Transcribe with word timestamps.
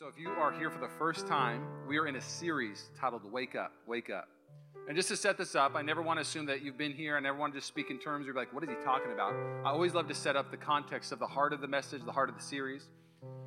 So, 0.00 0.08
if 0.08 0.18
you 0.18 0.30
are 0.30 0.50
here 0.50 0.70
for 0.70 0.78
the 0.78 0.88
first 0.98 1.26
time, 1.26 1.62
we 1.86 1.98
are 1.98 2.06
in 2.06 2.16
a 2.16 2.22
series 2.22 2.88
titled 2.98 3.30
Wake 3.30 3.54
Up, 3.54 3.70
Wake 3.86 4.08
Up. 4.08 4.28
And 4.88 4.96
just 4.96 5.10
to 5.10 5.16
set 5.16 5.36
this 5.36 5.54
up, 5.54 5.72
I 5.74 5.82
never 5.82 6.00
want 6.00 6.16
to 6.16 6.22
assume 6.22 6.46
that 6.46 6.62
you've 6.62 6.78
been 6.78 6.94
here. 6.94 7.18
I 7.18 7.20
never 7.20 7.36
want 7.36 7.52
to 7.52 7.58
just 7.58 7.68
speak 7.68 7.90
in 7.90 7.98
terms 7.98 8.24
you're 8.24 8.34
like, 8.34 8.50
what 8.54 8.64
is 8.64 8.70
he 8.70 8.76
talking 8.82 9.12
about? 9.12 9.34
I 9.62 9.68
always 9.68 9.92
love 9.92 10.08
to 10.08 10.14
set 10.14 10.36
up 10.36 10.50
the 10.50 10.56
context 10.56 11.12
of 11.12 11.18
the 11.18 11.26
heart 11.26 11.52
of 11.52 11.60
the 11.60 11.68
message, 11.68 12.02
the 12.06 12.12
heart 12.12 12.30
of 12.30 12.34
the 12.34 12.42
series. 12.42 12.88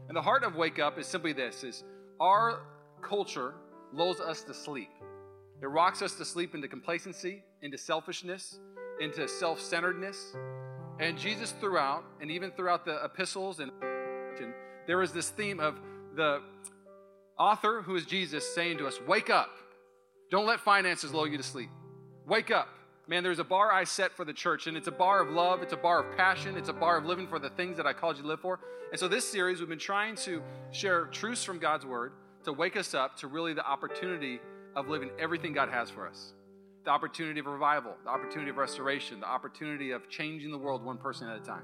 And 0.08 0.16
the 0.16 0.22
heart 0.22 0.44
of 0.44 0.56
Wake 0.56 0.78
Up 0.78 1.00
is 1.00 1.08
simply 1.08 1.34
this 1.34 1.64
is 1.64 1.84
our 2.22 2.62
culture 3.02 3.56
lulls 3.92 4.20
us 4.20 4.44
to 4.44 4.54
sleep. 4.54 4.92
It 5.60 5.66
rocks 5.66 6.04
us 6.04 6.14
to 6.18 6.24
sleep 6.24 6.54
into 6.54 6.68
complacency, 6.68 7.42
into 7.64 7.80
selfishness, 7.80 8.60
into 9.02 9.28
self-centeredness. 9.28 10.36
And 11.00 11.18
Jesus 11.18 11.56
throughout, 11.60 12.04
and 12.22 12.30
even 12.30 12.52
throughout 12.52 12.86
the 12.86 13.04
epistles 13.04 13.60
and 13.60 13.72
there 14.86 15.02
is 15.02 15.14
this 15.14 15.30
theme 15.30 15.60
of 15.60 15.80
the 16.16 16.42
author, 17.38 17.82
who 17.82 17.96
is 17.96 18.06
Jesus, 18.06 18.48
saying 18.54 18.78
to 18.78 18.88
us, 18.88 19.00
Wake 19.08 19.30
up. 19.30 19.50
Don't 20.32 20.46
let 20.46 20.60
finances 20.60 21.14
lull 21.14 21.28
you 21.28 21.38
to 21.38 21.44
sleep. 21.44 21.70
Wake 22.26 22.52
up. 22.52 22.70
Man, 23.08 23.22
there's 23.24 23.40
a 23.40 23.44
bar 23.44 23.72
I 23.72 23.84
set 23.84 24.14
for 24.14 24.24
the 24.24 24.34
church, 24.34 24.68
and 24.68 24.78
it's 24.78 24.88
a 24.88 24.92
bar 24.92 25.22
of 25.22 25.30
love, 25.30 25.62
it's 25.62 25.74
a 25.74 25.78
bar 25.78 26.04
of 26.04 26.18
passion, 26.18 26.56
it's 26.56 26.70
a 26.70 26.74
bar 26.74 26.98
of 26.98 27.06
living 27.06 27.28
for 27.28 27.38
the 27.38 27.50
things 27.50 27.76
that 27.78 27.86
I 27.86 27.92
called 27.94 28.16
you 28.16 28.24
to 28.24 28.28
live 28.28 28.40
for. 28.40 28.60
And 28.92 29.00
so, 29.00 29.08
this 29.08 29.28
series, 29.28 29.60
we've 29.60 29.70
been 29.70 29.78
trying 29.78 30.16
to 30.18 30.42
share 30.72 31.06
truths 31.08 31.44
from 31.44 31.60
God's 31.60 31.86
Word 31.86 32.14
to 32.46 32.54
wake 32.54 32.78
us 32.78 32.94
up 32.94 33.18
to 33.18 33.28
really 33.28 33.54
the 33.54 33.66
opportunity 33.66 34.40
of 34.76 34.88
living 34.88 35.12
everything 35.20 35.54
God 35.54 35.70
has 35.70 35.90
for 35.90 36.08
us 36.08 36.34
the 36.84 36.90
opportunity 36.90 37.40
of 37.40 37.46
revival, 37.46 37.94
the 38.04 38.10
opportunity 38.10 38.50
of 38.50 38.58
restoration, 38.58 39.22
the 39.22 39.26
opportunity 39.26 39.92
of 39.92 40.10
changing 40.10 40.52
the 40.52 40.58
world 40.58 40.84
one 40.84 40.98
person 40.98 41.30
at 41.30 41.38
a 41.38 41.40
time. 41.40 41.64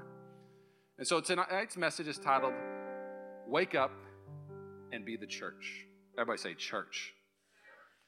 And 0.98 1.06
so, 1.06 1.20
tonight's 1.20 1.76
message 1.76 2.08
is 2.08 2.18
titled, 2.18 2.54
Wake 3.46 3.74
Up 3.74 3.90
and 4.92 5.04
be 5.04 5.16
the 5.16 5.26
church. 5.26 5.86
Everybody 6.18 6.38
say 6.38 6.54
church. 6.54 7.12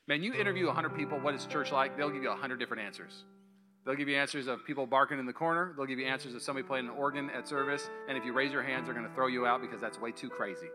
Man, 0.09 0.23
you 0.23 0.35
interview 0.35 0.67
100 0.67 0.97
people, 0.97 1.19
what 1.21 1.35
is 1.35 1.47
church 1.47 1.71
like? 1.73 1.97
They'll 1.97 2.11
give 2.11 2.23
you 2.23 2.29
100 2.29 2.59
different 2.59 2.83
answers. 2.83 3.25
They'll 3.85 3.95
give 3.95 4.09
you 4.09 4.17
answers 4.17 4.47
of 4.47 4.65
people 4.65 4.87
barking 4.87 5.19
in 5.19 5.27
the 5.27 5.33
corner. 5.33 5.75
They'll 5.77 5.87
give 5.87 5.99
you 5.99 6.07
answers 6.07 6.35
of 6.35 6.43
somebody 6.43 6.67
playing 6.67 6.87
an 6.87 6.93
organ 6.93 7.31
at 7.31 7.49
service. 7.49 7.89
And 8.09 8.17
if 8.17 8.25
you 8.25 8.33
raise 8.33 8.53
your 8.53 8.63
hands, 8.63 8.87
they're 8.87 8.95
going 8.95 9.09
to 9.09 9.15
throw 9.15 9.27
you 9.27 9.47
out 9.47 9.61
because 9.61 9.81
that's 9.81 10.01
way 10.01 10.13
too 10.13 10.29
crazy. 10.29 10.69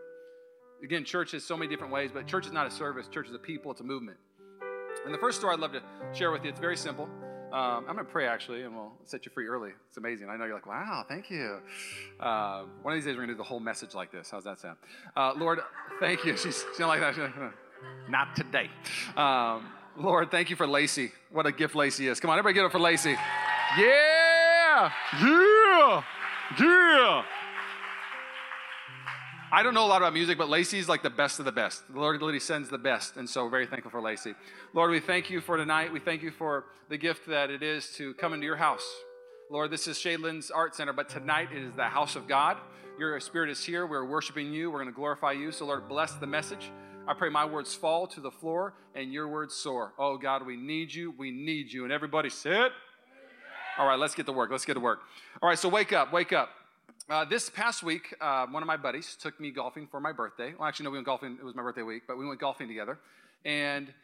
Again, 0.82 1.04
church 1.04 1.34
is 1.34 1.44
so 1.44 1.56
many 1.56 1.70
different 1.70 1.92
ways, 1.92 2.10
but 2.12 2.26
church 2.26 2.46
is 2.46 2.52
not 2.52 2.66
a 2.66 2.70
service. 2.70 3.08
Church 3.08 3.28
is 3.28 3.34
a 3.34 3.38
people, 3.38 3.70
it's 3.72 3.80
a 3.80 3.84
movement. 3.84 4.18
And 5.04 5.12
the 5.12 5.18
first 5.18 5.38
story 5.38 5.54
I'd 5.54 5.60
love 5.60 5.72
to 5.72 5.82
share 6.12 6.30
with 6.30 6.44
you, 6.44 6.50
it's 6.50 6.60
very 6.60 6.76
simple. 6.76 7.08
Um, 7.52 7.86
I'm 7.88 7.94
going 7.94 7.98
to 7.98 8.04
pray 8.04 8.26
actually, 8.26 8.62
and 8.62 8.74
we'll 8.74 8.92
set 9.04 9.24
you 9.24 9.32
free 9.32 9.46
early. 9.46 9.70
It's 9.88 9.96
amazing. 9.96 10.28
I 10.28 10.36
know 10.36 10.44
you're 10.44 10.54
like, 10.54 10.66
wow, 10.66 11.04
thank 11.08 11.30
you. 11.30 11.58
Uh, 12.20 12.64
one 12.82 12.92
of 12.92 12.98
these 12.98 13.06
days 13.06 13.14
we're 13.16 13.22
going 13.24 13.28
to 13.28 13.34
do 13.34 13.38
the 13.38 13.44
whole 13.44 13.60
message 13.60 13.94
like 13.94 14.12
this. 14.12 14.30
How's 14.30 14.44
that 14.44 14.58
sound? 14.58 14.76
Uh, 15.16 15.32
Lord, 15.36 15.60
thank 15.98 16.24
you. 16.24 16.36
She's, 16.36 16.64
she's 16.70 16.78
not 16.78 16.88
like 16.88 17.00
that. 17.00 17.16
Like, 17.16 17.52
not 18.08 18.36
today. 18.36 18.68
Um, 19.16 19.68
Lord, 19.96 20.30
thank 20.30 20.50
you 20.50 20.56
for 20.56 20.66
Lacey. 20.66 21.12
What 21.30 21.46
a 21.46 21.52
gift 21.52 21.74
Lacey 21.74 22.08
is. 22.08 22.20
Come 22.20 22.30
on, 22.30 22.38
everybody 22.38 22.54
get 22.54 22.64
up 22.66 22.72
for 22.72 22.78
Lacey. 22.78 23.16
Yeah! 23.78 24.90
Yeah! 25.20 26.02
Yeah! 26.58 27.24
I 29.50 29.62
don't 29.62 29.72
know 29.72 29.86
a 29.86 29.88
lot 29.88 30.02
about 30.02 30.12
music, 30.12 30.36
but 30.36 30.50
Lacey's 30.50 30.90
like 30.90 31.02
the 31.02 31.08
best 31.08 31.38
of 31.38 31.46
the 31.46 31.52
best. 31.52 31.82
The 31.90 31.98
Lord 31.98 32.16
literally 32.16 32.38
sends 32.38 32.68
the 32.68 32.76
best, 32.76 33.16
and 33.16 33.28
so 33.28 33.48
very 33.48 33.66
thankful 33.66 33.90
for 33.90 34.02
Lacey. 34.02 34.34
Lord, 34.74 34.90
we 34.90 35.00
thank 35.00 35.30
you 35.30 35.40
for 35.40 35.56
tonight. 35.56 35.90
We 35.90 36.00
thank 36.00 36.22
you 36.22 36.30
for 36.30 36.66
the 36.90 36.98
gift 36.98 37.26
that 37.28 37.50
it 37.50 37.62
is 37.62 37.88
to 37.94 38.12
come 38.14 38.34
into 38.34 38.44
your 38.44 38.56
house. 38.56 38.86
Lord, 39.50 39.70
this 39.70 39.88
is 39.88 39.96
Shadelands 39.96 40.50
Art 40.54 40.74
Center, 40.74 40.92
but 40.92 41.08
tonight 41.08 41.48
it 41.50 41.62
is 41.62 41.72
the 41.74 41.84
house 41.84 42.14
of 42.14 42.28
God. 42.28 42.58
Your 42.98 43.18
spirit 43.20 43.48
is 43.48 43.64
here. 43.64 43.86
We're 43.86 44.04
worshiping 44.04 44.52
you. 44.52 44.70
We're 44.70 44.80
going 44.80 44.92
to 44.92 44.96
glorify 44.96 45.32
you. 45.32 45.50
So, 45.50 45.64
Lord, 45.64 45.88
bless 45.88 46.12
the 46.12 46.26
message. 46.26 46.70
I 47.06 47.14
pray 47.14 47.30
my 47.30 47.46
words 47.46 47.74
fall 47.74 48.06
to 48.08 48.20
the 48.20 48.30
floor 48.30 48.74
and 48.94 49.14
your 49.14 49.28
words 49.28 49.54
soar. 49.54 49.94
Oh, 49.98 50.18
God, 50.18 50.44
we 50.44 50.58
need 50.58 50.92
you. 50.92 51.14
We 51.16 51.30
need 51.30 51.72
you. 51.72 51.84
And 51.84 51.92
everybody 51.92 52.28
sit. 52.28 52.70
All 53.78 53.86
right, 53.86 53.98
let's 53.98 54.14
get 54.14 54.26
to 54.26 54.32
work. 54.32 54.50
Let's 54.50 54.66
get 54.66 54.74
to 54.74 54.80
work. 54.80 55.00
All 55.40 55.48
right, 55.48 55.58
so 55.58 55.70
wake 55.70 55.94
up, 55.94 56.12
wake 56.12 56.34
up. 56.34 56.50
Uh, 57.10 57.24
this 57.24 57.48
past 57.48 57.82
week, 57.82 58.14
uh, 58.20 58.44
one 58.48 58.62
of 58.62 58.66
my 58.66 58.76
buddies 58.76 59.16
took 59.18 59.40
me 59.40 59.50
golfing 59.50 59.86
for 59.86 59.98
my 59.98 60.12
birthday. 60.12 60.52
Well, 60.58 60.68
actually, 60.68 60.84
no, 60.84 60.90
we 60.90 60.98
went 60.98 61.06
golfing. 61.06 61.38
It 61.40 61.44
was 61.44 61.54
my 61.54 61.62
birthday 61.62 61.80
week, 61.80 62.02
but 62.06 62.18
we 62.18 62.26
went 62.26 62.38
golfing 62.38 62.68
together. 62.68 62.98
And 63.46 63.94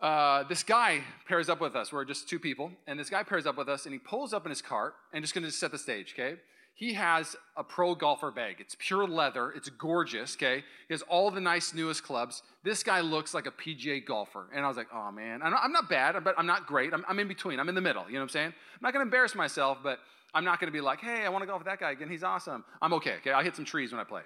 uh, 0.00 0.44
this 0.44 0.62
guy 0.62 1.00
pairs 1.26 1.48
up 1.48 1.62
with 1.62 1.74
us. 1.74 1.94
We're 1.94 2.04
just 2.04 2.28
two 2.28 2.38
people. 2.38 2.72
And 2.86 3.00
this 3.00 3.08
guy 3.08 3.22
pairs 3.22 3.46
up 3.46 3.56
with 3.56 3.70
us, 3.70 3.86
and 3.86 3.94
he 3.94 3.98
pulls 3.98 4.34
up 4.34 4.44
in 4.44 4.50
his 4.50 4.60
cart, 4.60 4.92
and 5.14 5.24
just 5.24 5.32
going 5.32 5.46
to 5.46 5.50
set 5.50 5.72
the 5.72 5.78
stage, 5.78 6.12
okay? 6.12 6.36
He 6.76 6.92
has 6.92 7.34
a 7.56 7.64
pro 7.64 7.94
golfer 7.94 8.30
bag. 8.30 8.56
It's 8.58 8.76
pure 8.78 9.08
leather. 9.08 9.50
It's 9.50 9.70
gorgeous, 9.70 10.36
okay? 10.36 10.62
He 10.88 10.94
has 10.94 11.00
all 11.02 11.30
the 11.30 11.40
nice, 11.40 11.72
newest 11.72 12.02
clubs. 12.02 12.42
This 12.64 12.82
guy 12.82 13.00
looks 13.00 13.32
like 13.32 13.46
a 13.46 13.50
PGA 13.50 14.04
golfer. 14.04 14.44
And 14.54 14.62
I 14.62 14.68
was 14.68 14.76
like, 14.76 14.88
oh, 14.92 15.10
man. 15.10 15.40
I'm 15.42 15.72
not 15.72 15.88
bad, 15.88 16.22
but 16.22 16.34
I'm 16.36 16.46
not 16.46 16.66
great. 16.66 16.92
I'm, 16.92 17.02
I'm 17.08 17.18
in 17.18 17.28
between. 17.28 17.58
I'm 17.60 17.70
in 17.70 17.74
the 17.74 17.80
middle. 17.80 18.04
You 18.06 18.12
know 18.12 18.18
what 18.18 18.24
I'm 18.24 18.28
saying? 18.28 18.48
I'm 18.48 18.82
not 18.82 18.92
going 18.92 19.00
to 19.00 19.06
embarrass 19.06 19.34
myself, 19.34 19.78
but 19.82 20.00
I'm 20.34 20.44
not 20.44 20.60
going 20.60 20.70
to 20.70 20.72
be 20.72 20.82
like, 20.82 21.00
hey, 21.00 21.24
I 21.24 21.30
want 21.30 21.42
to 21.42 21.46
golf 21.46 21.60
with 21.60 21.66
that 21.66 21.80
guy 21.80 21.92
again. 21.92 22.10
He's 22.10 22.22
awesome. 22.22 22.62
I'm 22.82 22.92
okay. 22.92 23.14
Okay, 23.20 23.32
I 23.32 23.42
hit 23.42 23.56
some 23.56 23.64
trees 23.64 23.90
when 23.90 24.00
I 24.00 24.04
play. 24.04 24.20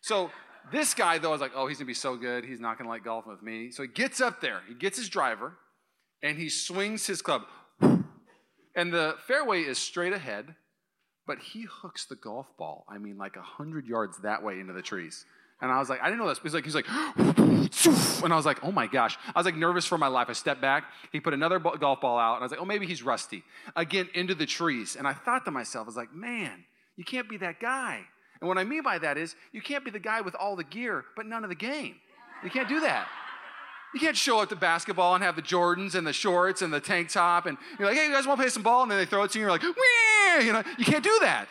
So 0.00 0.30
this 0.70 0.94
guy, 0.94 1.18
though, 1.18 1.30
I 1.30 1.32
was 1.32 1.40
like, 1.40 1.52
oh, 1.56 1.66
he's 1.66 1.78
going 1.78 1.86
to 1.86 1.90
be 1.90 1.94
so 1.94 2.16
good. 2.16 2.44
He's 2.44 2.60
not 2.60 2.78
going 2.78 2.86
to 2.86 2.88
like 2.88 3.02
golfing 3.02 3.32
with 3.32 3.42
me. 3.42 3.72
So 3.72 3.82
he 3.82 3.88
gets 3.88 4.20
up 4.20 4.40
there. 4.40 4.60
He 4.68 4.74
gets 4.74 4.96
his 4.96 5.08
driver, 5.08 5.54
and 6.22 6.38
he 6.38 6.48
swings 6.50 7.04
his 7.06 7.20
club. 7.20 7.42
And 7.80 8.92
the 8.92 9.16
fairway 9.26 9.62
is 9.62 9.78
straight 9.78 10.12
ahead, 10.12 10.54
but 11.26 11.38
he 11.38 11.62
hooks 11.62 12.04
the 12.06 12.16
golf 12.16 12.46
ball, 12.56 12.84
I 12.88 12.98
mean, 12.98 13.18
like 13.18 13.36
100 13.36 13.86
yards 13.86 14.18
that 14.18 14.42
way 14.42 14.60
into 14.60 14.72
the 14.72 14.82
trees. 14.82 15.24
And 15.60 15.72
I 15.72 15.78
was 15.78 15.88
like, 15.88 16.02
I 16.02 16.06
didn't 16.06 16.18
know 16.18 16.28
this. 16.28 16.38
He's 16.42 16.52
like, 16.52 16.64
he's 16.64 16.74
like, 16.74 16.88
and 17.16 18.32
I 18.32 18.36
was 18.36 18.44
like, 18.44 18.62
oh 18.62 18.70
my 18.70 18.86
gosh. 18.86 19.16
I 19.34 19.38
was 19.38 19.46
like 19.46 19.56
nervous 19.56 19.86
for 19.86 19.96
my 19.96 20.08
life. 20.08 20.28
I 20.28 20.34
stepped 20.34 20.60
back. 20.60 20.84
He 21.12 21.20
put 21.20 21.32
another 21.32 21.58
golf 21.58 22.00
ball 22.00 22.18
out, 22.18 22.34
and 22.34 22.42
I 22.42 22.44
was 22.44 22.50
like, 22.50 22.60
oh, 22.60 22.66
maybe 22.66 22.86
he's 22.86 23.02
rusty. 23.02 23.42
Again, 23.74 24.08
into 24.14 24.34
the 24.34 24.46
trees. 24.46 24.96
And 24.96 25.08
I 25.08 25.14
thought 25.14 25.44
to 25.46 25.50
myself, 25.50 25.86
I 25.86 25.88
was 25.88 25.96
like, 25.96 26.12
man, 26.12 26.64
you 26.96 27.04
can't 27.04 27.28
be 27.28 27.38
that 27.38 27.58
guy. 27.58 28.02
And 28.40 28.48
what 28.48 28.58
I 28.58 28.64
mean 28.64 28.82
by 28.82 28.98
that 28.98 29.16
is, 29.16 29.34
you 29.52 29.62
can't 29.62 29.84
be 29.84 29.90
the 29.90 29.98
guy 29.98 30.20
with 30.20 30.34
all 30.34 30.56
the 30.56 30.64
gear, 30.64 31.04
but 31.16 31.24
none 31.24 31.42
of 31.42 31.48
the 31.48 31.56
game. 31.56 31.96
You 32.44 32.50
can't 32.50 32.68
do 32.68 32.80
that. 32.80 33.08
You 33.94 34.00
can't 34.00 34.16
show 34.16 34.40
up 34.40 34.48
to 34.50 34.56
basketball 34.56 35.14
and 35.14 35.24
have 35.24 35.36
the 35.36 35.42
Jordans 35.42 35.94
and 35.94 36.06
the 36.06 36.12
shorts 36.12 36.60
and 36.62 36.72
the 36.72 36.80
tank 36.80 37.10
top, 37.10 37.46
and 37.46 37.56
you're 37.78 37.88
like, 37.88 37.96
hey, 37.96 38.06
you 38.06 38.12
guys 38.12 38.26
want 38.26 38.38
to 38.38 38.42
play 38.42 38.50
some 38.50 38.62
ball? 38.62 38.82
And 38.82 38.90
then 38.90 38.98
they 38.98 39.06
throw 39.06 39.22
it 39.22 39.30
to 39.32 39.38
you, 39.38 39.48
and 39.48 39.62
you're 39.62 39.70
like, 39.70 39.76
Wee! 39.76 40.46
you 40.46 40.52
know, 40.52 40.62
you 40.78 40.84
can't 40.84 41.04
do 41.04 41.16
that. 41.22 41.48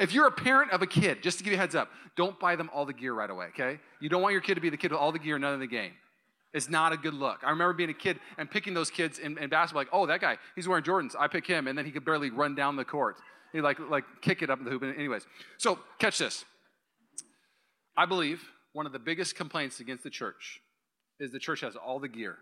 If 0.00 0.12
you're 0.12 0.26
a 0.26 0.32
parent 0.32 0.72
of 0.72 0.82
a 0.82 0.86
kid, 0.86 1.22
just 1.22 1.38
to 1.38 1.44
give 1.44 1.52
you 1.52 1.58
a 1.58 1.60
heads 1.60 1.74
up, 1.74 1.90
don't 2.16 2.38
buy 2.40 2.56
them 2.56 2.70
all 2.72 2.84
the 2.84 2.92
gear 2.92 3.14
right 3.14 3.30
away, 3.30 3.46
okay? 3.46 3.78
You 4.00 4.08
don't 4.08 4.22
want 4.22 4.32
your 4.32 4.40
kid 4.40 4.54
to 4.54 4.60
be 4.60 4.70
the 4.70 4.76
kid 4.76 4.90
with 4.90 5.00
all 5.00 5.12
the 5.12 5.18
gear, 5.18 5.38
none 5.38 5.54
of 5.54 5.60
the 5.60 5.66
game. 5.66 5.92
It's 6.54 6.68
not 6.68 6.92
a 6.92 6.96
good 6.96 7.14
look. 7.14 7.40
I 7.44 7.50
remember 7.50 7.74
being 7.74 7.90
a 7.90 7.94
kid 7.94 8.18
and 8.38 8.50
picking 8.50 8.74
those 8.74 8.90
kids 8.90 9.18
in, 9.18 9.36
in 9.38 9.50
basketball, 9.50 9.82
like, 9.82 9.88
oh, 9.92 10.06
that 10.06 10.20
guy, 10.20 10.38
he's 10.56 10.66
wearing 10.66 10.82
Jordans. 10.82 11.14
I 11.18 11.28
pick 11.28 11.46
him, 11.46 11.68
and 11.68 11.76
then 11.76 11.84
he 11.84 11.90
could 11.90 12.04
barely 12.04 12.30
run 12.30 12.54
down 12.54 12.76
the 12.76 12.84
court. 12.84 13.16
He 13.52 13.60
like 13.60 13.78
like 13.78 14.04
kick 14.20 14.42
it 14.42 14.50
up 14.50 14.58
in 14.58 14.64
the 14.64 14.70
hoop. 14.70 14.82
Anyways, 14.82 15.26
so 15.56 15.78
catch 15.98 16.18
this. 16.18 16.44
I 17.96 18.06
believe 18.06 18.42
one 18.72 18.86
of 18.86 18.92
the 18.92 18.98
biggest 18.98 19.36
complaints 19.36 19.80
against 19.80 20.04
the 20.04 20.10
church 20.10 20.60
is 21.20 21.32
the 21.32 21.38
church 21.38 21.60
has 21.60 21.76
all 21.76 21.98
the 21.98 22.08
gear, 22.08 22.36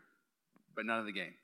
but 0.74 0.84
none 0.84 0.98
of 0.98 1.06
the 1.06 1.12
game. 1.12 1.34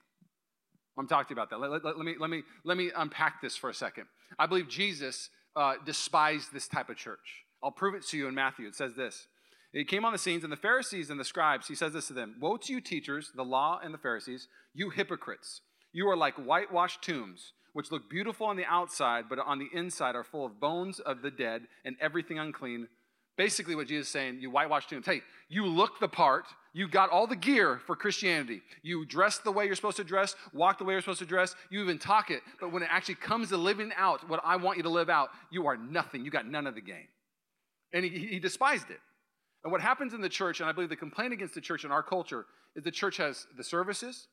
I'm 0.97 1.07
talking 1.07 1.35
about 1.35 1.49
that. 1.49 1.59
Let, 1.59 1.83
let, 1.83 1.97
let, 1.97 2.05
me, 2.05 2.15
let, 2.19 2.29
me, 2.29 2.43
let 2.63 2.77
me 2.77 2.91
unpack 2.95 3.41
this 3.41 3.55
for 3.55 3.69
a 3.69 3.73
second. 3.73 4.05
I 4.37 4.45
believe 4.45 4.67
Jesus 4.67 5.29
uh, 5.55 5.75
despised 5.85 6.53
this 6.53 6.67
type 6.67 6.89
of 6.89 6.97
church. 6.97 7.43
I'll 7.63 7.71
prove 7.71 7.95
it 7.95 8.05
to 8.07 8.17
you 8.17 8.27
in 8.27 8.35
Matthew. 8.35 8.67
It 8.67 8.75
says 8.75 8.93
this. 8.95 9.27
He 9.71 9.85
came 9.85 10.05
on 10.05 10.13
the 10.13 10.19
scenes, 10.19 10.43
and 10.43 10.53
the 10.53 10.57
Pharisees 10.57 11.09
and 11.09 11.19
the 11.19 11.25
scribes, 11.25 11.67
he 11.67 11.73
says 11.73 11.93
this 11.93 12.07
to 12.07 12.13
them 12.13 12.35
Woe 12.39 12.57
to 12.57 12.73
you, 12.73 12.79
teachers, 12.79 13.31
the 13.35 13.43
law 13.43 13.79
and 13.83 13.93
the 13.93 13.97
Pharisees, 13.97 14.47
you 14.73 14.91
hypocrites! 14.91 15.61
You 15.91 16.07
are 16.09 16.17
like 16.17 16.35
whitewashed 16.35 17.01
tombs, 17.01 17.53
which 17.73 17.91
look 17.91 18.09
beautiful 18.09 18.47
on 18.47 18.55
the 18.55 18.65
outside, 18.65 19.25
but 19.29 19.39
on 19.39 19.57
the 19.57 19.69
inside 19.73 20.15
are 20.15 20.23
full 20.23 20.45
of 20.45 20.59
bones 20.59 20.99
of 20.99 21.23
the 21.23 21.31
dead 21.31 21.63
and 21.85 21.95
everything 21.99 22.37
unclean. 22.37 22.87
Basically, 23.35 23.75
what 23.75 23.87
Jesus 23.87 24.07
is 24.07 24.13
saying, 24.13 24.37
you 24.39 24.51
whitewashed 24.51 24.89
tombs. 24.89 25.07
Hey, 25.07 25.21
you 25.49 25.65
look 25.65 25.99
the 25.99 26.07
part, 26.07 26.45
you 26.73 26.87
got 26.87 27.11
all 27.11 27.27
the 27.27 27.35
gear 27.35 27.79
for 27.85 27.95
Christianity. 27.95 28.61
You 28.81 29.05
dress 29.05 29.37
the 29.37 29.51
way 29.51 29.65
you're 29.65 29.75
supposed 29.75 29.97
to 29.97 30.03
dress, 30.03 30.35
walk 30.53 30.79
the 30.79 30.83
way 30.83 30.93
you're 30.93 31.01
supposed 31.01 31.19
to 31.19 31.25
dress, 31.25 31.55
you 31.69 31.81
even 31.81 31.99
talk 31.99 32.31
it. 32.31 32.41
But 32.59 32.71
when 32.71 32.81
it 32.81 32.89
actually 32.91 33.15
comes 33.15 33.49
to 33.49 33.57
living 33.57 33.91
out 33.95 34.27
what 34.27 34.41
I 34.43 34.55
want 34.55 34.77
you 34.77 34.83
to 34.83 34.89
live 34.89 35.09
out, 35.09 35.29
you 35.51 35.67
are 35.67 35.77
nothing. 35.77 36.25
You 36.25 36.31
got 36.31 36.47
none 36.47 36.65
of 36.65 36.73
the 36.73 36.81
game. 36.81 37.07
And 37.93 38.03
he, 38.03 38.09
he 38.09 38.39
despised 38.39 38.89
it. 38.89 38.99
And 39.63 39.71
what 39.71 39.81
happens 39.81 40.13
in 40.13 40.21
the 40.21 40.29
church, 40.29 40.59
and 40.59 40.69
I 40.69 40.73
believe 40.73 40.89
the 40.89 40.95
complaint 40.95 41.31
against 41.31 41.53
the 41.53 41.61
church 41.61 41.85
in 41.85 41.91
our 41.91 42.03
culture, 42.03 42.45
is 42.75 42.83
the 42.83 42.91
church 42.91 43.17
has 43.17 43.45
the 43.55 43.63
services. 43.63 44.27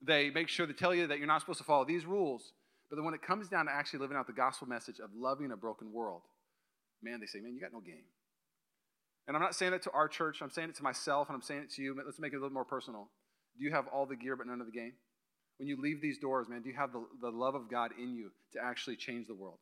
They 0.00 0.30
make 0.30 0.48
sure 0.48 0.66
to 0.66 0.72
tell 0.72 0.94
you 0.94 1.06
that 1.08 1.18
you're 1.18 1.26
not 1.26 1.40
supposed 1.40 1.58
to 1.58 1.64
follow 1.64 1.84
these 1.84 2.06
rules. 2.06 2.52
But 2.88 2.96
then 2.96 3.04
when 3.04 3.14
it 3.14 3.22
comes 3.22 3.48
down 3.48 3.66
to 3.66 3.72
actually 3.72 4.00
living 4.00 4.16
out 4.16 4.26
the 4.26 4.32
gospel 4.32 4.66
message 4.66 4.98
of 4.98 5.10
loving 5.14 5.52
a 5.52 5.56
broken 5.56 5.92
world, 5.92 6.22
man, 7.02 7.20
they 7.20 7.26
say, 7.26 7.40
man, 7.40 7.54
you 7.54 7.60
got 7.60 7.72
no 7.72 7.80
game. 7.80 8.04
And 9.26 9.36
I'm 9.36 9.42
not 9.42 9.54
saying 9.54 9.72
that 9.72 9.82
to 9.82 9.90
our 9.92 10.08
church, 10.08 10.42
I'm 10.42 10.50
saying 10.50 10.70
it 10.70 10.76
to 10.76 10.82
myself, 10.82 11.28
and 11.28 11.36
I'm 11.36 11.42
saying 11.42 11.62
it 11.62 11.70
to 11.74 11.82
you. 11.82 11.96
Let's 12.04 12.18
make 12.18 12.32
it 12.32 12.36
a 12.36 12.40
little 12.40 12.54
more 12.54 12.64
personal. 12.64 13.08
Do 13.58 13.64
you 13.64 13.72
have 13.72 13.86
all 13.88 14.06
the 14.06 14.16
gear 14.16 14.36
but 14.36 14.46
none 14.46 14.60
of 14.60 14.66
the 14.66 14.72
game? 14.72 14.92
When 15.58 15.68
you 15.68 15.80
leave 15.80 16.00
these 16.02 16.18
doors, 16.18 16.48
man, 16.48 16.62
do 16.62 16.70
you 16.70 16.76
have 16.76 16.92
the, 16.92 17.04
the 17.20 17.30
love 17.30 17.54
of 17.54 17.70
God 17.70 17.92
in 17.98 18.14
you 18.14 18.30
to 18.54 18.58
actually 18.62 18.96
change 18.96 19.28
the 19.28 19.34
world? 19.34 19.58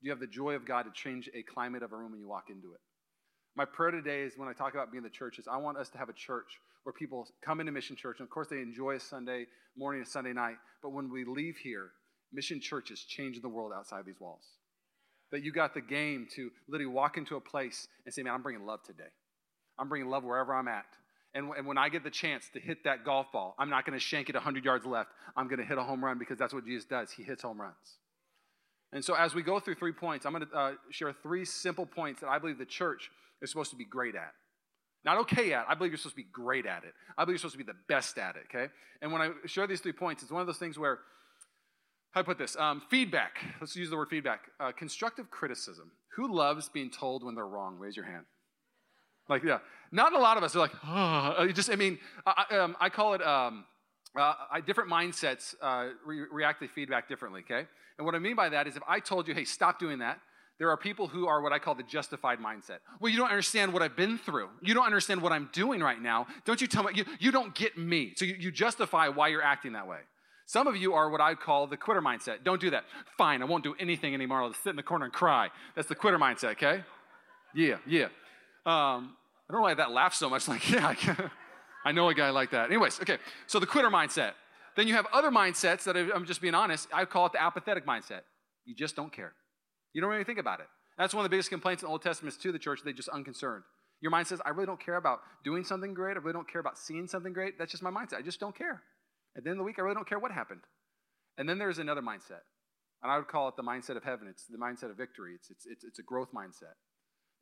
Do 0.00 0.06
you 0.06 0.10
have 0.10 0.20
the 0.20 0.26
joy 0.26 0.54
of 0.54 0.66
God 0.66 0.84
to 0.84 0.90
change 0.92 1.28
a 1.34 1.42
climate 1.42 1.82
of 1.82 1.92
a 1.92 1.96
room 1.96 2.12
when 2.12 2.20
you 2.20 2.28
walk 2.28 2.44
into 2.48 2.72
it? 2.72 2.80
My 3.56 3.64
prayer 3.64 3.90
today 3.90 4.22
is 4.22 4.34
when 4.36 4.48
I 4.48 4.52
talk 4.52 4.74
about 4.74 4.90
being 4.90 5.04
the 5.04 5.10
church 5.10 5.38
is 5.38 5.46
I 5.46 5.58
want 5.58 5.78
us 5.78 5.88
to 5.90 5.98
have 5.98 6.08
a 6.08 6.14
church 6.14 6.58
where 6.82 6.92
people 6.92 7.26
come 7.44 7.60
into 7.60 7.72
Mission 7.72 7.96
Church, 7.96 8.16
and 8.20 8.26
of 8.26 8.30
course 8.30 8.48
they 8.48 8.60
enjoy 8.60 8.96
a 8.96 9.00
Sunday 9.00 9.46
morning 9.76 10.00
and 10.00 10.08
Sunday 10.08 10.32
night, 10.32 10.56
but 10.82 10.90
when 10.90 11.10
we 11.10 11.24
leave 11.24 11.56
here, 11.56 11.90
Mission 12.32 12.60
Church 12.60 12.90
is 12.90 13.00
changing 13.00 13.42
the 13.42 13.48
world 13.48 13.72
outside 13.74 14.04
these 14.04 14.20
walls. 14.20 14.44
That 15.34 15.42
you 15.42 15.50
got 15.50 15.74
the 15.74 15.80
game 15.80 16.28
to 16.36 16.52
literally 16.68 16.92
walk 16.92 17.18
into 17.18 17.34
a 17.34 17.40
place 17.40 17.88
and 18.04 18.14
say, 18.14 18.22
man, 18.22 18.34
I'm 18.34 18.42
bringing 18.42 18.64
love 18.64 18.84
today. 18.84 19.10
I'm 19.76 19.88
bringing 19.88 20.08
love 20.08 20.22
wherever 20.22 20.54
I'm 20.54 20.68
at. 20.68 20.86
And, 21.34 21.50
and 21.58 21.66
when 21.66 21.76
I 21.76 21.88
get 21.88 22.04
the 22.04 22.10
chance 22.10 22.48
to 22.54 22.60
hit 22.60 22.84
that 22.84 23.04
golf 23.04 23.32
ball, 23.32 23.56
I'm 23.58 23.68
not 23.68 23.84
going 23.84 23.98
to 23.98 24.00
shank 24.00 24.28
it 24.28 24.36
100 24.36 24.64
yards 24.64 24.86
left. 24.86 25.10
I'm 25.36 25.48
going 25.48 25.58
to 25.58 25.64
hit 25.64 25.76
a 25.76 25.82
home 25.82 26.04
run 26.04 26.20
because 26.20 26.38
that's 26.38 26.54
what 26.54 26.64
Jesus 26.64 26.84
does. 26.84 27.10
He 27.10 27.24
hits 27.24 27.42
home 27.42 27.60
runs. 27.60 27.74
And 28.92 29.04
so 29.04 29.14
as 29.14 29.34
we 29.34 29.42
go 29.42 29.58
through 29.58 29.74
three 29.74 29.90
points, 29.90 30.24
I'm 30.24 30.32
going 30.32 30.46
to 30.46 30.56
uh, 30.56 30.72
share 30.90 31.12
three 31.12 31.44
simple 31.44 31.84
points 31.84 32.20
that 32.20 32.28
I 32.28 32.38
believe 32.38 32.58
the 32.58 32.64
church 32.64 33.10
is 33.42 33.50
supposed 33.50 33.72
to 33.72 33.76
be 33.76 33.84
great 33.84 34.14
at. 34.14 34.34
Not 35.04 35.18
okay 35.22 35.52
at. 35.52 35.66
I 35.68 35.74
believe 35.74 35.90
you're 35.90 35.98
supposed 35.98 36.14
to 36.14 36.22
be 36.22 36.28
great 36.32 36.64
at 36.64 36.84
it. 36.84 36.94
I 37.18 37.24
believe 37.24 37.34
you're 37.34 37.38
supposed 37.38 37.54
to 37.54 37.58
be 37.58 37.64
the 37.64 37.78
best 37.88 38.18
at 38.18 38.36
it, 38.36 38.44
okay? 38.54 38.72
And 39.02 39.12
when 39.12 39.20
I 39.20 39.30
share 39.46 39.66
these 39.66 39.80
three 39.80 39.92
points, 39.92 40.22
it's 40.22 40.30
one 40.30 40.42
of 40.42 40.46
those 40.46 40.58
things 40.58 40.78
where, 40.78 41.00
how 42.14 42.20
I 42.20 42.22
put 42.22 42.38
this? 42.38 42.56
Um, 42.56 42.80
feedback. 42.88 43.38
Let's 43.60 43.74
use 43.74 43.90
the 43.90 43.96
word 43.96 44.08
feedback. 44.08 44.42
Uh, 44.60 44.70
constructive 44.70 45.30
criticism. 45.30 45.90
Who 46.16 46.32
loves 46.32 46.68
being 46.68 46.90
told 46.90 47.24
when 47.24 47.34
they're 47.34 47.46
wrong? 47.46 47.76
Raise 47.76 47.96
your 47.96 48.06
hand. 48.06 48.24
Like, 49.28 49.42
yeah. 49.42 49.58
Not 49.90 50.12
a 50.12 50.18
lot 50.18 50.36
of 50.36 50.44
us 50.44 50.54
are 50.54 50.60
like, 50.60 50.70
oh, 50.86 51.48
just, 51.52 51.70
I 51.70 51.76
mean, 51.76 51.98
I, 52.24 52.56
um, 52.56 52.76
I 52.80 52.88
call 52.88 53.14
it 53.14 53.22
um, 53.22 53.64
uh, 54.16 54.34
I, 54.52 54.60
different 54.60 54.90
mindsets 54.90 55.56
uh, 55.60 55.88
re- 56.06 56.26
react 56.30 56.60
to 56.62 56.68
feedback 56.68 57.08
differently, 57.08 57.40
okay? 57.40 57.66
And 57.98 58.06
what 58.06 58.14
I 58.14 58.20
mean 58.20 58.36
by 58.36 58.48
that 58.48 58.68
is 58.68 58.76
if 58.76 58.82
I 58.88 59.00
told 59.00 59.26
you, 59.26 59.34
hey, 59.34 59.44
stop 59.44 59.80
doing 59.80 59.98
that, 59.98 60.20
there 60.60 60.70
are 60.70 60.76
people 60.76 61.08
who 61.08 61.26
are 61.26 61.42
what 61.42 61.52
I 61.52 61.58
call 61.58 61.74
the 61.74 61.82
justified 61.82 62.38
mindset. 62.38 62.78
Well, 63.00 63.10
you 63.10 63.18
don't 63.18 63.30
understand 63.30 63.72
what 63.72 63.82
I've 63.82 63.96
been 63.96 64.18
through. 64.18 64.50
You 64.62 64.72
don't 64.72 64.86
understand 64.86 65.20
what 65.20 65.32
I'm 65.32 65.48
doing 65.52 65.80
right 65.80 66.00
now. 66.00 66.28
Don't 66.44 66.60
you 66.60 66.68
tell 66.68 66.84
me, 66.84 66.92
you, 66.94 67.04
you 67.18 67.32
don't 67.32 67.52
get 67.56 67.76
me. 67.76 68.12
So 68.14 68.24
you, 68.24 68.36
you 68.38 68.52
justify 68.52 69.08
why 69.08 69.28
you're 69.28 69.42
acting 69.42 69.72
that 69.72 69.88
way. 69.88 69.98
Some 70.46 70.66
of 70.66 70.76
you 70.76 70.92
are 70.92 71.08
what 71.08 71.20
I 71.20 71.34
call 71.34 71.66
the 71.66 71.76
quitter 71.76 72.02
mindset. 72.02 72.44
Don't 72.44 72.60
do 72.60 72.70
that. 72.70 72.84
Fine, 73.16 73.42
I 73.42 73.46
won't 73.46 73.64
do 73.64 73.74
anything 73.78 74.14
anymore. 74.14 74.42
I'll 74.42 74.50
just 74.50 74.62
sit 74.62 74.70
in 74.70 74.76
the 74.76 74.82
corner 74.82 75.06
and 75.06 75.14
cry. 75.14 75.48
That's 75.74 75.88
the 75.88 75.94
quitter 75.94 76.18
mindset, 76.18 76.52
okay? 76.52 76.82
Yeah, 77.54 77.76
yeah. 77.86 78.08
Um, 78.66 79.16
I 79.48 79.52
don't 79.52 79.60
know 79.60 79.62
why 79.62 79.74
that 79.74 79.90
laughs 79.90 80.18
so 80.18 80.28
much. 80.28 80.48
Like, 80.48 80.70
yeah, 80.70 80.94
I 81.84 81.92
know 81.92 82.08
a 82.08 82.14
guy 82.14 82.30
like 82.30 82.50
that. 82.50 82.70
Anyways, 82.70 83.00
okay. 83.00 83.18
So 83.46 83.58
the 83.58 83.66
quitter 83.66 83.90
mindset. 83.90 84.32
Then 84.76 84.88
you 84.88 84.94
have 84.94 85.06
other 85.12 85.30
mindsets 85.30 85.84
that 85.84 85.96
I'm 85.96 86.26
just 86.26 86.40
being 86.40 86.54
honest. 86.54 86.88
I 86.92 87.04
call 87.04 87.26
it 87.26 87.32
the 87.32 87.42
apathetic 87.42 87.86
mindset. 87.86 88.22
You 88.64 88.74
just 88.74 88.96
don't 88.96 89.12
care. 89.12 89.32
You 89.92 90.00
don't 90.00 90.10
really 90.10 90.24
think 90.24 90.38
about 90.38 90.60
it. 90.60 90.66
That's 90.98 91.14
one 91.14 91.24
of 91.24 91.30
the 91.30 91.34
biggest 91.34 91.50
complaints 91.50 91.82
in 91.82 91.86
the 91.86 91.92
Old 91.92 92.02
Testament 92.02 92.36
to 92.40 92.52
the 92.52 92.58
church. 92.58 92.80
They're 92.82 92.92
just 92.92 93.08
unconcerned. 93.08 93.62
Your 94.00 94.10
mind 94.10 94.26
says, 94.26 94.40
I 94.44 94.50
really 94.50 94.66
don't 94.66 94.84
care 94.84 94.96
about 94.96 95.20
doing 95.44 95.64
something 95.64 95.94
great. 95.94 96.16
I 96.16 96.20
really 96.20 96.32
don't 96.32 96.50
care 96.50 96.60
about 96.60 96.78
seeing 96.78 97.06
something 97.06 97.32
great. 97.32 97.58
That's 97.58 97.70
just 97.70 97.82
my 97.82 97.90
mindset. 97.90 98.18
I 98.18 98.22
just 98.22 98.40
don't 98.40 98.56
care. 98.56 98.82
At 99.36 99.44
the 99.44 99.50
end 99.50 99.58
of 99.58 99.58
the 99.58 99.64
week, 99.64 99.78
I 99.78 99.82
really 99.82 99.94
don't 99.94 100.08
care 100.08 100.18
what 100.18 100.32
happened. 100.32 100.60
And 101.36 101.48
then 101.48 101.58
there's 101.58 101.78
another 101.78 102.02
mindset. 102.02 102.44
And 103.02 103.10
I 103.10 103.16
would 103.18 103.28
call 103.28 103.48
it 103.48 103.56
the 103.56 103.62
mindset 103.62 103.96
of 103.96 104.04
heaven. 104.04 104.28
It's 104.28 104.44
the 104.46 104.56
mindset 104.56 104.90
of 104.90 104.96
victory. 104.96 105.32
It's, 105.34 105.50
it's, 105.50 105.66
it's, 105.66 105.84
it's 105.84 105.98
a 105.98 106.02
growth 106.02 106.28
mindset. 106.34 106.74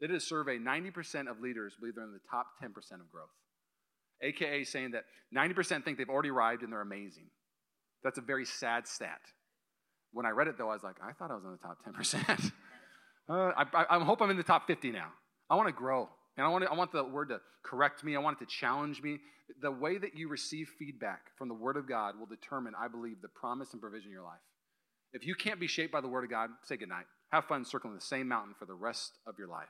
They 0.01 0.07
did 0.07 0.17
a 0.17 0.21
survey 0.21 0.59
90% 0.59 1.31
of 1.31 1.41
leaders 1.41 1.75
believe 1.79 1.95
they're 1.95 2.05
in 2.05 2.13
the 2.13 2.19
top 2.31 2.47
10% 2.63 2.69
of 3.01 3.11
growth. 3.11 3.29
AKA 4.23 4.65
saying 4.65 4.93
that 4.93 5.05
90% 5.37 5.85
think 5.85 5.99
they've 5.99 6.09
already 6.09 6.31
arrived 6.31 6.63
and 6.63 6.73
they're 6.73 6.81
amazing. 6.81 7.27
That's 8.03 8.19
a 8.19 8.23
very 8.23 8.45
sad 8.45 8.87
stat. 8.87 9.21
When 10.13 10.27
I 10.27 10.31
read 10.31 10.49
it, 10.49 10.59
though, 10.59 10.71
I 10.71 10.75
was 10.75 10.83
like, 10.83 10.97
I 11.03 11.13
thought 11.13 11.31
I 11.31 11.35
was 11.35 11.45
in 11.45 11.53
the 11.53 11.59
top 11.59 11.79
10%. 11.87 12.53
uh, 13.29 13.33
I, 13.33 13.65
I, 13.73 13.97
I 13.97 14.05
hope 14.05 14.21
I'm 14.21 14.31
in 14.31 14.37
the 14.37 14.43
top 14.43 14.67
50 14.67 14.91
now. 14.91 15.09
I 15.49 15.55
want 15.55 15.69
to 15.69 15.73
grow. 15.73 16.09
And 16.37 16.47
I 16.47 16.49
want, 16.49 16.65
to, 16.65 16.71
I 16.71 16.75
want 16.75 16.93
the 16.93 17.05
word 17.05 17.29
to 17.29 17.41
correct 17.63 18.05
me. 18.05 18.17
I 18.17 18.19
want 18.21 18.41
it 18.41 18.45
to 18.45 18.51
challenge 18.51 19.03
me. 19.03 19.19
The 19.61 19.71
way 19.71 19.99
that 19.99 20.17
you 20.17 20.29
receive 20.29 20.71
feedback 20.79 21.37
from 21.37 21.49
the 21.49 21.55
word 21.55 21.77
of 21.77 21.87
God 21.87 22.19
will 22.19 22.27
determine, 22.27 22.73
I 22.79 22.89
believe, 22.89 23.21
the 23.21 23.29
promise 23.29 23.73
and 23.73 23.83
provision 23.83 24.09
in 24.09 24.13
your 24.13 24.23
life. 24.23 24.41
If 25.13 25.27
you 25.27 25.35
can't 25.35 25.61
be 25.61 25.67
shaped 25.67 25.93
by 25.93 26.01
the 26.01 26.09
word 26.09 26.25
of 26.25 26.31
God, 26.31 26.51
say 26.65 26.77
goodnight. 26.77 27.05
Have 27.33 27.45
fun 27.45 27.65
circling 27.65 27.95
the 27.95 28.01
same 28.01 28.29
mountain 28.29 28.55
for 28.59 28.65
the 28.65 28.75
rest 28.75 29.19
of 29.27 29.35
your 29.39 29.49
life. 29.49 29.69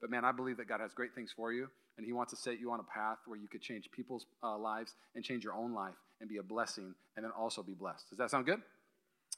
But 0.00 0.10
man, 0.10 0.24
I 0.24 0.32
believe 0.32 0.56
that 0.56 0.68
God 0.68 0.80
has 0.80 0.92
great 0.94 1.14
things 1.14 1.30
for 1.34 1.52
you, 1.52 1.68
and 1.96 2.06
He 2.06 2.12
wants 2.12 2.32
to 2.32 2.36
set 2.36 2.58
you 2.58 2.70
on 2.72 2.80
a 2.80 2.84
path 2.84 3.18
where 3.26 3.38
you 3.38 3.48
could 3.48 3.60
change 3.62 3.88
people's 3.94 4.26
uh, 4.42 4.56
lives 4.58 4.94
and 5.14 5.24
change 5.24 5.44
your 5.44 5.54
own 5.54 5.74
life 5.74 5.94
and 6.20 6.28
be 6.28 6.38
a 6.38 6.42
blessing 6.42 6.94
and 7.16 7.24
then 7.24 7.32
also 7.38 7.62
be 7.62 7.74
blessed. 7.74 8.08
Does 8.08 8.18
that 8.18 8.30
sound 8.30 8.46
good? 8.46 8.60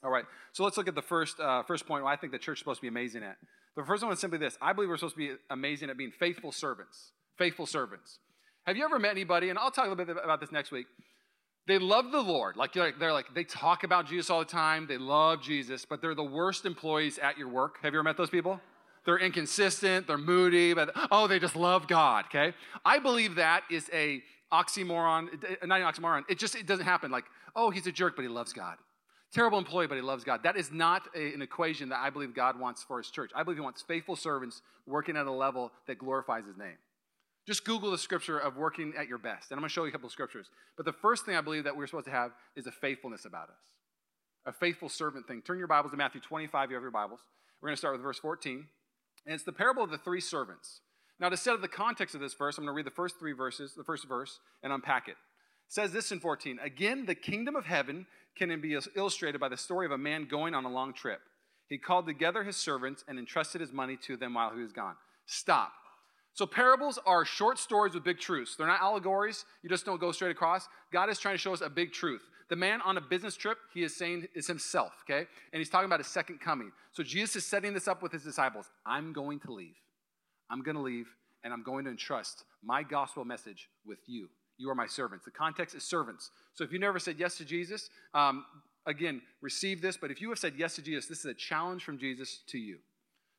All 0.03 0.11
right, 0.11 0.25
so 0.53 0.65
let's 0.65 0.77
look 0.77 0.89
at 0.89 0.95
the 0.95 1.03
first, 1.03 1.39
uh, 1.41 1.63
first 1.63 1.87
point 1.87 2.05
I 2.05 2.17
think 2.17 2.33
the 2.33 2.39
church 2.39 2.57
is 2.57 2.59
supposed 2.61 2.79
to 2.79 2.83
be 2.83 2.89
amazing 2.89 3.23
at. 3.23 3.37
The 3.77 3.85
first 3.85 4.03
one 4.03 4.13
is 4.13 4.21
simply 4.21 4.39
this 4.39 4.57
I 4.61 4.73
believe 4.73 4.89
we're 4.89 4.97
supposed 4.97 5.17
to 5.17 5.19
be 5.19 5.35
amazing 5.51 5.91
at 5.91 5.97
being 5.97 6.13
faithful 6.13 6.53
servants. 6.53 7.13
Faithful 7.37 7.67
servants. 7.67 8.19
Have 8.67 8.77
you 8.77 8.85
ever 8.85 8.99
met 8.99 9.11
anybody, 9.11 9.51
and 9.51 9.59
I'll 9.59 9.71
talk 9.71 9.87
a 9.87 9.91
little 9.91 10.05
bit 10.05 10.17
about 10.23 10.41
this 10.41 10.53
next 10.53 10.71
week. 10.71 10.87
They 11.67 11.79
love 11.79 12.13
the 12.13 12.21
Lord. 12.21 12.57
Like 12.57 12.73
they're 12.75 13.13
like, 13.13 13.35
they 13.35 13.45
talk 13.45 13.85
about 13.85 14.07
Jesus 14.07 14.31
all 14.31 14.41
the 14.41 14.45
time. 14.45 14.87
They 14.87 14.99
love 14.99 15.43
Jesus, 15.43 15.85
but 15.85 16.01
they're 16.03 16.15
the 16.15 16.23
worst 16.23 16.67
employees 16.67 17.19
at 17.19 17.39
your 17.39 17.49
work. 17.49 17.77
Have 17.83 17.93
you 17.93 17.99
ever 17.99 18.05
met 18.05 18.17
those 18.17 18.31
people? 18.31 18.61
They're 19.05 19.19
inconsistent, 19.19 20.07
they're 20.07 20.17
moody, 20.17 20.73
but 20.73 20.91
oh, 21.11 21.27
they 21.27 21.39
just 21.39 21.57
love 21.57 21.87
God, 21.87 22.25
okay? 22.27 22.55
I 22.87 22.99
believe 22.99 23.35
that 23.35 23.65
is 23.71 23.91
a 23.93 24.23
oxymoron, 24.51 25.29
not 25.67 25.81
an 25.81 25.87
oxymoron. 25.87 26.23
It 26.29 26.39
just 26.39 26.55
it 26.55 26.67
doesn't 26.67 26.87
happen 26.87 27.11
like, 27.11 27.25
oh, 27.55 27.71
he's 27.71 27.87
a 27.87 27.93
jerk, 27.93 28.17
but 28.17 28.23
he 28.23 28.29
loves 28.29 28.53
God. 28.53 28.77
Terrible 29.35 29.59
employee, 29.59 29.89
but 29.89 29.97
he 29.97 30.01
loves 30.01 30.23
God. 30.23 30.45
That 30.45 30.57
is 30.57 30.71
not 30.71 31.09
a, 31.15 31.35
an 31.35 31.43
equation 31.43 31.89
that 31.89 31.99
I 31.99 32.09
believe 32.09 32.35
God 32.35 32.59
wants 32.59 32.85
for 32.85 32.99
his 32.99 33.11
church. 33.11 33.33
I 33.35 33.43
believe 33.43 33.59
he 33.59 33.65
wants 33.65 33.83
faithful 33.83 34.15
servants 34.15 34.63
working 34.87 35.17
at 35.17 35.27
a 35.27 35.33
level 35.33 35.73
that 35.89 35.99
glorifies 35.99 36.47
his 36.47 36.57
name. 36.57 36.77
Just 37.45 37.65
Google 37.65 37.91
the 37.91 37.99
scripture 37.99 38.39
of 38.39 38.57
working 38.57 38.95
at 38.97 39.09
your 39.09 39.19
best. 39.19 39.51
And 39.51 39.59
I'm 39.59 39.63
going 39.63 39.69
to 39.69 39.73
show 39.73 39.83
you 39.83 39.89
a 39.89 39.93
couple 39.93 40.07
of 40.07 40.13
scriptures. 40.13 40.47
But 40.77 40.87
the 40.87 40.93
first 40.93 41.27
thing 41.27 41.35
I 41.35 41.41
believe 41.41 41.65
that 41.65 41.77
we're 41.77 41.89
supposed 41.89 42.07
to 42.07 42.13
have 42.13 42.31
is 42.55 42.69
a 42.69 42.73
faithfulness 42.73 43.25
about 43.25 43.49
us. 43.49 43.75
A 44.47 44.53
faithful 44.53 44.89
servant 44.89 45.27
thing. 45.27 45.43
Turn 45.43 45.59
your 45.59 45.67
Bibles 45.67 45.91
to 45.91 45.97
Matthew 45.97 46.21
25, 46.21 46.71
you 46.71 46.77
have 46.77 46.83
your 46.83 46.93
Bibles. 46.93 47.21
We're 47.61 47.69
going 47.69 47.75
to 47.75 47.79
start 47.79 47.95
with 47.95 48.03
verse 48.03 48.21
14. 48.21 48.67
And 49.27 49.35
it's 49.35 49.43
the 49.43 49.53
parable 49.53 49.83
of 49.83 49.91
the 49.91 49.99
three 49.99 50.21
servants. 50.21 50.81
Now, 51.19 51.29
to 51.29 51.37
set 51.37 51.55
up 51.55 51.61
the 51.61 51.69
context 51.69 52.15
of 52.15 52.21
this 52.21 52.35
verse, 52.35 52.57
I'm 52.57 52.65
going 52.65 52.73
to 52.73 52.77
read 52.77 52.87
the 52.87 52.91
first 52.91 53.19
three 53.19 53.33
verses, 53.33 53.75
the 53.75 53.85
first 53.85 54.07
verse, 54.07 54.39
and 54.63 54.73
unpack 54.73 55.09
it. 55.09 55.17
Says 55.69 55.93
this 55.93 56.13
in 56.13 56.21
14 56.21 56.59
Again, 56.63 57.07
the 57.07 57.15
kingdom 57.15 57.57
of 57.57 57.67
heaven 57.67 58.07
can 58.37 58.61
be 58.61 58.79
illustrated 58.97 59.41
by 59.41 59.49
the 59.49 59.57
story 59.57 59.87
of 59.87 59.93
a 59.93 59.99
man 59.99 60.27
going 60.29 60.55
on 60.55 60.65
a 60.65 60.71
long 60.71 60.93
trip. 60.93 61.21
He 61.69 61.79
called 61.79 62.07
together 62.07 62.45
his 62.45 62.57
servants 62.57 63.05
and 63.09 63.19
entrusted 63.19 63.61
his 63.61 63.73
money 63.73 63.97
to 64.07 64.17
them 64.17 64.35
while 64.35 64.55
he 64.55 64.61
was 64.61 64.73
gone. 64.73 64.97
Stop. 65.27 65.73
So, 66.35 66.47
parables 66.47 66.99
are 67.07 67.25
short 67.25 67.59
stories 67.59 67.95
with 67.95 68.03
big 68.03 68.19
truths. 68.19 68.57
They're 68.57 68.67
not 68.67 68.81
allegories. 68.81 69.45
You 69.63 69.69
just 69.69 69.87
don't 69.87 70.01
go 70.01 70.11
straight 70.11 70.33
across. 70.33 70.69
God 70.93 71.09
is 71.09 71.19
trying 71.19 71.35
to 71.35 71.39
show 71.39 71.53
us 71.53 71.61
a 71.61 71.71
big 71.71 71.93
truth. 71.93 72.23
The 72.51 72.57
man 72.57 72.83
on 72.83 72.99
a 72.99 73.01
business 73.01 73.37
trip, 73.37 73.57
he 73.73 73.85
is 73.85 73.97
saying 73.97 74.27
is 74.35 74.49
himself, 74.49 74.93
okay? 75.09 75.27
And 75.53 75.61
he's 75.61 75.71
talking 75.71 75.87
about 75.87 76.01
his 76.01 76.09
second 76.09 76.41
coming. 76.41 76.73
So, 76.91 77.05
Jesus 77.05 77.37
is 77.37 77.47
setting 77.47 77.73
this 77.73 77.87
up 77.87 78.03
with 78.03 78.11
his 78.11 78.25
disciples. 78.25 78.69
I'm 78.85 79.13
going 79.13 79.39
to 79.41 79.53
leave. 79.53 79.77
I'm 80.51 80.63
going 80.63 80.77
to 80.77 80.83
leave, 80.83 81.07
and 81.45 81.53
I'm 81.53 81.63
going 81.63 81.85
to 81.85 81.91
entrust 81.93 82.45
my 82.65 82.83
gospel 82.83 83.25
message 83.25 83.69
with 83.87 84.01
you. 84.07 84.29
You 84.57 84.71
are 84.71 84.75
my 84.75 84.87
servants. 84.87 85.25
The 85.25 85.31
context 85.31 85.75
is 85.75 85.83
servants. 85.83 86.31
So 86.55 86.65
if 86.65 86.73
you 86.73 86.79
never 86.79 86.99
said 86.99 87.17
yes 87.19 87.37
to 87.39 87.45
Jesus, 87.45 87.91
um, 88.15 88.45
again, 88.87 89.21
receive 89.41 89.83
this. 89.83 89.97
But 89.97 90.11
if 90.11 90.21
you 90.21 90.29
have 90.31 90.39
said 90.39 90.55
yes 90.57 90.77
to 90.77 90.83
Jesus, 90.83 91.07
this 91.07 91.19
is 91.21 91.27
a 91.27 91.35
challenge 91.35 91.85
from 91.85 91.99
Jesus 91.99 92.41
to 92.49 92.59
you. 92.59 92.79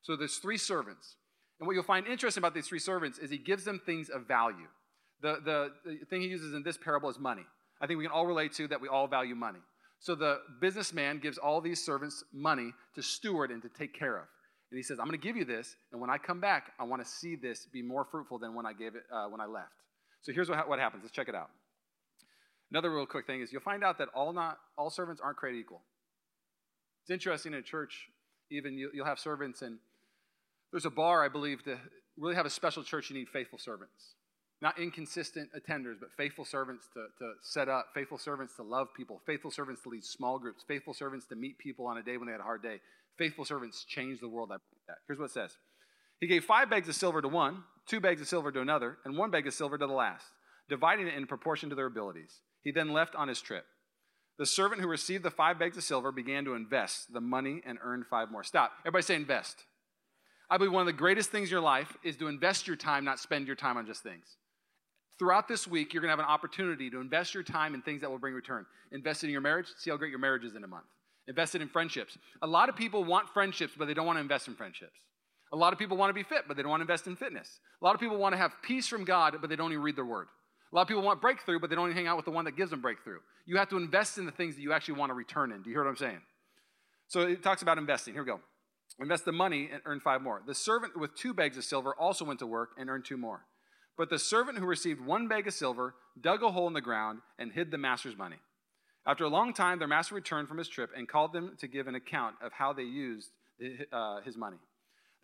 So 0.02 0.16
there's 0.16 0.38
three 0.38 0.58
servants. 0.58 1.16
And 1.60 1.68
what 1.68 1.74
you'll 1.74 1.84
find 1.84 2.06
interesting 2.06 2.42
about 2.42 2.54
these 2.54 2.68
three 2.68 2.80
servants 2.80 3.18
is 3.18 3.30
he 3.30 3.38
gives 3.38 3.64
them 3.64 3.82
things 3.86 4.10
of 4.10 4.28
value. 4.28 4.68
The, 5.22 5.40
the, 5.44 5.72
the 5.86 6.06
thing 6.10 6.22
he 6.22 6.28
uses 6.28 6.54
in 6.54 6.64
this 6.64 6.78
parable 6.78 7.10
is 7.10 7.18
money. 7.18 7.46
I 7.82 7.88
think 7.88 7.98
we 7.98 8.04
can 8.04 8.12
all 8.12 8.26
relate 8.26 8.54
to 8.54 8.68
that 8.68 8.82
we 8.82 8.88
all 8.88 9.08
value 9.08 9.36
money. 9.36 9.60
So 10.00 10.14
the 10.14 10.40
businessman 10.60 11.20
gives 11.20 11.38
all 11.38 11.62
these 11.62 11.84
servants 11.84 12.24
money 12.34 12.72
to 12.96 13.02
steward 13.02 13.52
and 13.52 13.62
to 13.62 13.70
take 13.70 13.98
care 13.98 14.18
of. 14.18 14.26
And 14.72 14.78
he 14.78 14.84
says, 14.84 15.00
I'm 15.00 15.06
going 15.06 15.20
to 15.20 15.26
give 15.26 15.38
you 15.38 15.46
this, 15.46 15.76
and 15.92 16.02
when 16.02 16.10
I 16.10 16.18
come 16.18 16.42
back, 16.42 16.74
I 16.80 16.84
want 16.84 17.04
to 17.04 17.10
see 17.10 17.36
this 17.36 17.68
be 17.72 17.82
more 17.82 18.04
fruitful 18.04 18.40
than 18.40 18.56
when 18.56 18.66
I 18.66 18.74
gave 18.74 18.96
it 18.96 19.04
uh, 19.12 19.28
when 19.28 19.40
I 19.40 19.46
left. 19.46 19.72
So 20.26 20.34
here's 20.34 20.50
what, 20.50 20.68
what 20.68 20.80
happens. 20.80 21.04
Let's 21.04 21.16
check 21.16 21.30
it 21.30 21.36
out. 21.36 21.52
Another 22.72 22.92
real 22.92 23.06
quick 23.06 23.28
thing 23.28 23.42
is 23.42 23.54
you'll 23.54 23.62
find 23.62 23.84
out 23.84 24.00
that 24.00 24.10
all 24.16 24.34
not 24.34 24.58
all 24.76 24.90
servants 24.90 25.22
aren't 25.24 25.38
created 25.38 25.60
equal. 25.60 25.82
It's 27.04 27.12
interesting 27.12 27.54
in 27.54 27.60
a 27.60 27.62
church, 27.62 28.10
even 28.50 28.74
you, 28.74 28.90
you'll 28.92 29.06
have 29.06 29.20
servants, 29.20 29.62
and 29.62 29.78
there's 30.72 30.86
a 30.86 30.90
bar, 30.90 31.24
I 31.24 31.30
believe, 31.30 31.64
to 31.66 31.78
really 32.18 32.34
have 32.34 32.48
a 32.48 32.50
special 32.50 32.84
church, 32.84 33.12
you 33.12 33.16
need 33.16 33.30
faithful 33.30 33.60
servants. 33.60 34.16
Not 34.62 34.80
inconsistent 34.80 35.50
attenders, 35.54 36.00
but 36.00 36.10
faithful 36.18 36.46
servants 36.46 36.88
to, 36.96 37.06
to 37.20 37.34
set 37.44 37.70
up, 37.70 37.90
faithful 37.94 38.18
servants 38.18 38.56
to 38.56 38.64
love 38.64 38.88
people, 38.98 39.22
faithful 39.28 39.52
servants 39.52 39.84
to 39.84 39.90
lead 39.90 40.04
small 40.04 40.40
groups, 40.40 40.64
faithful 40.68 40.96
servants 40.96 41.28
to 41.28 41.36
meet 41.36 41.60
people 41.60 41.86
on 41.86 41.98
a 41.98 42.02
day 42.02 42.18
when 42.18 42.26
they 42.26 42.32
had 42.32 42.42
a 42.42 42.46
hard 42.46 42.64
day. 42.64 42.80
Faithful 43.20 43.46
servants 43.46 43.86
change 43.86 44.20
the 44.20 44.28
world. 44.28 44.50
I 44.50 44.58
believe 44.58 44.82
that. 44.88 44.98
Here's 45.08 45.20
what 45.20 45.26
it 45.26 45.34
says 45.34 45.56
He 46.20 46.26
gave 46.26 46.44
five 46.44 46.72
bags 46.72 46.90
of 46.90 46.96
silver 46.96 47.22
to 47.22 47.28
one, 47.28 47.64
two 47.88 48.00
bags 48.00 48.22
of 48.22 48.28
silver 48.28 48.52
to 48.52 48.62
another, 48.62 48.98
and 49.06 49.18
one 49.18 49.32
bag 49.32 49.48
of 49.48 49.54
silver 49.54 49.78
to 49.78 49.88
the 49.88 49.94
last, 49.94 50.26
dividing 50.70 51.08
it 51.08 51.16
in 51.16 51.28
proportion 51.28 51.70
to 51.70 51.76
their 51.76 51.86
abilities. 51.86 52.42
He 52.64 52.72
then 52.72 52.94
left 52.94 53.16
on 53.16 53.28
his 53.28 53.42
trip. 53.42 53.66
The 54.38 54.46
servant 54.46 54.82
who 54.82 54.88
received 54.88 55.24
the 55.24 55.32
five 55.32 55.58
bags 55.60 55.78
of 55.78 55.84
silver 55.84 56.12
began 56.12 56.44
to 56.46 56.56
invest 56.56 57.14
the 57.14 57.22
money 57.22 57.62
and 57.66 57.78
earned 57.82 58.06
five 58.08 58.32
more. 58.32 58.44
Stop. 58.44 58.72
Everybody 58.82 59.04
say 59.04 59.16
invest. 59.16 59.64
I 60.50 60.58
believe 60.58 60.74
one 60.74 60.82
of 60.82 60.88
the 60.88 60.94
greatest 60.94 61.32
things 61.32 61.50
in 61.50 61.52
your 61.52 61.62
life 61.62 61.96
is 62.04 62.18
to 62.18 62.28
invest 62.28 62.68
your 62.68 62.76
time, 62.76 63.06
not 63.06 63.20
spend 63.20 63.48
your 63.48 63.56
time 63.56 63.78
on 63.78 63.86
just 63.86 64.04
things. 64.04 64.26
Throughout 65.18 65.48
this 65.48 65.66
week, 65.66 65.94
you're 65.94 66.02
going 66.02 66.10
to 66.10 66.12
have 66.12 66.20
an 66.20 66.26
opportunity 66.32 66.90
to 66.90 67.00
invest 67.00 67.34
your 67.34 67.44
time 67.44 67.74
in 67.74 67.82
things 67.82 68.02
that 68.02 68.12
will 68.12 68.20
bring 68.20 68.34
return. 68.34 68.66
Invest 68.92 69.24
in 69.24 69.30
your 69.30 69.42
marriage, 69.42 69.68
see 69.78 69.90
how 69.90 69.98
great 69.98 70.10
your 70.10 70.20
marriage 70.20 70.44
is 70.44 70.56
in 70.56 70.64
a 70.64 70.68
month. 70.68 70.86
Invest 71.28 71.56
it 71.56 71.62
in 71.62 71.70
friendships. 71.70 72.18
A 72.42 72.48
lot 72.48 72.70
of 72.70 72.76
people 72.76 73.04
want 73.04 73.30
friendships, 73.30 73.74
but 73.78 73.86
they 73.86 73.94
don't 73.94 74.06
want 74.06 74.18
to 74.18 74.22
invest 74.22 74.48
in 74.48 74.56
friendships. 74.56 75.00
A 75.56 75.58
lot 75.58 75.72
of 75.72 75.80
people 75.80 75.96
want 75.96 76.10
to 76.10 76.14
be 76.14 76.24
fit, 76.24 76.50
but 76.50 76.58
they 76.58 76.64
don't 76.64 76.70
want 76.70 76.82
to 76.82 76.84
invest 76.84 77.08
in 77.08 77.16
fitness. 77.16 77.60
A 77.82 77.86
lot 77.86 77.96
of 77.96 78.02
people 78.02 78.18
want 78.18 78.34
to 78.34 78.38
have 78.38 78.52
peace 78.62 78.90
from 78.90 79.06
God, 79.06 79.38
but 79.40 79.50
they 79.50 79.56
don't 79.56 79.72
even 79.72 79.82
read 79.82 79.96
their 79.96 80.06
word. 80.06 80.28
A 80.74 80.76
lot 80.76 80.82
of 80.82 80.90
people 80.90 81.02
want 81.02 81.22
breakthrough, 81.22 81.60
but 81.62 81.70
they 81.70 81.78
don't 81.78 81.90
even 81.90 81.96
hang 81.96 82.08
out 82.08 82.18
with 82.18 82.26
the 82.26 82.32
one 82.32 82.44
that 82.44 82.58
gives 82.58 82.72
them 82.72 82.82
breakthrough. 82.82 83.20
You 83.46 83.56
have 83.56 83.70
to 83.70 83.78
invest 83.78 84.18
in 84.18 84.26
the 84.26 84.34
things 84.34 84.56
that 84.56 84.62
you 84.62 84.74
actually 84.74 84.96
want 84.96 85.12
to 85.12 85.14
return 85.14 85.54
in. 85.54 85.62
Do 85.62 85.70
you 85.70 85.76
hear 85.78 85.86
what 85.86 85.90
I'm 85.90 85.96
saying? 85.96 86.20
So 87.08 87.22
it 87.22 87.42
talks 87.42 87.62
about 87.62 87.78
investing. 87.78 88.14
Here 88.14 88.22
we 88.22 88.28
go. 88.28 88.42
Invest 89.00 89.24
the 89.24 89.32
money 89.32 89.70
and 89.72 89.82
earn 89.86 90.02
five 90.02 90.22
more. 90.22 90.42
The 90.46 90.54
servant 90.54 91.00
with 91.00 91.16
two 91.16 91.34
bags 91.34 91.58
of 91.58 91.64
silver 91.64 91.96
also 91.96 92.26
went 92.26 92.40
to 92.40 92.48
work 92.48 92.72
and 92.78 92.90
earned 92.90 93.06
two 93.06 93.16
more. 93.16 93.46
But 93.98 94.10
the 94.10 94.20
servant 94.20 94.58
who 94.58 94.66
received 94.66 95.00
one 95.00 95.30
bag 95.30 95.48
of 95.48 95.54
silver 95.54 95.96
dug 96.20 96.44
a 96.44 96.52
hole 96.52 96.68
in 96.68 96.74
the 96.74 96.82
ground 96.82 97.20
and 97.40 97.54
hid 97.54 97.72
the 97.72 97.78
master's 97.78 98.18
money. 98.18 98.40
After 99.08 99.24
a 99.24 99.30
long 99.30 99.54
time, 99.54 99.80
their 99.80 99.88
master 99.88 100.16
returned 100.16 100.50
from 100.50 100.58
his 100.58 100.68
trip 100.68 100.90
and 100.98 101.08
called 101.08 101.32
them 101.32 101.56
to 101.62 101.68
give 101.68 101.88
an 101.88 101.96
account 101.96 102.36
of 102.42 102.52
how 102.52 102.74
they 102.74 102.84
used 102.84 103.30
uh, 103.94 104.20
his 104.20 104.36
money. 104.36 104.58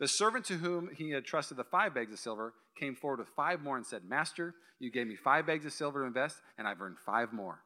The 0.01 0.08
servant 0.08 0.46
to 0.46 0.55
whom 0.55 0.89
he 0.98 1.12
had 1.12 1.25
trusted 1.25 1.58
the 1.58 1.63
five 1.63 1.93
bags 1.93 2.12
of 2.12 2.17
silver 2.17 2.55
came 2.75 2.96
forward 2.96 3.20
with 3.20 3.27
five 3.36 3.62
more 3.62 3.77
and 3.77 3.86
said, 3.86 4.03
Master, 4.03 4.55
you 4.79 4.91
gave 4.91 5.05
me 5.05 5.15
five 5.15 5.46
bags 5.46 5.63
of 5.63 5.74
silver 5.74 6.01
to 6.01 6.08
invest, 6.08 6.38
and 6.58 6.67
I've 6.67 6.81
earned 6.81 6.98
five 7.05 7.31
more. 7.31 7.60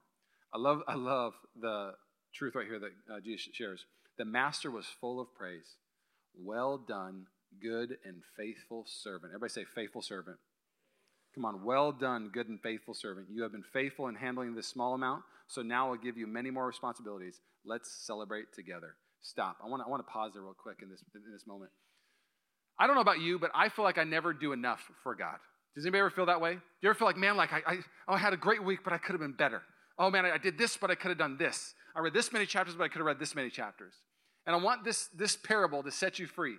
I 0.53 0.57
love, 0.57 0.81
I 0.85 0.95
love 0.95 1.33
the 1.57 1.93
truth 2.33 2.53
right 2.55 2.67
here 2.67 2.77
that 2.77 2.91
uh, 3.09 3.19
Jesus 3.21 3.47
shares. 3.53 3.85
The 4.17 4.25
master 4.25 4.69
was 4.69 4.85
full 4.85 5.21
of 5.21 5.33
praise. 5.33 5.77
Well 6.37 6.77
done, 6.77 7.27
good 7.61 7.97
and 8.03 8.21
faithful 8.35 8.83
servant. 8.85 9.31
Everybody 9.31 9.53
say, 9.53 9.63
faithful 9.73 10.01
servant. 10.01 10.35
Come 11.35 11.45
on, 11.45 11.63
well 11.63 11.93
done, 11.93 12.31
good 12.33 12.49
and 12.49 12.59
faithful 12.59 12.95
servant. 12.95 13.27
You 13.31 13.43
have 13.43 13.53
been 13.53 13.63
faithful 13.63 14.09
in 14.09 14.15
handling 14.15 14.55
this 14.55 14.67
small 14.67 14.93
amount, 14.93 15.23
so 15.47 15.61
now 15.61 15.89
I'll 15.89 15.95
give 15.95 16.17
you 16.17 16.27
many 16.27 16.51
more 16.51 16.67
responsibilities. 16.67 17.39
Let's 17.63 17.89
celebrate 18.05 18.51
together. 18.53 18.95
Stop. 19.21 19.59
I 19.63 19.69
want 19.69 19.83
to, 19.83 19.87
I 19.87 19.89
want 19.89 20.05
to 20.05 20.11
pause 20.11 20.31
there 20.33 20.41
real 20.41 20.53
quick 20.53 20.79
in 20.81 20.89
this, 20.89 21.01
in 21.15 21.31
this 21.31 21.47
moment. 21.47 21.71
I 22.77 22.87
don't 22.87 22.95
know 22.95 23.01
about 23.01 23.19
you, 23.19 23.39
but 23.39 23.51
I 23.53 23.69
feel 23.69 23.85
like 23.85 23.97
I 23.97 24.03
never 24.03 24.33
do 24.33 24.51
enough 24.53 24.81
for 25.03 25.15
God. 25.15 25.37
Does 25.75 25.85
anybody 25.85 25.99
ever 25.99 26.09
feel 26.09 26.25
that 26.27 26.41
way? 26.41 26.53
Do 26.53 26.59
you 26.81 26.89
ever 26.89 26.97
feel 26.97 27.07
like, 27.07 27.17
man, 27.17 27.37
like 27.37 27.51
I, 27.51 27.61
I, 27.65 27.77
oh, 28.07 28.13
I 28.13 28.17
had 28.17 28.33
a 28.33 28.37
great 28.37 28.63
week, 28.63 28.79
but 28.83 28.93
I 28.93 28.97
could 28.97 29.13
have 29.13 29.21
been 29.21 29.33
better. 29.33 29.61
Oh 29.97 30.09
man, 30.09 30.25
I, 30.25 30.31
I 30.33 30.37
did 30.37 30.57
this, 30.57 30.77
but 30.77 30.89
I 30.89 30.95
could 30.95 31.09
have 31.09 31.17
done 31.17 31.37
this. 31.37 31.73
I 31.95 31.99
read 31.99 32.13
this 32.13 32.31
many 32.33 32.45
chapters, 32.45 32.75
but 32.75 32.83
I 32.83 32.87
could 32.87 32.99
have 32.99 33.05
read 33.05 33.19
this 33.19 33.35
many 33.35 33.49
chapters. 33.49 33.93
And 34.45 34.55
I 34.55 34.59
want 34.59 34.83
this, 34.83 35.07
this 35.15 35.35
parable 35.35 35.83
to 35.83 35.91
set 35.91 36.19
you 36.19 36.27
free. 36.27 36.55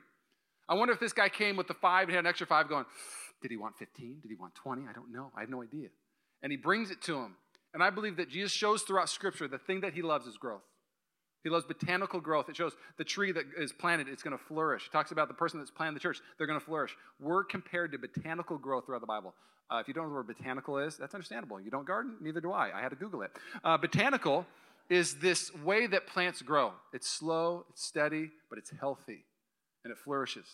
I 0.69 0.75
wonder 0.75 0.93
if 0.93 1.01
this 1.01 1.13
guy 1.13 1.29
came 1.29 1.57
with 1.57 1.69
the 1.69 1.75
five 1.75 2.09
and 2.09 2.13
had 2.13 2.25
an 2.25 2.27
extra 2.27 2.47
five 2.47 2.69
going, 2.69 2.85
did 3.41 3.51
he 3.51 3.57
want 3.57 3.77
15? 3.79 4.19
Did 4.23 4.29
he 4.29 4.35
want 4.35 4.55
20? 4.55 4.83
I 4.89 4.93
don't 4.93 5.13
know. 5.13 5.31
I 5.37 5.41
have 5.41 5.51
no 5.51 5.63
idea. 5.63 5.89
And 6.43 6.51
he 6.51 6.57
brings 6.57 6.91
it 6.91 7.01
to 7.03 7.17
him. 7.17 7.37
And 7.73 7.83
I 7.83 7.91
believe 7.91 8.17
that 8.17 8.31
Jesus 8.31 8.53
shows 8.53 8.83
throughout 8.83 9.09
Scripture 9.09 9.47
the 9.47 9.59
thing 9.59 9.83
that 9.83 9.93
he 9.93 10.03
loves 10.03 10.27
is 10.27 10.37
growth. 10.37 10.63
He 11.47 11.50
loves 11.50 11.65
botanical 11.65 12.21
growth. 12.21 12.49
It 12.49 12.57
shows 12.57 12.73
the 12.97 13.05
tree 13.05 13.31
that 13.31 13.45
is 13.57 13.73
planted, 13.73 14.09
it's 14.09 14.25
going 14.25 14.37
to 14.37 14.45
flourish. 14.47 14.83
He 14.83 14.91
talks 14.91 15.12
about 15.12 15.29
the 15.29 15.35
person 15.35 15.61
that's 15.61 15.71
planted 15.71 15.95
the 15.95 16.00
church, 16.00 16.21
they're 16.37 16.47
going 16.49 16.59
to 16.59 16.67
flourish. 16.67 16.97
We're 17.21 17.45
compared 17.45 17.93
to 17.93 17.99
botanical 17.99 18.59
growth 18.59 18.87
throughout 18.87 19.00
the 19.00 19.07
Bible. 19.07 19.33
Uh, 19.71 19.76
if 19.76 19.87
you 19.87 19.95
don't 19.95 20.09
know 20.09 20.17
what 20.17 20.26
botanical 20.26 20.79
is, 20.79 20.97
that's 20.97 21.15
understandable. 21.15 21.61
You 21.61 21.71
don't 21.71 21.87
garden, 21.87 22.17
neither 22.21 22.41
do 22.41 22.50
I. 22.50 22.76
I 22.76 22.83
had 22.83 22.88
to 22.88 22.97
Google 22.97 23.23
it. 23.23 23.31
Uh, 23.62 23.79
botanical 23.79 24.45
is 24.91 25.21
this 25.21 25.55
way 25.55 25.87
that 25.87 26.09
plants 26.09 26.43
grow. 26.43 26.73
It's 26.93 27.09
slow, 27.09 27.65
it's 27.71 27.85
steady, 27.85 28.31
but 28.50 28.59
it's 28.59 28.73
healthy, 28.81 29.23
and 29.85 29.93
it 29.93 29.99
flourishes. 29.99 30.49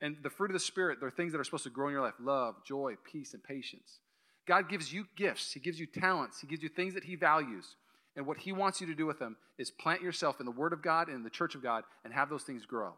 And 0.00 0.16
the 0.22 0.30
fruit 0.30 0.48
of 0.48 0.54
the 0.54 0.58
Spirit, 0.58 1.00
they're 1.02 1.10
things 1.10 1.32
that 1.32 1.38
are 1.38 1.44
supposed 1.44 1.64
to 1.64 1.70
grow 1.70 1.88
in 1.88 1.92
your 1.92 2.00
life 2.00 2.14
love, 2.18 2.54
joy, 2.66 2.94
peace, 3.12 3.34
and 3.34 3.44
patience. 3.44 3.98
God 4.46 4.70
gives 4.70 4.90
you 4.90 5.04
gifts, 5.16 5.52
He 5.52 5.60
gives 5.60 5.78
you 5.78 5.84
talents, 5.84 6.40
He 6.40 6.46
gives 6.46 6.62
you 6.62 6.70
things 6.70 6.94
that 6.94 7.04
He 7.04 7.14
values. 7.14 7.76
And 8.18 8.26
what 8.26 8.38
He 8.38 8.50
wants 8.50 8.80
you 8.80 8.88
to 8.88 8.96
do 8.96 9.06
with 9.06 9.20
them 9.20 9.36
is 9.58 9.70
plant 9.70 10.02
yourself 10.02 10.40
in 10.40 10.44
the 10.44 10.52
Word 10.52 10.72
of 10.72 10.82
God 10.82 11.06
and 11.06 11.16
in 11.16 11.22
the 11.22 11.30
church 11.30 11.54
of 11.54 11.62
God 11.62 11.84
and 12.04 12.12
have 12.12 12.28
those 12.28 12.42
things 12.42 12.66
grow. 12.66 12.94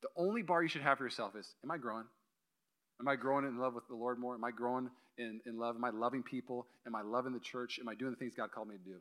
The 0.00 0.08
only 0.16 0.40
bar 0.40 0.62
you 0.62 0.70
should 0.70 0.80
have 0.80 0.96
for 0.96 1.04
yourself 1.04 1.36
is 1.38 1.54
Am 1.62 1.70
I 1.70 1.76
growing? 1.76 2.06
Am 2.98 3.06
I 3.06 3.14
growing 3.14 3.44
in 3.44 3.58
love 3.58 3.74
with 3.74 3.86
the 3.88 3.94
Lord 3.94 4.18
more? 4.18 4.34
Am 4.34 4.42
I 4.42 4.50
growing 4.50 4.88
in, 5.18 5.42
in 5.44 5.58
love? 5.58 5.76
Am 5.76 5.84
I 5.84 5.90
loving 5.90 6.22
people? 6.22 6.66
Am 6.86 6.94
I 6.94 7.02
loving 7.02 7.34
the 7.34 7.40
church? 7.40 7.78
Am 7.78 7.90
I 7.90 7.94
doing 7.94 8.10
the 8.10 8.16
things 8.16 8.32
God 8.34 8.50
called 8.50 8.68
me 8.68 8.76
to 8.76 8.82
do? 8.82 8.96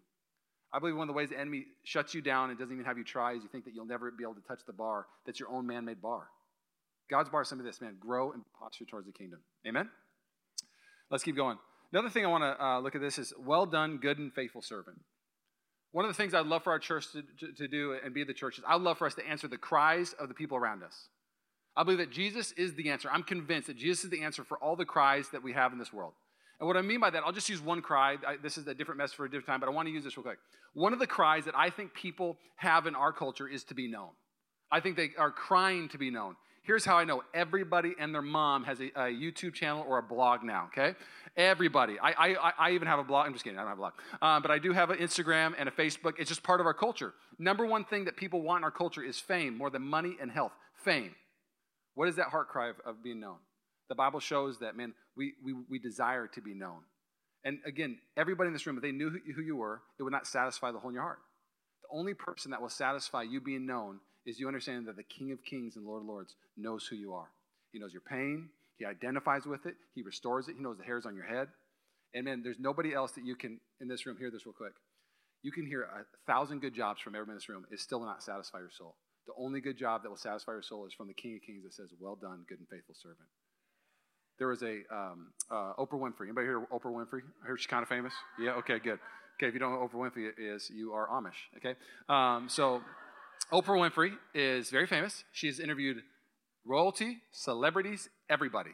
I 0.73 0.79
believe 0.79 0.97
one 0.97 1.07
of 1.07 1.07
the 1.07 1.17
ways 1.17 1.29
the 1.29 1.39
enemy 1.39 1.63
shuts 1.85 2.13
you 2.13 2.21
down 2.21 2.49
and 2.49 2.59
doesn't 2.59 2.73
even 2.73 2.85
have 2.85 2.97
you 2.97 3.05
try 3.05 3.31
is 3.31 3.41
you 3.41 3.47
think 3.49 3.63
that 3.63 3.73
you'll 3.73 3.85
never 3.85 4.11
be 4.11 4.25
able 4.25 4.35
to 4.35 4.41
touch 4.49 4.59
the 4.67 4.73
bar 4.73 5.05
that's 5.25 5.39
your 5.39 5.47
own 5.49 5.65
man 5.65 5.85
made 5.85 6.01
bar. 6.01 6.27
God's 7.09 7.29
bar 7.29 7.43
is 7.43 7.47
simply 7.47 7.65
this, 7.65 7.79
man, 7.79 7.95
grow 8.01 8.33
and 8.33 8.43
posture 8.59 8.83
towards 8.83 9.07
the 9.07 9.13
kingdom. 9.13 9.39
Amen? 9.65 9.89
Let's 11.09 11.23
keep 11.23 11.37
going. 11.37 11.57
Another 11.93 12.09
thing 12.09 12.25
I 12.25 12.27
want 12.27 12.43
to 12.43 12.61
uh, 12.61 12.79
look 12.81 12.95
at 12.95 13.01
this 13.01 13.17
is 13.17 13.31
well 13.39 13.65
done, 13.65 13.97
good 13.97 14.17
and 14.17 14.33
faithful 14.33 14.61
servant. 14.61 14.99
One 15.91 16.05
of 16.05 16.09
the 16.09 16.15
things 16.15 16.33
I'd 16.33 16.45
love 16.45 16.63
for 16.63 16.71
our 16.71 16.79
church 16.79 17.11
to, 17.13 17.23
to, 17.39 17.53
to 17.53 17.67
do 17.67 17.97
and 18.03 18.13
be 18.13 18.23
the 18.23 18.33
church 18.33 18.57
is 18.57 18.63
I'd 18.67 18.81
love 18.81 18.97
for 18.97 19.07
us 19.07 19.15
to 19.15 19.27
answer 19.27 19.47
the 19.47 19.57
cries 19.57 20.13
of 20.19 20.27
the 20.27 20.33
people 20.33 20.57
around 20.57 20.83
us. 20.83 21.07
I 21.75 21.83
believe 21.83 21.99
that 21.99 22.11
Jesus 22.11 22.51
is 22.53 22.73
the 22.73 22.89
answer. 22.89 23.09
I'm 23.11 23.23
convinced 23.23 23.67
that 23.67 23.77
Jesus 23.77 24.03
is 24.05 24.09
the 24.09 24.23
answer 24.23 24.43
for 24.43 24.57
all 24.57 24.75
the 24.75 24.85
cries 24.85 25.29
that 25.29 25.43
we 25.43 25.53
have 25.53 25.71
in 25.71 25.79
this 25.79 25.93
world. 25.93 26.13
And 26.59 26.67
what 26.67 26.75
I 26.75 26.81
mean 26.81 26.99
by 26.99 27.11
that, 27.11 27.23
I'll 27.23 27.31
just 27.31 27.49
use 27.49 27.61
one 27.61 27.81
cry. 27.81 28.17
I, 28.27 28.37
this 28.41 28.57
is 28.57 28.65
a 28.67 28.73
different 28.73 28.97
message 28.97 29.15
for 29.15 29.25
a 29.25 29.29
different 29.29 29.45
time, 29.45 29.59
but 29.59 29.69
I 29.69 29.71
want 29.71 29.87
to 29.87 29.93
use 29.93 30.03
this 30.03 30.17
real 30.17 30.23
quick. 30.23 30.39
One 30.73 30.91
of 30.91 30.99
the 30.99 31.07
cries 31.07 31.45
that 31.45 31.55
I 31.55 31.69
think 31.69 31.93
people 31.93 32.37
have 32.55 32.87
in 32.87 32.95
our 32.95 33.13
culture 33.13 33.47
is 33.47 33.63
to 33.65 33.75
be 33.75 33.87
known. 33.87 34.09
I 34.71 34.79
think 34.79 34.97
they 34.97 35.11
are 35.17 35.31
crying 35.31 35.87
to 35.89 35.97
be 35.97 36.09
known. 36.09 36.35
Here's 36.67 36.83
how 36.83 36.97
I 36.97 37.05
know 37.05 37.23
everybody 37.33 37.95
and 37.97 38.13
their 38.13 38.21
mom 38.21 38.65
has 38.65 38.81
a, 38.81 38.87
a 38.87 39.03
YouTube 39.05 39.53
channel 39.53 39.85
or 39.87 39.99
a 39.99 40.03
blog 40.03 40.43
now, 40.43 40.65
okay? 40.65 40.97
Everybody. 41.37 41.97
I, 41.97 42.11
I, 42.11 42.51
I 42.59 42.71
even 42.71 42.89
have 42.89 42.99
a 42.99 43.05
blog. 43.05 43.25
I'm 43.25 43.31
just 43.31 43.45
kidding, 43.45 43.57
I 43.57 43.61
don't 43.61 43.69
have 43.69 43.77
a 43.77 43.79
blog. 43.79 43.93
Um, 44.21 44.41
but 44.41 44.51
I 44.51 44.59
do 44.59 44.73
have 44.73 44.89
an 44.89 44.97
Instagram 44.97 45.53
and 45.57 45.69
a 45.69 45.71
Facebook. 45.71 46.15
It's 46.19 46.27
just 46.27 46.43
part 46.43 46.59
of 46.59 46.65
our 46.65 46.73
culture. 46.73 47.13
Number 47.39 47.65
one 47.65 47.85
thing 47.85 48.03
that 48.03 48.17
people 48.17 48.41
want 48.41 48.59
in 48.59 48.63
our 48.65 48.71
culture 48.71 49.01
is 49.01 49.17
fame 49.17 49.57
more 49.57 49.69
than 49.69 49.81
money 49.81 50.17
and 50.19 50.29
health. 50.29 50.51
Fame. 50.83 51.15
What 51.95 52.09
is 52.09 52.17
that 52.17 52.27
heart 52.27 52.49
cry 52.49 52.67
of, 52.67 52.75
of 52.85 53.01
being 53.01 53.21
known? 53.21 53.37
The 53.87 53.95
Bible 53.95 54.19
shows 54.19 54.59
that, 54.59 54.75
man, 54.75 54.93
we, 55.15 55.35
we, 55.41 55.53
we 55.69 55.79
desire 55.79 56.27
to 56.27 56.41
be 56.41 56.53
known. 56.53 56.79
And 57.45 57.59
again, 57.65 57.97
everybody 58.17 58.47
in 58.47 58.53
this 58.53 58.67
room, 58.67 58.75
if 58.75 58.81
they 58.83 58.91
knew 58.91 59.09
who, 59.09 59.41
you 59.41 59.55
were, 59.55 59.83
it 59.97 60.03
would 60.03 60.11
not 60.11 60.27
satisfy 60.27 60.73
the 60.73 60.79
hole 60.79 60.89
in 60.89 60.95
your 60.95 61.03
heart. 61.03 61.19
The 61.83 61.97
only 61.97 62.13
person 62.13 62.51
that 62.51 62.61
will 62.61 62.67
satisfy 62.67 63.21
you 63.21 63.39
being 63.39 63.65
known 63.65 64.01
is 64.27 64.39
you 64.39 64.47
understand 64.47 64.85
that 64.85 64.97
the 64.97 65.03
King 65.03 65.31
of 65.31 65.43
Kings 65.43 65.77
and 65.77 65.85
Lord 65.85 66.03
of 66.03 66.07
Lords 66.07 66.35
knows 66.57 66.85
who 66.85 66.97
you 66.97 67.13
are. 67.13 67.29
He 67.71 67.79
knows 67.79 67.93
your 67.93 68.01
pain, 68.01 68.49
He 68.77 68.85
identifies 68.85 69.45
with 69.45 69.65
it, 69.65 69.75
He 69.95 70.03
restores 70.03 70.47
it, 70.49 70.55
He 70.57 70.61
knows 70.61 70.77
the 70.77 70.83
hairs 70.83 71.05
on 71.05 71.15
your 71.15 71.25
head. 71.25 71.47
And 72.13 72.25
man, 72.25 72.41
there's 72.43 72.59
nobody 72.59 72.93
else 72.93 73.13
that 73.13 73.25
you 73.25 73.35
can, 73.35 73.59
in 73.81 73.87
this 73.87 74.05
room, 74.05 74.17
hear 74.17 74.29
this 74.29 74.45
real 74.45 74.53
quick. 74.53 74.73
You 75.43 75.51
can 75.51 75.65
hear 75.65 75.83
a 75.83 76.05
thousand 76.25 76.61
good 76.61 76.73
jobs 76.75 77.01
from 77.01 77.15
everyone 77.15 77.31
in 77.31 77.37
this 77.37 77.49
room, 77.49 77.65
it 77.71 77.79
still 77.79 78.03
not 78.03 78.21
satisfy 78.21 78.59
your 78.59 78.71
soul. 78.71 78.95
The 79.27 79.33
only 79.37 79.61
good 79.61 79.77
job 79.77 80.03
that 80.03 80.09
will 80.09 80.17
satisfy 80.17 80.53
your 80.53 80.61
soul 80.61 80.85
is 80.85 80.93
from 80.93 81.07
the 81.07 81.13
King 81.13 81.35
of 81.35 81.41
Kings 81.45 81.63
that 81.63 81.73
says, 81.73 81.89
Well 81.99 82.15
done, 82.15 82.45
good 82.47 82.59
and 82.59 82.67
faithful 82.67 82.95
servant. 82.95 83.27
There 84.39 84.47
was 84.47 84.61
a 84.61 84.81
um, 84.91 85.27
uh, 85.49 85.73
Oprah 85.79 85.99
Winfrey. 85.99 86.23
Anybody 86.23 86.47
hear 86.47 86.65
Oprah 86.71 86.93
Winfrey? 86.93 87.21
I 87.43 87.47
heard 87.47 87.59
she's 87.59 87.67
kind 87.67 87.81
of 87.81 87.89
famous. 87.89 88.13
Yeah. 88.39 88.51
Okay. 88.51 88.79
Good. 88.79 88.99
Okay. 89.37 89.47
If 89.47 89.53
you 89.53 89.59
don't 89.59 89.73
know 89.73 89.79
Oprah 89.79 90.11
Winfrey 90.11 90.29
is, 90.37 90.69
you 90.69 90.93
are 90.93 91.07
Amish. 91.07 91.57
Okay. 91.57 91.75
Um, 92.07 92.47
so 92.47 92.81
Oprah 93.51 93.79
Winfrey 93.79 94.11
is 94.33 94.69
very 94.69 94.87
famous. 94.87 95.23
She's 95.31 95.59
interviewed 95.59 96.03
royalty, 96.65 97.19
celebrities, 97.31 98.09
everybody. 98.29 98.71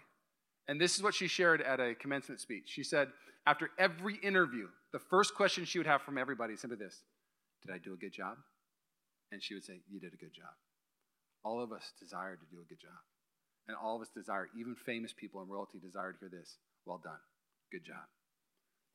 And 0.68 0.82
this 0.82 0.96
is 0.96 1.04
what 1.04 1.14
she 1.14 1.28
shared 1.28 1.62
at 1.62 1.80
a 1.80 1.94
commencement 1.94 2.42
speech. 2.42 2.64
She 2.68 2.84
said, 2.84 3.10
after 3.46 3.70
every 3.78 4.16
interview, 4.16 4.68
the 4.92 5.00
first 5.00 5.36
question 5.36 5.66
she 5.66 5.78
would 5.78 5.88
have 5.88 6.02
from 6.02 6.18
everybody 6.18 6.54
is 6.54 6.62
simply 6.62 6.78
this 6.78 7.04
Did 7.62 7.74
I 7.74 7.78
do 7.78 7.94
a 7.94 7.98
good 7.98 8.14
job? 8.14 8.38
And 9.32 9.44
she 9.44 9.54
would 9.54 9.64
say, 9.64 9.82
You 9.90 10.00
did 10.00 10.14
a 10.14 10.18
good 10.18 10.34
job. 10.34 10.54
All 11.44 11.62
of 11.62 11.72
us 11.72 11.92
desire 12.00 12.36
to 12.36 12.46
do 12.52 12.62
a 12.62 12.68
good 12.68 12.80
job. 12.80 12.98
And 13.68 13.78
all 13.78 13.96
of 13.96 14.02
us 14.02 14.10
desire, 14.10 14.50
even 14.58 14.76
famous 14.76 15.14
people 15.14 15.42
in 15.42 15.50
royalty 15.50 15.78
desire 15.80 16.14
to 16.14 16.20
hear 16.20 16.30
this 16.30 16.58
Well 16.86 17.02
done. 17.04 17.20
Good 17.72 17.86
job. 17.86 18.06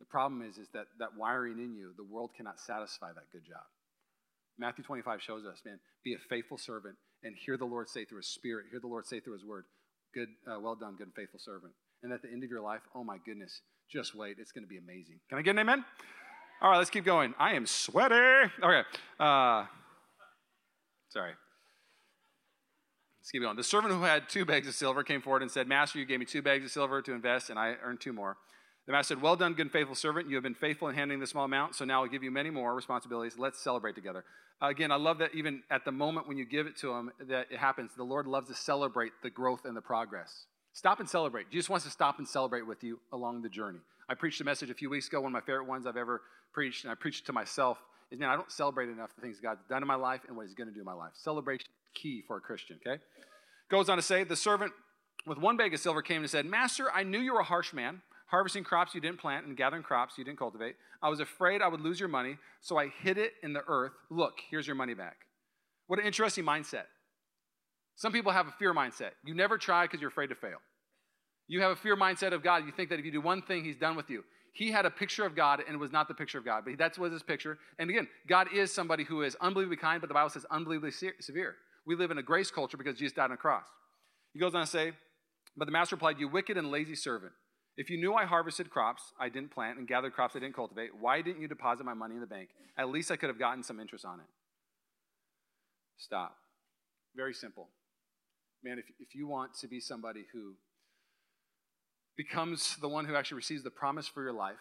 The 0.00 0.06
problem 0.06 0.42
is, 0.42 0.58
is 0.58 0.68
that 0.72 0.86
that 0.98 1.16
wiring 1.16 1.58
in 1.58 1.74
you, 1.74 1.92
the 1.96 2.04
world 2.04 2.30
cannot 2.36 2.58
satisfy 2.60 3.12
that 3.12 3.30
good 3.32 3.44
job. 3.44 3.66
Matthew 4.58 4.84
25 4.84 5.22
shows 5.22 5.44
us, 5.44 5.62
man, 5.64 5.78
be 6.04 6.14
a 6.14 6.18
faithful 6.28 6.58
servant 6.58 6.96
and 7.22 7.34
hear 7.36 7.56
the 7.56 7.64
Lord 7.64 7.88
say 7.88 8.04
through 8.04 8.18
his 8.18 8.28
spirit, 8.28 8.66
hear 8.70 8.80
the 8.80 8.86
Lord 8.86 9.06
say 9.06 9.20
through 9.20 9.34
his 9.34 9.44
word, 9.44 9.64
good, 10.14 10.28
uh, 10.50 10.58
well 10.60 10.74
done, 10.74 10.96
good 10.96 11.06
and 11.06 11.14
faithful 11.14 11.38
servant. 11.38 11.72
And 12.02 12.12
at 12.12 12.22
the 12.22 12.28
end 12.28 12.44
of 12.44 12.50
your 12.50 12.60
life, 12.60 12.80
oh 12.94 13.04
my 13.04 13.18
goodness, 13.24 13.60
just 13.90 14.14
wait, 14.14 14.36
it's 14.38 14.52
going 14.52 14.64
to 14.64 14.68
be 14.68 14.78
amazing. 14.78 15.20
Can 15.28 15.38
I 15.38 15.42
get 15.42 15.52
an 15.52 15.60
amen? 15.60 15.84
All 16.60 16.70
right, 16.70 16.78
let's 16.78 16.90
keep 16.90 17.04
going. 17.04 17.34
I 17.38 17.54
am 17.54 17.66
sweaty. 17.66 18.50
Okay. 18.62 18.82
Uh, 19.18 19.64
sorry. 21.08 21.32
Let's 23.20 23.30
keep 23.30 23.42
going. 23.42 23.56
The 23.56 23.64
servant 23.64 23.94
who 23.94 24.02
had 24.02 24.28
two 24.28 24.44
bags 24.44 24.66
of 24.66 24.74
silver 24.74 25.04
came 25.04 25.20
forward 25.20 25.42
and 25.42 25.50
said, 25.50 25.68
Master, 25.68 25.98
you 25.98 26.04
gave 26.04 26.18
me 26.18 26.24
two 26.24 26.42
bags 26.42 26.64
of 26.64 26.70
silver 26.70 27.00
to 27.02 27.12
invest, 27.12 27.50
and 27.50 27.58
I 27.58 27.76
earned 27.82 28.00
two 28.00 28.12
more. 28.12 28.36
The 28.88 28.92
master 28.92 29.14
said, 29.14 29.22
Well 29.22 29.36
done, 29.36 29.52
good 29.52 29.66
and 29.66 29.70
faithful 29.70 29.94
servant. 29.94 30.30
You 30.30 30.36
have 30.36 30.42
been 30.42 30.54
faithful 30.54 30.88
in 30.88 30.94
handling 30.94 31.20
the 31.20 31.26
small 31.26 31.44
amount, 31.44 31.74
so 31.74 31.84
now 31.84 32.02
I'll 32.02 32.08
give 32.08 32.22
you 32.22 32.30
many 32.30 32.48
more 32.48 32.74
responsibilities. 32.74 33.34
Let's 33.36 33.60
celebrate 33.60 33.94
together. 33.94 34.24
Again, 34.62 34.90
I 34.90 34.96
love 34.96 35.18
that 35.18 35.34
even 35.34 35.62
at 35.70 35.84
the 35.84 35.92
moment 35.92 36.26
when 36.26 36.38
you 36.38 36.46
give 36.46 36.66
it 36.66 36.74
to 36.78 36.92
him, 36.92 37.12
that 37.28 37.48
it 37.50 37.58
happens. 37.58 37.90
The 37.94 38.02
Lord 38.02 38.26
loves 38.26 38.48
to 38.48 38.54
celebrate 38.54 39.12
the 39.22 39.28
growth 39.28 39.66
and 39.66 39.76
the 39.76 39.82
progress. 39.82 40.46
Stop 40.72 41.00
and 41.00 41.08
celebrate. 41.08 41.50
Jesus 41.50 41.68
wants 41.68 41.84
to 41.84 41.90
stop 41.90 42.18
and 42.18 42.26
celebrate 42.26 42.66
with 42.66 42.82
you 42.82 42.98
along 43.12 43.42
the 43.42 43.50
journey. 43.50 43.80
I 44.08 44.14
preached 44.14 44.40
a 44.40 44.44
message 44.44 44.70
a 44.70 44.74
few 44.74 44.88
weeks 44.88 45.06
ago, 45.06 45.20
one 45.20 45.32
of 45.32 45.34
my 45.34 45.42
favorite 45.42 45.66
ones 45.66 45.86
I've 45.86 45.98
ever 45.98 46.22
preached, 46.54 46.84
and 46.84 46.90
I 46.90 46.94
preached 46.94 47.24
it 47.24 47.26
to 47.26 47.34
myself. 47.34 47.76
Is 48.10 48.18
man, 48.18 48.30
I 48.30 48.36
don't 48.36 48.50
celebrate 48.50 48.88
enough 48.88 49.10
the 49.14 49.20
things 49.20 49.36
God's 49.38 49.60
done 49.68 49.82
in 49.82 49.86
my 49.86 49.96
life 49.96 50.22
and 50.26 50.34
what 50.34 50.46
He's 50.46 50.54
going 50.54 50.68
to 50.68 50.74
do 50.74 50.80
in 50.80 50.86
my 50.86 50.94
life. 50.94 51.12
Celebration 51.12 51.68
key 51.92 52.24
for 52.26 52.38
a 52.38 52.40
Christian. 52.40 52.78
Okay. 52.86 53.02
Goes 53.68 53.90
on 53.90 53.98
to 53.98 54.02
say, 54.02 54.24
the 54.24 54.34
servant 54.34 54.72
with 55.26 55.36
one 55.36 55.58
bag 55.58 55.74
of 55.74 55.80
silver 55.80 56.00
came 56.00 56.22
and 56.22 56.30
said, 56.30 56.46
Master, 56.46 56.90
I 56.90 57.02
knew 57.02 57.18
you 57.18 57.34
were 57.34 57.40
a 57.40 57.44
harsh 57.44 57.74
man 57.74 58.00
harvesting 58.28 58.64
crops 58.64 58.94
you 58.94 59.00
didn't 59.00 59.18
plant 59.18 59.46
and 59.46 59.56
gathering 59.56 59.82
crops 59.82 60.16
you 60.16 60.24
didn't 60.24 60.38
cultivate. 60.38 60.76
I 61.02 61.08
was 61.08 61.20
afraid 61.20 61.60
I 61.60 61.68
would 61.68 61.80
lose 61.80 61.98
your 61.98 62.08
money, 62.08 62.36
so 62.60 62.78
I 62.78 62.88
hid 63.02 63.18
it 63.18 63.32
in 63.42 63.52
the 63.52 63.62
earth. 63.66 63.92
Look, 64.10 64.34
here's 64.50 64.66
your 64.66 64.76
money 64.76 64.94
back. 64.94 65.16
What 65.86 65.98
an 65.98 66.06
interesting 66.06 66.44
mindset. 66.44 66.84
Some 67.96 68.12
people 68.12 68.30
have 68.30 68.46
a 68.46 68.52
fear 68.52 68.72
mindset. 68.72 69.10
You 69.24 69.34
never 69.34 69.58
try 69.58 69.84
because 69.84 70.00
you're 70.00 70.10
afraid 70.10 70.28
to 70.28 70.34
fail. 70.34 70.58
You 71.48 71.62
have 71.62 71.72
a 71.72 71.76
fear 71.76 71.96
mindset 71.96 72.32
of 72.32 72.42
God. 72.42 72.64
You 72.64 72.72
think 72.72 72.90
that 72.90 72.98
if 72.98 73.04
you 73.04 73.10
do 73.10 73.20
one 73.20 73.42
thing, 73.42 73.64
He's 73.64 73.76
done 73.76 73.96
with 73.96 74.10
you. 74.10 74.22
He 74.52 74.70
had 74.70 74.86
a 74.86 74.90
picture 74.90 75.24
of 75.24 75.34
God 75.34 75.62
and 75.66 75.74
it 75.74 75.78
was 75.78 75.92
not 75.92 76.08
the 76.08 76.14
picture 76.14 76.38
of 76.38 76.44
God, 76.44 76.64
but 76.64 76.76
that 76.78 76.98
was 76.98 77.12
his 77.12 77.22
picture. 77.22 77.58
And 77.78 77.88
again, 77.88 78.08
God 78.26 78.48
is 78.52 78.72
somebody 78.72 79.04
who 79.04 79.22
is 79.22 79.36
unbelievably 79.40 79.76
kind, 79.76 80.00
but 80.00 80.08
the 80.08 80.14
Bible 80.14 80.30
says 80.30 80.44
unbelievably 80.50 80.90
severe. 81.20 81.54
We 81.86 81.94
live 81.94 82.10
in 82.10 82.18
a 82.18 82.22
grace 82.22 82.50
culture 82.50 82.76
because 82.76 82.98
Jesus 82.98 83.14
died 83.14 83.26
on 83.26 83.32
a 83.32 83.36
cross. 83.36 83.66
He 84.32 84.40
goes 84.40 84.54
on 84.54 84.62
to 84.62 84.66
say, 84.66 84.92
But 85.56 85.66
the 85.66 85.72
master 85.72 85.96
replied, 85.96 86.18
You 86.18 86.28
wicked 86.28 86.56
and 86.56 86.70
lazy 86.70 86.96
servant. 86.96 87.32
If 87.78 87.90
you 87.90 87.96
knew 87.96 88.12
I 88.14 88.24
harvested 88.24 88.70
crops 88.70 89.12
I 89.20 89.28
didn't 89.28 89.52
plant 89.52 89.78
and 89.78 89.86
gathered 89.86 90.12
crops 90.12 90.34
I 90.34 90.40
didn't 90.40 90.56
cultivate, 90.56 90.90
why 90.98 91.22
didn't 91.22 91.40
you 91.40 91.46
deposit 91.46 91.84
my 91.84 91.94
money 91.94 92.16
in 92.16 92.20
the 92.20 92.26
bank? 92.26 92.48
At 92.76 92.90
least 92.90 93.12
I 93.12 93.16
could 93.16 93.28
have 93.28 93.38
gotten 93.38 93.62
some 93.62 93.78
interest 93.78 94.04
on 94.04 94.18
it. 94.18 94.26
Stop. 95.96 96.36
Very 97.14 97.32
simple. 97.32 97.68
Man, 98.64 98.80
if, 98.80 98.86
if 98.98 99.14
you 99.14 99.28
want 99.28 99.54
to 99.60 99.68
be 99.68 99.78
somebody 99.78 100.24
who 100.32 100.54
becomes 102.16 102.76
the 102.80 102.88
one 102.88 103.04
who 103.04 103.14
actually 103.14 103.36
receives 103.36 103.62
the 103.62 103.70
promise 103.70 104.08
for 104.08 104.24
your 104.24 104.32
life, 104.32 104.56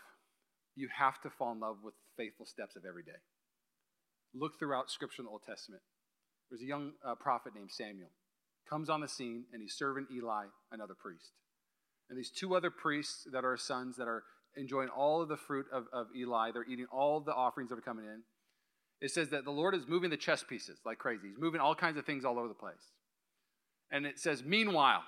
you 0.76 0.88
have 0.96 1.20
to 1.22 1.32
fall 1.32 1.52
in 1.54 1.60
love 1.60 1.78
with 1.84 1.96
faithful 2.18 2.46
steps 2.46 2.76
of 2.76 2.84
every 2.88 3.02
day. 3.02 3.20
Look 4.36 4.60
throughout 4.60 4.92
Scripture 4.92 5.24
in 5.24 5.26
the 5.26 5.32
Old 5.32 5.42
Testament. 5.44 5.82
There's 6.52 6.62
a 6.62 6.66
young 6.66 6.92
uh, 7.04 7.16
prophet 7.16 7.54
named 7.56 7.72
Samuel. 7.72 8.12
Comes 8.70 8.92
on 8.92 9.02
the 9.02 9.08
scene, 9.08 9.46
and 9.52 9.62
he's 9.62 9.74
serving 9.74 10.06
Eli, 10.14 10.46
another 10.72 10.94
priest 10.94 11.32
and 12.10 12.18
these 12.18 12.32
two 12.32 12.56
other 12.56 12.72
priests 12.72 13.28
that 13.32 13.44
are 13.44 13.58
sons 13.58 13.98
that 13.98 14.08
are 14.08 14.24
enjoying 14.56 14.90
all 14.90 15.22
of 15.22 15.30
the 15.30 15.38
fruit 15.38 15.66
of, 15.72 15.86
of 15.94 16.08
Eli. 16.16 16.52
They're 16.52 16.66
eating 16.66 16.88
all 16.92 17.20
the 17.20 17.34
offerings 17.34 17.70
that 17.70 17.78
are 17.78 17.82
coming 17.82 18.06
in. 18.06 18.22
It 19.00 19.12
says 19.12 19.30
that 19.30 19.46
the 19.46 19.52
Lord 19.52 19.76
is 19.76 19.88
moving 19.88 20.10
the 20.10 20.18
chess 20.18 20.44
pieces 20.44 20.80
like 20.86 20.98
crazy. 20.98 21.28
He's 21.30 21.38
moving 21.38 21.62
all 21.62 21.76
kinds 21.76 21.98
of 21.98 22.06
things 22.06 22.26
all 22.26 22.40
over 22.40 22.48
the 22.48 22.54
place. 22.54 22.94
And 23.92 24.06
it 24.06 24.20
says, 24.20 24.44
Meanwhile, 24.44 25.04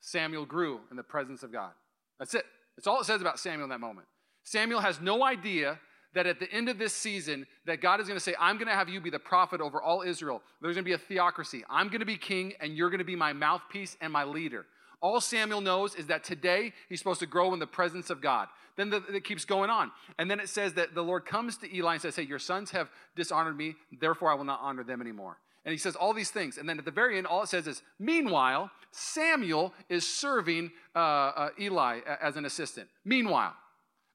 Samuel 0.00 0.44
grew 0.44 0.80
in 0.90 0.96
the 0.96 1.02
presence 1.02 1.42
of 1.42 1.52
God. 1.52 1.72
That's 2.18 2.34
it. 2.34 2.44
That's 2.76 2.86
all 2.86 3.00
it 3.00 3.06
says 3.06 3.20
about 3.20 3.38
Samuel 3.38 3.64
in 3.64 3.70
that 3.70 3.80
moment. 3.80 4.06
Samuel 4.44 4.80
has 4.80 5.00
no 5.00 5.24
idea 5.24 5.78
that 6.14 6.26
at 6.26 6.40
the 6.40 6.50
end 6.52 6.68
of 6.68 6.78
this 6.78 6.92
season 6.92 7.46
that 7.64 7.80
God 7.80 8.00
is 8.00 8.06
going 8.06 8.18
to 8.18 8.22
say, 8.22 8.34
I'm 8.38 8.56
going 8.56 8.68
to 8.68 8.74
have 8.74 8.88
you 8.88 9.00
be 9.00 9.10
the 9.10 9.18
prophet 9.18 9.60
over 9.60 9.80
all 9.80 10.02
Israel. 10.02 10.42
There's 10.60 10.74
going 10.74 10.84
to 10.84 10.88
be 10.88 10.94
a 10.94 10.98
theocracy. 10.98 11.64
I'm 11.70 11.88
going 11.88 12.00
to 12.00 12.06
be 12.06 12.16
king 12.16 12.52
and 12.60 12.76
you're 12.76 12.90
going 12.90 12.98
to 12.98 13.04
be 13.04 13.16
my 13.16 13.32
mouthpiece 13.32 13.96
and 14.00 14.12
my 14.12 14.24
leader. 14.24 14.66
All 15.02 15.20
Samuel 15.20 15.60
knows 15.60 15.96
is 15.96 16.06
that 16.06 16.22
today 16.22 16.72
he's 16.88 17.00
supposed 17.00 17.20
to 17.20 17.26
grow 17.26 17.52
in 17.52 17.58
the 17.58 17.66
presence 17.66 18.08
of 18.08 18.20
God. 18.20 18.48
Then 18.76 18.88
the, 18.88 19.02
it 19.12 19.24
keeps 19.24 19.44
going 19.44 19.68
on. 19.68 19.90
And 20.18 20.30
then 20.30 20.40
it 20.40 20.48
says 20.48 20.74
that 20.74 20.94
the 20.94 21.02
Lord 21.02 21.26
comes 21.26 21.56
to 21.58 21.76
Eli 21.76 21.94
and 21.94 22.02
says, 22.02 22.16
Hey, 22.16 22.22
your 22.22 22.38
sons 22.38 22.70
have 22.70 22.88
dishonored 23.16 23.56
me, 23.56 23.74
therefore 24.00 24.30
I 24.30 24.34
will 24.34 24.44
not 24.44 24.60
honor 24.62 24.84
them 24.84 25.00
anymore. 25.00 25.38
And 25.64 25.72
he 25.72 25.78
says 25.78 25.96
all 25.96 26.14
these 26.14 26.30
things. 26.30 26.56
And 26.56 26.68
then 26.68 26.78
at 26.78 26.84
the 26.84 26.90
very 26.90 27.18
end, 27.18 27.26
all 27.26 27.42
it 27.42 27.48
says 27.48 27.66
is, 27.66 27.82
Meanwhile, 27.98 28.70
Samuel 28.92 29.74
is 29.88 30.08
serving 30.08 30.70
uh, 30.94 30.98
uh, 30.98 31.48
Eli 31.60 32.00
as 32.20 32.36
an 32.36 32.44
assistant. 32.44 32.88
Meanwhile, 33.04 33.54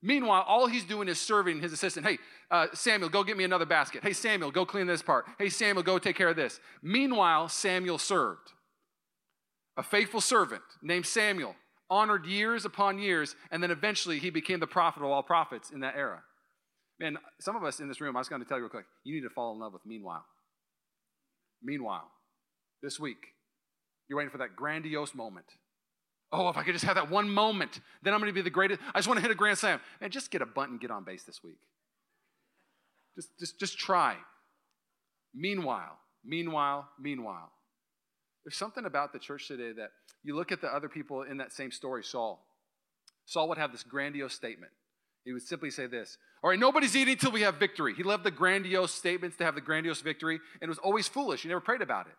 Meanwhile, 0.01 0.45
all 0.47 0.67
he's 0.67 0.83
doing 0.85 1.07
is 1.07 1.19
serving 1.19 1.59
his 1.59 1.73
assistant. 1.73 2.05
Hey, 2.05 2.19
uh, 2.51 2.67
Samuel, 2.73 3.09
go 3.09 3.23
get 3.23 3.35
me 3.35 3.43
another 3.43 3.65
basket. 3.65 4.03
Hey, 4.03 4.13
Samuel, 4.13 4.51
go 4.51 4.63
clean 4.63 4.85
this 4.85 5.01
part. 5.01 5.25
Hey, 5.39 5.49
Samuel, 5.49 5.83
go 5.83 5.97
take 5.97 6.15
care 6.15 6.29
of 6.29 6.35
this. 6.35 6.59
Meanwhile, 6.83 7.49
Samuel 7.49 7.97
served 7.97 8.53
a 9.77 9.83
faithful 9.83 10.19
servant 10.19 10.63
named 10.81 11.05
Samuel, 11.05 11.55
honored 11.89 12.25
years 12.25 12.65
upon 12.65 12.99
years, 12.99 13.35
and 13.51 13.61
then 13.61 13.71
eventually 13.71 14.19
he 14.19 14.29
became 14.29 14.59
the 14.59 14.67
prophet 14.67 15.03
of 15.03 15.09
all 15.09 15.23
prophets 15.23 15.69
in 15.71 15.81
that 15.81 15.95
era. 15.95 16.23
Man, 16.99 17.17
some 17.39 17.55
of 17.55 17.63
us 17.63 17.79
in 17.79 17.87
this 17.87 18.01
room, 18.01 18.15
I 18.15 18.19
was 18.19 18.27
going 18.27 18.41
to 18.41 18.47
tell 18.47 18.57
you 18.57 18.63
real 18.63 18.71
quick, 18.71 18.85
you 19.03 19.13
need 19.13 19.21
to 19.21 19.29
fall 19.29 19.53
in 19.53 19.59
love 19.59 19.71
with 19.71 19.85
meanwhile. 19.85 20.25
Meanwhile, 21.63 22.09
this 22.81 22.99
week, 22.99 23.17
you're 24.09 24.17
waiting 24.17 24.31
for 24.31 24.39
that 24.39 24.55
grandiose 24.55 25.13
moment. 25.13 25.45
Oh, 26.31 26.49
if 26.49 26.57
I 26.57 26.63
could 26.63 26.73
just 26.73 26.85
have 26.85 26.95
that 26.95 27.09
one 27.09 27.29
moment, 27.29 27.79
then 28.01 28.13
I'm 28.13 28.19
going 28.19 28.29
to 28.29 28.33
be 28.33 28.41
the 28.41 28.49
greatest. 28.49 28.81
I 28.93 28.97
just 28.97 29.07
want 29.07 29.17
to 29.17 29.21
hit 29.21 29.31
a 29.31 29.35
grand 29.35 29.57
slam. 29.57 29.79
And 30.01 30.11
just 30.11 30.29
get 30.29 30.41
a 30.41 30.45
bunt 30.45 30.71
and 30.71 30.79
get 30.79 30.91
on 30.91 31.03
base 31.03 31.23
this 31.23 31.41
week. 31.43 31.59
Just, 33.15 33.29
just, 33.39 33.59
just 33.59 33.79
try. 33.79 34.15
Meanwhile, 35.33 35.97
meanwhile, 36.25 36.89
meanwhile. 36.99 37.51
There's 38.47 38.55
something 38.55 38.85
about 38.85 39.11
the 39.11 39.19
church 39.19 39.49
today 39.49 39.73
that 39.73 39.91
you 40.23 40.33
look 40.33 40.53
at 40.53 40.61
the 40.61 40.73
other 40.73 40.87
people 40.87 41.23
in 41.23 41.35
that 41.39 41.51
same 41.51 41.69
story, 41.69 42.01
Saul. 42.01 42.47
Saul 43.25 43.49
would 43.49 43.57
have 43.57 43.73
this 43.73 43.83
grandiose 43.83 44.33
statement. 44.33 44.71
He 45.25 45.33
would 45.33 45.41
simply 45.41 45.69
say 45.69 45.85
this 45.85 46.17
All 46.41 46.51
right, 46.51 46.57
nobody's 46.57 46.95
eating 46.95 47.17
till 47.17 47.33
we 47.33 47.41
have 47.41 47.55
victory. 47.55 47.93
He 47.93 48.03
loved 48.03 48.23
the 48.23 48.31
grandiose 48.31 48.93
statements 48.93 49.35
to 49.35 49.43
have 49.43 49.55
the 49.55 49.59
grandiose 49.59 49.99
victory, 49.99 50.39
and 50.61 50.69
it 50.69 50.69
was 50.69 50.77
always 50.77 51.09
foolish. 51.09 51.41
He 51.41 51.49
never 51.49 51.59
prayed 51.59 51.81
about 51.81 52.07
it. 52.07 52.13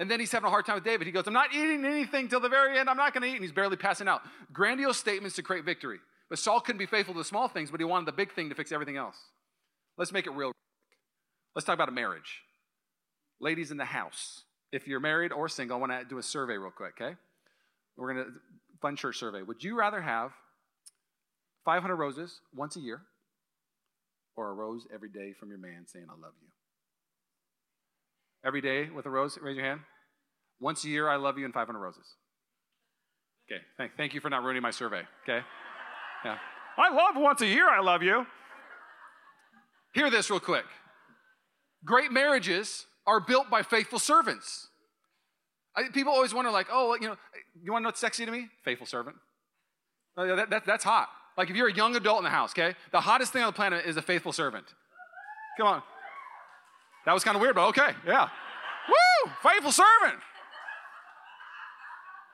And 0.00 0.08
then 0.08 0.20
he's 0.20 0.30
having 0.30 0.46
a 0.46 0.50
hard 0.50 0.64
time 0.64 0.76
with 0.76 0.84
David. 0.84 1.08
He 1.08 1.12
goes, 1.12 1.26
I'm 1.26 1.32
not 1.32 1.52
eating 1.52 1.84
anything 1.84 2.28
till 2.28 2.38
the 2.38 2.48
very 2.48 2.78
end. 2.78 2.88
I'm 2.88 2.96
not 2.96 3.12
going 3.12 3.22
to 3.22 3.28
eat. 3.28 3.34
And 3.34 3.42
he's 3.42 3.50
barely 3.50 3.76
passing 3.76 4.06
out. 4.06 4.22
Grandiose 4.52 4.96
statements 4.96 5.34
to 5.34 5.42
create 5.42 5.64
victory. 5.64 5.98
But 6.30 6.38
Saul 6.38 6.60
couldn't 6.60 6.78
be 6.78 6.86
faithful 6.86 7.14
to 7.14 7.18
the 7.18 7.24
small 7.24 7.48
things, 7.48 7.72
but 7.72 7.80
he 7.80 7.84
wanted 7.84 8.06
the 8.06 8.12
big 8.12 8.32
thing 8.32 8.48
to 8.50 8.54
fix 8.54 8.70
everything 8.70 8.96
else. 8.96 9.16
Let's 9.96 10.12
make 10.12 10.28
it 10.28 10.34
real. 10.34 10.52
Let's 11.56 11.66
talk 11.66 11.74
about 11.74 11.88
a 11.88 11.90
marriage. 11.90 12.42
Ladies 13.40 13.72
in 13.72 13.76
the 13.76 13.86
house. 13.86 14.44
If 14.72 14.86
you're 14.86 15.00
married 15.00 15.32
or 15.32 15.48
single, 15.48 15.76
I 15.76 15.80
want 15.80 15.92
to 15.92 16.04
do 16.04 16.18
a 16.18 16.22
survey 16.22 16.56
real 16.56 16.70
quick, 16.70 17.00
okay? 17.00 17.16
We're 17.96 18.14
going 18.14 18.26
to, 18.26 18.32
fun 18.80 18.96
church 18.96 19.18
survey. 19.18 19.42
Would 19.42 19.64
you 19.64 19.76
rather 19.78 20.00
have 20.00 20.32
500 21.64 21.96
roses 21.96 22.40
once 22.54 22.76
a 22.76 22.80
year 22.80 23.02
or 24.36 24.50
a 24.50 24.54
rose 24.54 24.86
every 24.94 25.08
day 25.08 25.32
from 25.38 25.48
your 25.48 25.58
man 25.58 25.84
saying, 25.86 26.06
I 26.08 26.12
love 26.12 26.34
you? 26.40 26.48
Every 28.44 28.60
day 28.60 28.88
with 28.88 29.06
a 29.06 29.10
rose, 29.10 29.38
raise 29.40 29.56
your 29.56 29.64
hand. 29.64 29.80
Once 30.60 30.84
a 30.84 30.88
year, 30.88 31.08
I 31.08 31.16
love 31.16 31.38
you, 31.38 31.44
and 31.44 31.54
500 31.54 31.78
roses. 31.78 32.14
Okay, 33.50 33.60
thank, 33.76 33.92
thank 33.96 34.14
you 34.14 34.20
for 34.20 34.28
not 34.28 34.42
ruining 34.42 34.62
my 34.62 34.70
survey, 34.70 35.02
okay? 35.24 35.44
Yeah. 36.24 36.36
I 36.76 36.90
love 36.90 37.16
once 37.16 37.40
a 37.40 37.46
year, 37.46 37.68
I 37.68 37.80
love 37.80 38.02
you. 38.02 38.26
Hear 39.94 40.10
this 40.10 40.30
real 40.30 40.40
quick. 40.40 40.64
Great 41.84 42.12
marriages 42.12 42.86
are 43.08 43.20
built 43.20 43.48
by 43.48 43.62
faithful 43.62 43.98
servants. 43.98 44.68
I, 45.74 45.84
people 45.92 46.12
always 46.12 46.34
wonder, 46.34 46.50
like, 46.50 46.66
oh, 46.70 46.94
you 47.00 47.08
know, 47.08 47.16
you 47.62 47.72
want 47.72 47.80
to 47.80 47.84
know 47.84 47.88
what's 47.88 48.00
sexy 48.00 48.26
to 48.26 48.30
me? 48.30 48.48
Faithful 48.64 48.86
servant. 48.86 49.16
Uh, 50.16 50.36
that, 50.36 50.50
that, 50.50 50.66
that's 50.66 50.84
hot. 50.84 51.08
Like, 51.36 51.48
if 51.48 51.56
you're 51.56 51.68
a 51.68 51.74
young 51.74 51.96
adult 51.96 52.18
in 52.18 52.24
the 52.24 52.30
house, 52.30 52.50
okay, 52.52 52.74
the 52.92 53.00
hottest 53.00 53.32
thing 53.32 53.42
on 53.42 53.48
the 53.48 53.52
planet 53.54 53.86
is 53.86 53.96
a 53.96 54.02
faithful 54.02 54.32
servant. 54.32 54.66
Come 55.56 55.68
on. 55.68 55.82
That 57.06 57.14
was 57.14 57.24
kind 57.24 57.34
of 57.34 57.40
weird, 57.40 57.54
but 57.54 57.68
okay, 57.68 57.92
yeah. 58.06 58.28
Woo! 58.88 59.30
Faithful 59.42 59.72
servant. 59.72 60.20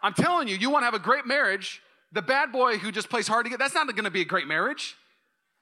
I'm 0.03 0.15
telling 0.15 0.49
you, 0.49 0.57
you 0.57 0.71
want 0.71 0.83
to 0.83 0.87
have 0.87 0.95
a 0.95 0.99
great 0.99 1.25
marriage. 1.25 1.81
The 2.13 2.23
bad 2.23 2.51
boy 2.51 2.79
who 2.79 2.91
just 2.91 3.09
plays 3.09 3.29
hard 3.29 3.47
to 3.47 3.51
get, 3.51 3.59
that's 3.61 3.75
not 3.75 3.87
going 3.87 4.05
to 4.05 4.11
be 4.11 4.23
a 4.23 4.25
great 4.25 4.49
marriage. 4.49 4.97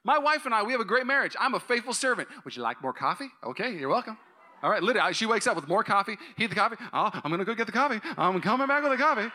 My 0.03 0.17
wife 0.17 0.45
and 0.45 0.55
I, 0.55 0.63
we 0.63 0.71
have 0.71 0.81
a 0.81 0.85
great 0.85 1.05
marriage. 1.05 1.35
I'm 1.39 1.53
a 1.53 1.59
faithful 1.59 1.93
servant. 1.93 2.27
Would 2.43 2.55
you 2.55 2.63
like 2.63 2.81
more 2.81 2.93
coffee? 2.93 3.29
Okay, 3.43 3.73
you're 3.73 3.89
welcome. 3.89 4.17
All 4.63 4.69
right, 4.69 4.81
literally, 4.81 5.13
she 5.13 5.25
wakes 5.25 5.45
up 5.45 5.57
with 5.57 5.67
more 5.67 5.83
coffee, 5.83 6.17
heat 6.37 6.47
the 6.47 6.55
coffee. 6.55 6.77
Oh, 6.93 7.11
I'm 7.13 7.37
to 7.37 7.45
go 7.45 7.53
get 7.53 7.65
the 7.65 7.73
coffee. 7.73 7.99
I'm 8.17 8.39
coming 8.39 8.65
back 8.65 8.81
with 8.81 8.93
the 8.93 8.97
coffee. 8.97 9.29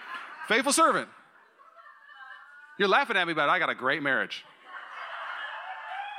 Faithful 0.49 0.73
servant. 0.73 1.09
You're 2.79 2.89
laughing 2.89 3.17
at 3.17 3.27
me, 3.27 3.35
but 3.35 3.51
I 3.51 3.59
got 3.59 3.69
a 3.69 3.75
great 3.75 4.03
marriage. 4.03 4.45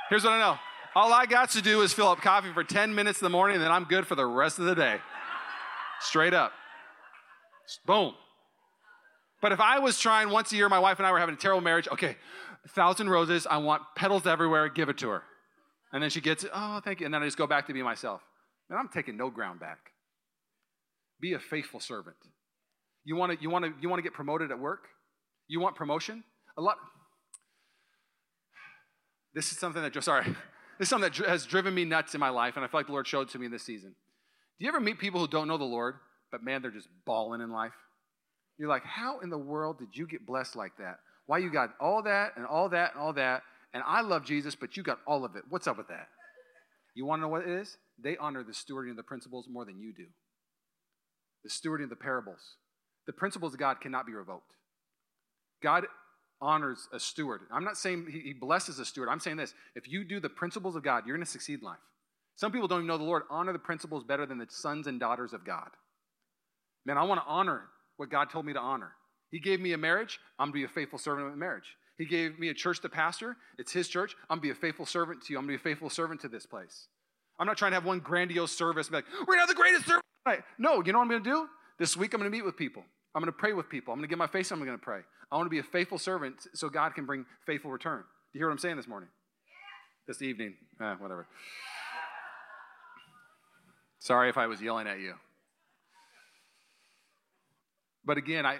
Here's 0.08 0.24
what 0.24 0.32
I 0.32 0.38
know 0.38 0.58
all 0.94 1.12
I 1.12 1.26
got 1.26 1.50
to 1.50 1.62
do 1.62 1.82
is 1.82 1.92
fill 1.92 2.08
up 2.08 2.20
coffee 2.20 2.52
for 2.52 2.64
10 2.64 2.94
minutes 2.94 3.20
in 3.20 3.24
the 3.24 3.30
morning, 3.30 3.56
and 3.56 3.64
then 3.64 3.70
I'm 3.70 3.84
good 3.84 4.06
for 4.06 4.14
the 4.14 4.26
rest 4.26 4.58
of 4.58 4.64
the 4.64 4.74
day. 4.74 4.98
Straight 6.00 6.34
up. 6.34 6.52
Boom. 7.86 8.14
But 9.40 9.52
if 9.52 9.60
I 9.60 9.78
was 9.78 9.98
trying 9.98 10.30
once 10.30 10.52
a 10.52 10.56
year, 10.56 10.68
my 10.68 10.78
wife 10.78 10.98
and 10.98 11.06
I 11.06 11.12
were 11.12 11.20
having 11.20 11.34
a 11.34 11.38
terrible 11.38 11.60
marriage, 11.60 11.88
okay, 11.92 12.16
thousand 12.70 13.08
roses, 13.08 13.46
I 13.48 13.58
want 13.58 13.82
petals 13.96 14.26
everywhere, 14.26 14.68
give 14.68 14.88
it 14.88 14.98
to 14.98 15.08
her. 15.10 15.22
And 15.92 16.02
then 16.02 16.10
she 16.10 16.20
gets 16.20 16.44
it, 16.44 16.50
oh, 16.52 16.80
thank 16.84 17.00
you. 17.00 17.06
And 17.06 17.14
then 17.14 17.22
I 17.22 17.26
just 17.26 17.38
go 17.38 17.46
back 17.46 17.66
to 17.68 17.72
be 17.72 17.82
myself. 17.82 18.20
And 18.70 18.78
I'm 18.78 18.88
taking 18.88 19.16
no 19.16 19.28
ground 19.28 19.60
back. 19.60 19.90
Be 21.20 21.34
a 21.34 21.40
faithful 21.40 21.80
servant. 21.80 22.16
You 23.04 23.16
want 23.16 23.32
to 23.32 23.42
you 23.42 23.50
want 23.50 23.64
to 23.64 23.72
you 23.80 23.88
want 23.88 23.98
to 23.98 24.02
get 24.02 24.14
promoted 24.14 24.50
at 24.50 24.58
work? 24.58 24.86
You 25.48 25.60
want 25.60 25.74
promotion? 25.74 26.22
A 26.56 26.62
lot 26.62 26.76
This 29.34 29.50
is 29.52 29.58
something 29.58 29.82
that, 29.82 30.02
sorry, 30.02 30.24
this 30.78 30.86
is 30.86 30.88
something 30.88 31.10
that 31.10 31.26
has 31.28 31.46
driven 31.46 31.74
me 31.74 31.84
nuts 31.84 32.14
in 32.14 32.20
my 32.20 32.30
life, 32.30 32.56
and 32.56 32.64
I 32.64 32.68
feel 32.68 32.80
like 32.80 32.86
the 32.86 32.92
Lord 32.92 33.06
showed 33.06 33.28
to 33.30 33.38
me 33.38 33.46
in 33.46 33.52
this 33.52 33.64
season. 33.64 33.94
Do 34.58 34.64
you 34.64 34.68
ever 34.68 34.80
meet 34.80 34.98
people 34.98 35.20
who 35.20 35.28
don't 35.28 35.48
know 35.48 35.58
the 35.58 35.64
Lord, 35.64 35.96
but 36.30 36.42
man, 36.42 36.62
they're 36.62 36.70
just 36.70 36.88
balling 37.04 37.40
in 37.40 37.50
life? 37.50 37.72
You're 38.58 38.68
like, 38.68 38.84
how 38.84 39.20
in 39.20 39.30
the 39.30 39.38
world 39.38 39.78
did 39.78 39.88
you 39.94 40.06
get 40.06 40.26
blessed 40.26 40.54
like 40.54 40.76
that? 40.78 40.98
Why 41.26 41.38
you 41.38 41.50
got 41.50 41.70
all 41.80 42.02
that 42.02 42.32
and 42.36 42.44
all 42.44 42.68
that 42.68 42.92
and 42.92 43.00
all 43.00 43.12
that, 43.14 43.42
and 43.72 43.82
I 43.86 44.02
love 44.02 44.24
Jesus, 44.24 44.54
but 44.54 44.76
you 44.76 44.82
got 44.82 44.98
all 45.06 45.24
of 45.24 45.36
it. 45.36 45.44
What's 45.48 45.66
up 45.66 45.78
with 45.78 45.88
that? 45.88 46.08
You 46.94 47.06
want 47.06 47.20
to 47.20 47.22
know 47.22 47.28
what 47.28 47.42
it 47.42 47.48
is? 47.48 47.76
They 48.02 48.16
honor 48.16 48.42
the 48.42 48.52
stewarding 48.52 48.90
of 48.90 48.96
the 48.96 49.02
principles 49.02 49.46
more 49.50 49.64
than 49.64 49.80
you 49.80 49.92
do. 49.92 50.06
The 51.44 51.50
stewarding 51.50 51.84
of 51.84 51.90
the 51.90 51.96
parables. 51.96 52.56
The 53.06 53.12
principles 53.12 53.54
of 53.54 53.60
God 53.60 53.80
cannot 53.80 54.06
be 54.06 54.12
revoked. 54.12 54.54
God 55.62 55.86
honors 56.40 56.88
a 56.92 57.00
steward. 57.00 57.42
I'm 57.50 57.64
not 57.64 57.76
saying 57.76 58.06
he 58.10 58.32
blesses 58.32 58.78
a 58.78 58.84
steward. 58.84 59.08
I'm 59.08 59.20
saying 59.20 59.36
this 59.36 59.54
if 59.74 59.88
you 59.88 60.04
do 60.04 60.20
the 60.20 60.28
principles 60.28 60.76
of 60.76 60.82
God, 60.82 61.04
you're 61.06 61.16
going 61.16 61.24
to 61.24 61.30
succeed 61.30 61.60
in 61.60 61.66
life. 61.66 61.78
Some 62.36 62.52
people 62.52 62.68
don't 62.68 62.78
even 62.78 62.86
know 62.86 62.98
the 62.98 63.04
Lord. 63.04 63.24
Honor 63.28 63.52
the 63.52 63.58
principles 63.58 64.04
better 64.04 64.24
than 64.24 64.38
the 64.38 64.46
sons 64.48 64.86
and 64.86 64.98
daughters 64.98 65.32
of 65.32 65.44
God. 65.44 65.68
Man, 66.86 66.96
I 66.96 67.04
want 67.04 67.20
to 67.20 67.26
honor 67.26 67.64
what 67.98 68.10
God 68.10 68.30
told 68.30 68.46
me 68.46 68.54
to 68.54 68.60
honor. 68.60 68.92
He 69.30 69.38
gave 69.38 69.60
me 69.60 69.72
a 69.74 69.78
marriage. 69.78 70.18
I'm 70.38 70.46
going 70.46 70.62
to 70.62 70.68
be 70.68 70.70
a 70.70 70.74
faithful 70.74 70.98
servant 70.98 71.28
of 71.28 71.36
marriage. 71.36 71.76
He 71.98 72.06
gave 72.06 72.38
me 72.38 72.48
a 72.48 72.54
church 72.54 72.80
to 72.80 72.88
pastor. 72.88 73.36
It's 73.58 73.72
his 73.72 73.88
church. 73.88 74.16
I'm 74.30 74.38
going 74.38 74.40
to 74.40 74.54
be 74.54 74.58
a 74.58 74.60
faithful 74.60 74.86
servant 74.86 75.22
to 75.24 75.32
you. 75.32 75.38
I'm 75.38 75.46
going 75.46 75.58
to 75.58 75.62
be 75.62 75.70
a 75.70 75.72
faithful 75.72 75.90
servant 75.90 76.22
to 76.22 76.28
this 76.28 76.46
place. 76.46 76.86
I'm 77.40 77.46
not 77.46 77.56
trying 77.56 77.70
to 77.70 77.76
have 77.76 77.86
one 77.86 78.00
grandiose 78.00 78.52
service 78.52 78.88
and 78.88 78.92
be 78.92 78.96
like, 78.98 79.06
we're 79.20 79.34
going 79.34 79.38
to 79.38 79.40
have 79.40 79.48
the 79.48 79.54
greatest 79.54 79.86
service. 79.86 80.02
No, 80.58 80.82
you 80.84 80.92
know 80.92 80.98
what 80.98 81.04
I'm 81.04 81.10
going 81.10 81.24
to 81.24 81.30
do? 81.30 81.48
This 81.78 81.96
week 81.96 82.12
I'm 82.12 82.20
going 82.20 82.30
to 82.30 82.36
meet 82.36 82.44
with 82.44 82.56
people. 82.56 82.84
I'm 83.14 83.22
going 83.22 83.32
to 83.32 83.38
pray 83.38 83.54
with 83.54 83.70
people. 83.70 83.92
I'm 83.92 83.98
going 83.98 84.08
to 84.08 84.12
get 84.12 84.18
my 84.18 84.26
face. 84.26 84.52
I'm 84.52 84.58
going 84.58 84.70
to 84.70 84.78
pray. 84.78 85.00
I 85.32 85.36
want 85.36 85.46
to 85.46 85.50
be 85.50 85.58
a 85.58 85.62
faithful 85.62 85.98
servant 85.98 86.34
so 86.54 86.68
God 86.68 86.94
can 86.94 87.06
bring 87.06 87.24
faithful 87.46 87.70
return. 87.70 88.00
Do 88.00 88.38
you 88.38 88.40
hear 88.40 88.48
what 88.48 88.52
I'm 88.52 88.58
saying 88.58 88.76
this 88.76 88.86
morning? 88.86 89.08
This 90.06 90.20
evening. 90.20 90.54
Eh, 90.80 90.94
whatever. 90.98 91.26
Sorry 94.00 94.28
if 94.28 94.36
I 94.36 94.46
was 94.46 94.60
yelling 94.60 94.86
at 94.86 95.00
you. 95.00 95.14
But 98.04 98.18
again, 98.18 98.44
I 98.44 98.58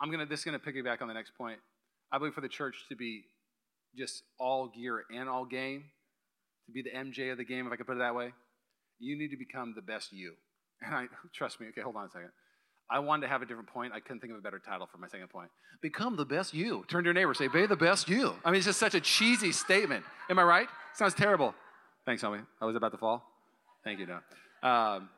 I'm 0.00 0.10
gonna 0.10 0.26
this 0.26 0.40
is 0.40 0.44
gonna 0.44 0.58
piggyback 0.58 1.02
on 1.02 1.08
the 1.08 1.14
next 1.14 1.36
point. 1.36 1.58
I 2.12 2.18
believe 2.18 2.34
for 2.34 2.40
the 2.40 2.48
church 2.48 2.76
to 2.88 2.96
be 2.96 3.24
just 3.96 4.22
all 4.38 4.68
gear 4.68 5.04
and 5.14 5.28
all 5.28 5.44
game, 5.44 5.84
to 6.70 6.74
be 6.74 6.82
the 6.82 6.96
MJ 6.96 7.32
of 7.32 7.38
the 7.38 7.44
game, 7.44 7.66
if 7.66 7.72
I 7.72 7.76
could 7.76 7.86
put 7.86 7.96
it 7.96 8.00
that 8.00 8.14
way, 8.14 8.32
you 8.98 9.18
need 9.18 9.28
to 9.28 9.36
become 9.36 9.74
the 9.74 9.82
best 9.82 10.12
you. 10.12 10.34
And 10.82 10.94
I 10.94 11.06
trust 11.34 11.60
me, 11.60 11.66
okay, 11.68 11.82
hold 11.82 11.96
on 11.96 12.06
a 12.06 12.10
second. 12.10 12.30
I 12.90 13.00
wanted 13.00 13.26
to 13.26 13.28
have 13.28 13.42
a 13.42 13.46
different 13.46 13.68
point. 13.68 13.92
I 13.92 14.00
couldn't 14.00 14.20
think 14.20 14.32
of 14.32 14.38
a 14.38 14.42
better 14.42 14.58
title 14.58 14.88
for 14.90 14.96
my 14.96 15.08
second 15.08 15.28
point. 15.28 15.50
Become 15.82 16.16
the 16.16 16.24
best 16.24 16.54
you. 16.54 16.84
Turn 16.88 17.04
to 17.04 17.08
your 17.08 17.14
neighbor, 17.14 17.34
say, 17.34 17.48
be 17.48 17.66
the 17.66 17.76
best 17.76 18.08
you. 18.08 18.34
I 18.44 18.50
mean, 18.50 18.56
it's 18.56 18.66
just 18.66 18.80
such 18.80 18.94
a 18.94 19.00
cheesy 19.00 19.52
statement. 19.52 20.04
Am 20.30 20.38
I 20.38 20.42
right? 20.42 20.68
Sounds 20.94 21.12
terrible. 21.12 21.54
Thanks, 22.06 22.22
homie. 22.22 22.44
I 22.60 22.64
was 22.64 22.76
about 22.76 22.92
to 22.92 22.98
fall. 22.98 23.22
Thank 23.84 24.00
you, 24.00 24.06
Don. 24.06 24.16
Um, 24.62 25.10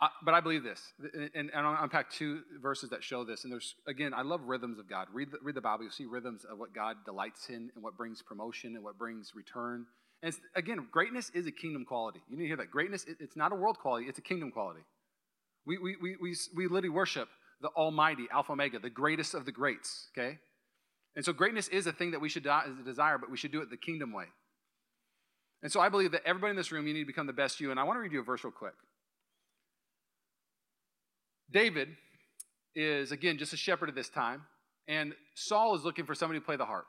I, 0.00 0.08
but 0.24 0.34
I 0.34 0.40
believe 0.40 0.64
this, 0.64 0.80
and, 1.34 1.50
and 1.54 1.66
I'll 1.66 1.84
unpack 1.84 2.10
two 2.10 2.40
verses 2.60 2.90
that 2.90 3.04
show 3.04 3.24
this. 3.24 3.44
And 3.44 3.52
there's, 3.52 3.76
again, 3.86 4.12
I 4.14 4.22
love 4.22 4.40
rhythms 4.44 4.78
of 4.78 4.88
God. 4.88 5.06
Read 5.12 5.30
the, 5.30 5.38
read 5.42 5.54
the 5.54 5.60
Bible, 5.60 5.84
you'll 5.84 5.92
see 5.92 6.06
rhythms 6.06 6.44
of 6.44 6.58
what 6.58 6.74
God 6.74 6.96
delights 7.04 7.50
in 7.50 7.70
and 7.74 7.84
what 7.84 7.96
brings 7.96 8.22
promotion 8.22 8.74
and 8.74 8.82
what 8.82 8.98
brings 8.98 9.32
return. 9.34 9.86
And 10.22 10.34
again, 10.54 10.86
greatness 10.90 11.30
is 11.34 11.46
a 11.46 11.50
kingdom 11.50 11.84
quality. 11.84 12.22
You 12.28 12.36
need 12.36 12.44
to 12.44 12.48
hear 12.48 12.56
that. 12.56 12.70
Greatness, 12.70 13.04
it's 13.06 13.36
not 13.36 13.52
a 13.52 13.56
world 13.56 13.78
quality, 13.78 14.06
it's 14.06 14.18
a 14.18 14.22
kingdom 14.22 14.52
quality. 14.52 14.80
We, 15.66 15.78
we, 15.78 15.96
we, 16.00 16.16
we, 16.20 16.36
we 16.54 16.64
literally 16.64 16.88
worship 16.88 17.28
the 17.60 17.68
Almighty, 17.68 18.26
Alpha 18.32 18.52
Omega, 18.52 18.78
the 18.78 18.90
greatest 18.90 19.34
of 19.34 19.44
the 19.44 19.52
greats, 19.52 20.08
okay? 20.16 20.38
And 21.14 21.24
so 21.24 21.32
greatness 21.32 21.68
is 21.68 21.86
a 21.86 21.92
thing 21.92 22.12
that 22.12 22.20
we 22.20 22.28
should 22.28 22.46
desire, 22.84 23.18
but 23.18 23.30
we 23.30 23.36
should 23.36 23.52
do 23.52 23.60
it 23.60 23.70
the 23.70 23.76
kingdom 23.76 24.12
way. 24.12 24.24
And 25.62 25.70
so 25.70 25.80
I 25.80 25.88
believe 25.88 26.12
that 26.12 26.22
everybody 26.24 26.50
in 26.50 26.56
this 26.56 26.72
room, 26.72 26.86
you 26.86 26.94
need 26.94 27.00
to 27.00 27.06
become 27.06 27.26
the 27.26 27.32
best 27.32 27.60
you. 27.60 27.70
And 27.70 27.78
I 27.78 27.84
want 27.84 27.96
to 27.96 28.00
read 28.00 28.12
you 28.12 28.20
a 28.20 28.24
verse 28.24 28.42
real 28.42 28.52
quick. 28.52 28.74
David 31.52 31.88
is, 32.74 33.12
again, 33.12 33.38
just 33.38 33.52
a 33.52 33.56
shepherd 33.56 33.88
at 33.88 33.94
this 33.94 34.08
time, 34.08 34.42
and 34.88 35.14
Saul 35.34 35.76
is 35.76 35.84
looking 35.84 36.06
for 36.06 36.14
somebody 36.14 36.40
to 36.40 36.44
play 36.44 36.56
the 36.56 36.64
harp. 36.64 36.86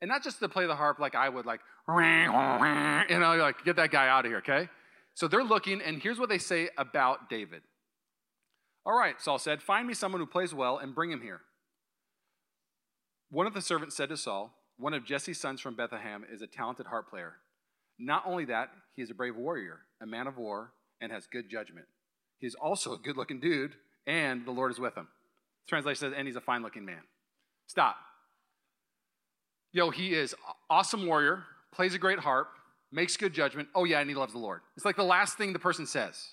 And 0.00 0.08
not 0.08 0.22
just 0.22 0.38
to 0.40 0.48
play 0.48 0.66
the 0.66 0.76
harp 0.76 0.98
like 0.98 1.14
I 1.14 1.28
would, 1.28 1.46
like, 1.46 1.60
you 3.08 3.18
know, 3.18 3.36
like, 3.36 3.64
get 3.64 3.76
that 3.76 3.90
guy 3.90 4.08
out 4.08 4.24
of 4.24 4.30
here, 4.30 4.38
okay? 4.38 4.68
So 5.14 5.28
they're 5.28 5.44
looking, 5.44 5.80
and 5.80 6.02
here's 6.02 6.18
what 6.18 6.28
they 6.28 6.38
say 6.38 6.68
about 6.76 7.30
David. 7.30 7.62
All 8.86 8.98
right, 8.98 9.20
Saul 9.20 9.38
said, 9.38 9.62
Find 9.62 9.86
me 9.86 9.94
someone 9.94 10.20
who 10.20 10.26
plays 10.26 10.52
well 10.52 10.78
and 10.78 10.94
bring 10.94 11.10
him 11.10 11.22
here. 11.22 11.40
One 13.30 13.46
of 13.46 13.54
the 13.54 13.62
servants 13.62 13.96
said 13.96 14.10
to 14.10 14.16
Saul, 14.16 14.52
One 14.76 14.94
of 14.94 15.04
Jesse's 15.04 15.40
sons 15.40 15.60
from 15.60 15.74
Bethlehem 15.74 16.24
is 16.30 16.42
a 16.42 16.46
talented 16.46 16.86
harp 16.86 17.08
player. 17.08 17.34
Not 17.98 18.24
only 18.26 18.44
that, 18.46 18.70
he 18.94 19.02
is 19.02 19.10
a 19.10 19.14
brave 19.14 19.36
warrior, 19.36 19.80
a 20.02 20.06
man 20.06 20.26
of 20.26 20.36
war, 20.36 20.72
and 21.00 21.12
has 21.12 21.26
good 21.26 21.48
judgment. 21.50 21.86
He's 22.38 22.54
also 22.54 22.92
a 22.92 22.98
good 22.98 23.16
looking 23.16 23.40
dude, 23.40 23.74
and 24.06 24.44
the 24.44 24.50
Lord 24.50 24.70
is 24.70 24.78
with 24.78 24.96
him. 24.96 25.08
Translation 25.68 26.10
says, 26.10 26.12
and 26.16 26.26
he's 26.26 26.36
a 26.36 26.40
fine 26.40 26.62
looking 26.62 26.84
man. 26.84 27.02
Stop. 27.66 27.96
Yo, 29.74 29.90
he 29.90 30.14
is 30.14 30.36
awesome 30.70 31.04
warrior, 31.04 31.42
plays 31.72 31.96
a 31.96 31.98
great 31.98 32.20
harp, 32.20 32.46
makes 32.92 33.16
good 33.16 33.34
judgment. 33.34 33.68
Oh, 33.74 33.82
yeah, 33.82 33.98
and 33.98 34.08
he 34.08 34.14
loves 34.14 34.32
the 34.32 34.38
Lord. 34.38 34.60
It's 34.76 34.84
like 34.84 34.94
the 34.94 35.02
last 35.02 35.36
thing 35.36 35.52
the 35.52 35.58
person 35.58 35.84
says. 35.84 36.28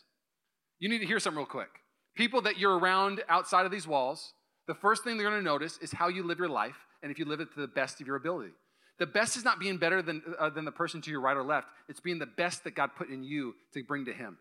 You 0.78 0.88
need 0.90 1.00
to 1.00 1.08
hear 1.08 1.20
something 1.20 1.40
real 1.40 1.48
quick. 1.48 1.70
People 2.16 2.44
that 2.44 2.60
you're 2.60 2.78
around 2.78 3.24
outside 3.28 3.66
of 3.66 3.72
these 3.72 3.88
walls, 3.88 4.34
the 4.68 4.76
first 4.76 5.04
thing 5.04 5.18
they're 5.18 5.28
going 5.28 5.40
to 5.40 5.44
notice 5.44 5.80
is 5.82 5.92
how 5.92 6.08
you 6.08 6.22
live 6.22 6.38
your 6.38 6.50
life 6.50 6.76
and 7.02 7.12
if 7.12 7.18
you 7.18 7.26
live 7.26 7.40
it 7.40 7.52
to 7.56 7.62
the 7.62 7.68
best 7.68 8.00
of 8.00 8.06
your 8.06 8.16
ability. 8.16 8.52
The 9.00 9.08
best 9.08 9.36
is 9.36 9.44
not 9.44 9.60
being 9.60 9.78
better 9.78 10.04
than, 10.04 10.22
uh, 10.38 10.52
than 10.52 10.64
the 10.64 10.72
person 10.72 11.02
to 11.02 11.10
your 11.10 11.22
right 11.22 11.36
or 11.36 11.42
left, 11.42 11.68
it's 11.90 12.00
being 12.00 12.20
the 12.20 12.28
best 12.28 12.64
that 12.66 12.76
God 12.76 12.92
put 12.96 13.10
in 13.10 13.24
you 13.24 13.56
to 13.74 13.84
bring 13.84 14.06
to 14.06 14.14
Him. 14.14 14.38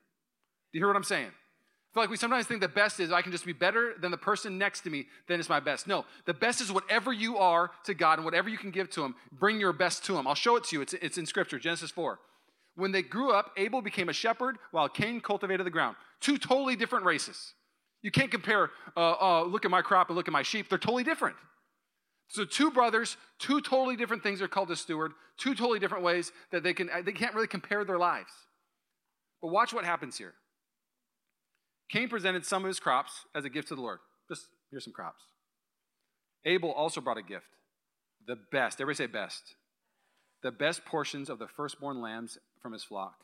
Do 0.72 0.78
you 0.78 0.80
hear 0.80 0.88
what 0.88 0.96
I'm 0.96 1.04
saying? 1.04 1.30
I 1.90 1.94
feel 1.94 2.02
like 2.04 2.10
we 2.10 2.16
sometimes 2.16 2.46
think 2.46 2.60
the 2.60 2.68
best 2.68 3.00
is 3.00 3.10
I 3.10 3.20
can 3.20 3.32
just 3.32 3.44
be 3.44 3.52
better 3.52 3.94
than 4.00 4.12
the 4.12 4.16
person 4.16 4.58
next 4.58 4.82
to 4.82 4.90
me, 4.90 5.06
then 5.26 5.40
it's 5.40 5.48
my 5.48 5.58
best. 5.58 5.88
No, 5.88 6.04
the 6.24 6.34
best 6.34 6.60
is 6.60 6.70
whatever 6.70 7.12
you 7.12 7.38
are 7.38 7.72
to 7.84 7.94
God 7.94 8.18
and 8.18 8.24
whatever 8.24 8.48
you 8.48 8.58
can 8.58 8.70
give 8.70 8.90
to 8.90 9.04
Him, 9.04 9.16
bring 9.32 9.58
your 9.58 9.72
best 9.72 10.04
to 10.04 10.16
Him. 10.16 10.28
I'll 10.28 10.36
show 10.36 10.54
it 10.54 10.62
to 10.64 10.76
you. 10.76 10.82
It's, 10.82 10.92
it's 10.94 11.18
in 11.18 11.26
Scripture, 11.26 11.58
Genesis 11.58 11.90
4. 11.90 12.20
When 12.76 12.92
they 12.92 13.02
grew 13.02 13.32
up, 13.32 13.50
Abel 13.56 13.82
became 13.82 14.08
a 14.08 14.12
shepherd 14.12 14.58
while 14.70 14.88
Cain 14.88 15.20
cultivated 15.20 15.66
the 15.66 15.70
ground. 15.70 15.96
Two 16.20 16.38
totally 16.38 16.76
different 16.76 17.04
races. 17.04 17.54
You 18.02 18.12
can't 18.12 18.30
compare, 18.30 18.70
uh, 18.96 19.14
uh, 19.20 19.42
look 19.42 19.64
at 19.64 19.70
my 19.72 19.82
crop 19.82 20.10
and 20.10 20.16
look 20.16 20.28
at 20.28 20.32
my 20.32 20.42
sheep. 20.42 20.68
They're 20.68 20.78
totally 20.78 21.04
different. 21.04 21.36
So, 22.28 22.44
two 22.44 22.70
brothers, 22.70 23.16
two 23.40 23.60
totally 23.60 23.96
different 23.96 24.22
things 24.22 24.40
are 24.40 24.46
called 24.46 24.70
a 24.70 24.76
steward, 24.76 25.12
two 25.36 25.56
totally 25.56 25.80
different 25.80 26.04
ways 26.04 26.30
that 26.52 26.62
they, 26.62 26.72
can, 26.72 26.88
they 27.04 27.10
can't 27.10 27.34
really 27.34 27.48
compare 27.48 27.84
their 27.84 27.98
lives. 27.98 28.30
But 29.42 29.48
watch 29.48 29.74
what 29.74 29.84
happens 29.84 30.16
here. 30.16 30.34
Cain 31.90 32.08
presented 32.08 32.46
some 32.46 32.64
of 32.64 32.68
his 32.68 32.80
crops 32.80 33.26
as 33.34 33.44
a 33.44 33.50
gift 33.50 33.68
to 33.68 33.74
the 33.74 33.80
Lord. 33.80 33.98
Just 34.28 34.46
here's 34.70 34.84
some 34.84 34.92
crops. 34.92 35.22
Abel 36.44 36.72
also 36.72 37.00
brought 37.00 37.18
a 37.18 37.22
gift, 37.22 37.48
the 38.26 38.36
best. 38.52 38.80
Everybody 38.80 39.04
say 39.04 39.12
best. 39.12 39.54
The 40.42 40.52
best 40.52 40.84
portions 40.84 41.28
of 41.28 41.38
the 41.38 41.48
firstborn 41.48 42.00
lambs 42.00 42.38
from 42.62 42.72
his 42.72 42.84
flock. 42.84 43.14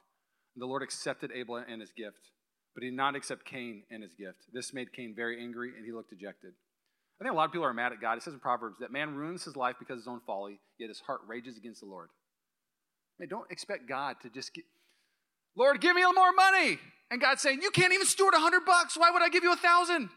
The 0.57 0.67
Lord 0.67 0.83
accepted 0.83 1.31
Abel 1.33 1.57
and 1.57 1.81
his 1.81 1.93
gift, 1.93 2.31
but 2.75 2.83
he 2.83 2.91
did 2.91 2.97
not 2.97 3.15
accept 3.15 3.45
Cain 3.45 3.85
and 3.91 4.03
his 4.03 4.15
gift. 4.15 4.39
This 4.53 4.75
made 4.75 4.93
Cain 4.93 5.15
very 5.15 5.41
angry, 5.41 5.73
and 5.77 5.87
he 5.87 5.93
looked 5.93 6.11
dejected. 6.11 6.53
I 7.21 7.25
think 7.25 7.33
a 7.33 7.37
lot 7.37 7.47
of 7.47 7.53
people 7.53 7.65
are 7.67 7.73
mad 7.73 7.93
at 7.93 8.01
God. 8.01 8.19
It 8.19 8.23
says 8.23 8.35
in 8.35 8.41
Proverbs 8.41 8.77
that 8.81 8.93
man 8.93 9.15
ruins 9.15 9.45
his 9.45 9.57
life 9.57 9.77
because 9.79 9.95
of 9.95 10.01
his 10.01 10.09
own 10.09 10.21
folly, 10.27 10.61
yet 10.79 10.89
his 10.89 11.01
heart 11.01 11.21
rages 11.27 11.57
against 11.57 11.81
the 11.81 11.87
Lord. 11.87 12.11
Man, 13.19 13.29
don't 13.29 13.51
expect 13.51 13.89
God 13.89 14.17
to 14.23 14.29
just 14.29 14.53
get, 14.53 14.65
Lord, 15.57 15.81
give 15.81 15.97
me 15.97 16.03
a 16.03 16.09
little 16.09 16.21
more 16.21 16.33
money. 16.33 16.79
And 17.11 17.21
God's 17.21 17.41
saying, 17.43 17.61
You 17.63 17.71
can't 17.71 17.93
even 17.93 18.07
steward 18.07 18.35
a 18.35 18.39
hundred 18.39 18.65
bucks. 18.65 18.97
Why 18.97 19.11
would 19.11 19.23
I 19.23 19.29
give 19.29 19.43
you 19.43 19.53
a 19.53 19.57
thousand? 19.57 20.11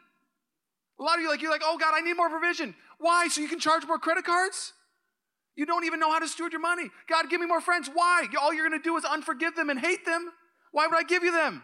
A 0.99 1.03
lot 1.03 1.15
of 1.15 1.21
you 1.21 1.29
like 1.29 1.41
you're 1.41 1.51
like, 1.51 1.61
oh 1.63 1.77
God, 1.77 1.93
I 1.95 2.01
need 2.01 2.15
more 2.15 2.29
provision. 2.29 2.75
Why? 2.99 3.29
So 3.29 3.41
you 3.41 3.47
can 3.47 3.59
charge 3.59 3.85
more 3.87 3.97
credit 3.97 4.25
cards? 4.25 4.73
You 5.55 5.65
don't 5.65 5.85
even 5.85 5.99
know 5.99 6.11
how 6.11 6.19
to 6.19 6.27
steward 6.27 6.51
your 6.51 6.61
money. 6.61 6.89
God, 7.07 7.29
give 7.29 7.39
me 7.39 7.47
more 7.47 7.61
friends. 7.61 7.89
Why? 7.91 8.27
All 8.41 8.53
you're 8.53 8.67
gonna 8.67 8.83
do 8.83 8.97
is 8.97 9.03
unforgive 9.05 9.55
them 9.55 9.69
and 9.69 9.79
hate 9.79 10.05
them. 10.05 10.31
Why 10.71 10.87
would 10.87 10.97
I 10.97 11.03
give 11.03 11.23
you 11.23 11.31
them? 11.31 11.63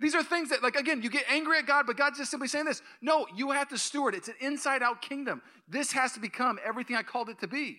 These 0.00 0.14
are 0.14 0.22
things 0.22 0.50
that, 0.50 0.62
like, 0.62 0.76
again, 0.76 1.02
you 1.02 1.10
get 1.10 1.24
angry 1.28 1.58
at 1.58 1.66
God, 1.66 1.86
but 1.86 1.96
God's 1.96 2.18
just 2.18 2.30
simply 2.30 2.48
saying 2.48 2.66
this. 2.66 2.82
No, 3.02 3.26
you 3.34 3.50
have 3.50 3.68
to 3.70 3.78
steward. 3.78 4.14
It's 4.14 4.28
an 4.28 4.34
inside 4.40 4.82
out 4.82 5.02
kingdom. 5.02 5.42
This 5.68 5.92
has 5.92 6.12
to 6.12 6.20
become 6.20 6.58
everything 6.64 6.96
I 6.96 7.02
called 7.02 7.28
it 7.28 7.40
to 7.40 7.48
be. 7.48 7.78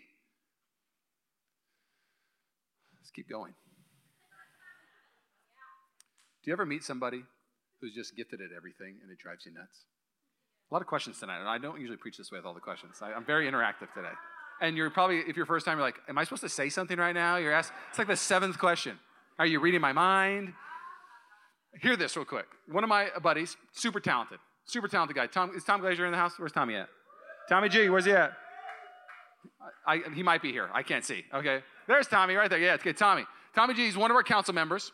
Let's 3.00 3.12
keep 3.12 3.30
going. 3.30 3.54
Do 6.44 6.50
you 6.50 6.54
ever 6.54 6.66
meet 6.66 6.84
somebody 6.84 7.24
who's 7.82 7.94
just 7.94 8.16
gifted 8.16 8.40
at 8.42 8.56
everything 8.56 8.98
and 9.02 9.12
it 9.12 9.20
drives 9.20 9.46
you 9.46 9.54
nuts? 9.54 9.86
A 10.72 10.74
lot 10.74 10.82
of 10.82 10.88
questions 10.88 11.20
tonight, 11.20 11.40
and 11.40 11.50
I 11.50 11.58
don't 11.58 11.80
usually 11.80 11.98
preach 11.98 12.18
this 12.18 12.32
way 12.32 12.38
with 12.38 12.46
all 12.46 12.54
the 12.54 12.60
questions. 12.60 12.98
I, 13.02 13.12
am 13.12 13.26
very 13.26 13.50
interactive 13.50 13.92
today. 13.94 14.14
And 14.62 14.78
you're 14.78 14.90
probably, 14.90 15.20
if 15.20 15.36
you're 15.36 15.46
first 15.46 15.66
time, 15.66 15.78
you're 15.78 15.86
like, 15.86 16.00
Am 16.08 16.18
I 16.18 16.24
supposed 16.24 16.44
to 16.44 16.50
say 16.50 16.70
something 16.70 16.98
right 16.98 17.14
now? 17.14 17.38
You're 17.38 17.54
asked, 17.54 17.72
it's 17.90 17.98
like 17.98 18.08
the 18.08 18.16
seventh 18.16 18.60
question. 18.60 19.00
Are 19.40 19.46
you 19.46 19.60
reading 19.60 19.82
my 19.82 19.94
mind? 19.94 20.54
Hear 21.82 21.96
this 21.96 22.16
real 22.16 22.26
quick. 22.26 22.46
One 22.68 22.84
of 22.84 22.90
my 22.90 23.10
buddies, 23.22 23.58
super 23.72 24.00
talented, 24.00 24.40
super 24.66 24.88
talented 24.88 25.16
guy. 25.16 25.28
Tom, 25.28 25.52
is 25.56 25.64
Tom 25.64 25.82
Glazier 25.82 26.06
in 26.06 26.12
the 26.12 26.18
house? 26.18 26.34
Where's 26.38 26.52
Tommy 26.52 26.76
at? 26.76 26.90
Tommy 27.48 27.70
G, 27.70 27.90
where's 27.90 28.06
he 28.06 28.12
at? 28.12 28.34
I, 29.88 29.94
I, 29.94 30.02
he 30.14 30.24
might 30.24 30.42
be 30.42 30.52
here. 30.52 30.70
I 30.74 30.84
can't 30.84 31.06
see. 31.06 31.24
Okay. 31.34 31.64
There's 31.88 32.08
Tommy 32.08 32.36
right 32.36 32.50
there. 32.50 32.60
Yeah, 32.60 32.76
it's 32.76 32.84
good. 32.84 32.98
Tommy. 32.98 33.26
Tommy 33.56 33.74
G 33.74 33.88
is 33.88 33.98
one 33.98 34.12
of 34.12 34.16
our 34.16 34.24
council 34.24 34.54
members. 34.54 34.92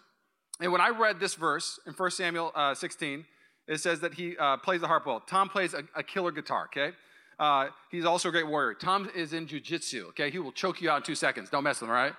And 0.62 0.72
when 0.72 0.82
I 0.82 0.90
read 0.90 1.20
this 1.20 1.36
verse 1.36 1.80
in 1.86 1.94
1 1.94 2.12
Samuel 2.12 2.52
uh, 2.56 2.74
16, 2.74 3.26
it 3.68 3.80
says 3.80 4.00
that 4.02 4.14
he 4.14 4.38
uh, 4.38 4.58
plays 4.58 4.82
the 4.82 4.88
harp 4.88 5.06
well. 5.06 5.20
Tom 5.20 5.50
plays 5.50 5.74
a, 5.74 5.84
a 5.96 6.04
killer 6.04 6.32
guitar, 6.32 6.66
okay? 6.66 6.96
Uh, 7.40 7.68
he's 7.92 8.06
also 8.06 8.30
a 8.30 8.32
great 8.32 8.48
warrior. 8.48 8.74
Tom 8.74 9.10
is 9.16 9.34
in 9.34 9.48
jujitsu, 9.48 10.10
okay? 10.10 10.30
He 10.30 10.40
will 10.40 10.52
choke 10.52 10.82
you 10.82 10.90
out 10.90 10.98
in 10.98 11.04
two 11.04 11.16
seconds. 11.16 11.50
Don't 11.50 11.64
mess 11.64 11.82
with 11.82 11.90
him, 11.90 11.96
all 11.96 12.02
right? 12.02 12.14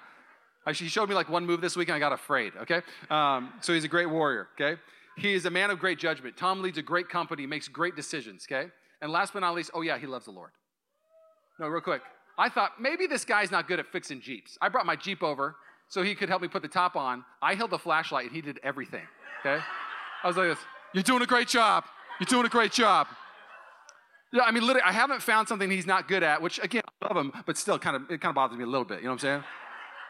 Actually, 0.67 0.87
he 0.87 0.91
showed 0.91 1.09
me 1.09 1.15
like 1.15 1.29
one 1.29 1.47
move 1.47 1.61
this 1.61 1.77
week 1.77 1.89
and 1.89 1.97
I 1.97 1.99
got 1.99 2.13
afraid, 2.13 2.53
okay? 2.63 2.83
Um, 3.09 3.53
so 3.61 3.73
he's 3.73 3.85
a 3.85 3.89
great 3.89 4.11
warrior, 4.11 4.49
okay? 4.61 4.81
He 5.17 5.33
is 5.33 5.47
a 5.47 5.51
man 5.51 5.71
of 5.71 5.79
great 5.79 5.99
judgment. 5.99 6.37
Tom 6.37 6.61
leads 6.61 6.77
a 6.77 6.83
great 6.83 7.09
company, 7.09 7.47
makes 7.47 7.69
great 7.69 7.97
decisions, 7.97 8.47
okay? 8.51 8.69
And 9.01 9.11
last 9.11 9.33
but 9.33 9.41
not 9.41 9.55
least, 9.55 9.71
oh 9.73 9.83
yeah, 9.83 9.97
he 9.97 10.07
loves 10.07 10.27
the 10.27 10.33
Lord. 10.33 10.51
No, 11.59 11.69
real 11.69 11.81
quick. 11.81 12.03
I 12.39 12.51
thought 12.51 12.73
maybe 12.81 13.07
this 13.07 13.25
guy's 13.25 13.51
not 13.51 13.67
good 13.67 13.79
at 13.79 13.87
fixing 13.87 14.21
Jeeps. 14.21 14.59
I 14.61 14.69
brought 14.69 14.85
my 14.85 14.97
Jeep 14.97 15.23
over 15.23 15.57
so 15.89 16.03
he 16.03 16.15
could 16.15 16.29
help 16.29 16.43
me 16.43 16.49
put 16.49 16.63
the 16.63 16.69
top 16.69 16.97
on. 16.97 17.25
I 17.43 17.55
held 17.55 17.71
the 17.71 17.79
flashlight 17.79 18.27
and 18.27 18.35
he 18.35 18.41
did 18.43 18.59
everything, 18.63 19.07
okay? 19.41 19.63
I 20.23 20.27
was 20.27 20.37
like 20.37 20.49
this, 20.49 20.59
you're 20.93 21.03
doing 21.03 21.23
a 21.23 21.27
great 21.27 21.49
job. 21.49 21.85
You're 22.19 22.27
doing 22.27 22.47
a 22.47 22.51
great 22.51 22.73
job. 22.73 23.07
Yeah, 24.33 24.43
I 24.43 24.51
mean, 24.51 24.67
literally, 24.67 24.83
I 24.85 24.93
haven't 24.93 25.23
found 25.23 25.49
something 25.49 25.71
he's 25.71 25.87
not 25.87 26.09
good 26.09 26.23
at, 26.23 26.43
which 26.43 26.59
again, 26.63 26.83
I 27.01 27.07
love 27.07 27.17
him, 27.17 27.33
but 27.47 27.57
still 27.57 27.79
kind 27.79 27.97
of, 27.97 28.03
it 28.11 28.21
kind 28.21 28.31
of 28.31 28.35
bothers 28.35 28.59
me 28.59 28.65
a 28.65 28.67
little 28.67 28.85
bit. 28.85 28.99
You 28.99 29.05
know 29.05 29.11
what 29.11 29.15
I'm 29.15 29.19
saying? 29.21 29.45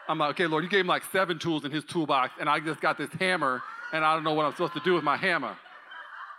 I'm 0.08 0.18
like, 0.18 0.30
okay, 0.30 0.46
Lord, 0.46 0.64
you 0.64 0.70
gave 0.70 0.80
him 0.80 0.86
like 0.86 1.02
seven 1.12 1.38
tools 1.38 1.64
in 1.64 1.72
his 1.72 1.84
toolbox, 1.84 2.34
and 2.38 2.48
I 2.48 2.60
just 2.60 2.80
got 2.80 2.96
this 2.96 3.10
hammer, 3.18 3.62
and 3.92 4.04
I 4.04 4.14
don't 4.14 4.24
know 4.24 4.34
what 4.34 4.46
I'm 4.46 4.52
supposed 4.52 4.74
to 4.74 4.80
do 4.84 4.94
with 4.94 5.04
my 5.04 5.16
hammer. 5.16 5.56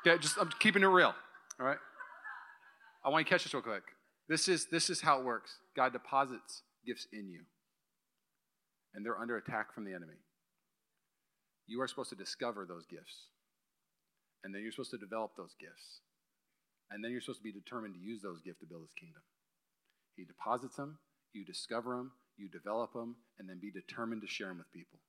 Okay, 0.06 0.19
just 0.21 0.38
I'm 0.38 0.50
keeping 0.60 0.84
it 0.84 0.88
real. 0.88 1.13
All 1.60 1.65
right. 1.65 1.78
I 3.06 3.10
want 3.10 3.21
you 3.21 3.26
to 3.26 3.30
catch 3.30 3.43
this 3.43 3.54
real 3.54 3.63
quick. 3.63 3.84
This 4.30 4.47
is 4.47 4.67
this 4.71 4.89
is 4.89 5.02
how 5.02 5.19
it 5.19 5.26
works. 5.26 5.58
God 5.76 5.93
deposits 5.93 6.63
gifts 6.86 7.08
in 7.12 7.30
you, 7.30 7.41
and 8.93 9.06
they're 9.06 9.19
under 9.19 9.38
attack 9.38 9.73
from 9.73 9.86
the 9.86 9.93
enemy. 9.93 10.19
You 11.67 11.82
are 11.82 11.88
supposed 11.88 12.10
to 12.10 12.15
discover 12.15 12.65
those 12.65 12.86
gifts, 12.86 13.28
and 14.43 14.54
then 14.54 14.62
you're 14.62 14.71
supposed 14.71 14.91
to 14.91 14.97
develop 14.97 15.32
those 15.36 15.56
gifts, 15.60 16.00
and 16.91 17.04
then 17.04 17.12
you're 17.12 17.21
supposed 17.21 17.39
to 17.39 17.43
be 17.43 17.52
determined 17.52 17.95
to 17.95 18.00
use 18.00 18.21
those 18.21 18.41
gifts 18.41 18.60
to 18.62 18.65
build 18.65 18.84
His 18.84 18.93
kingdom. 18.97 19.21
He 20.15 20.23
deposits 20.23 20.78
them, 20.78 20.97
you 21.34 21.45
discover 21.45 21.95
them, 21.97 22.12
you 22.38 22.50
develop 22.50 22.93
them, 22.93 23.15
and 23.39 23.50
then 23.50 23.60
be 23.60 23.71
determined 23.71 24.21
to 24.21 24.28
share 24.28 24.47
them 24.47 24.60
with 24.60 24.71
people. 24.71 25.00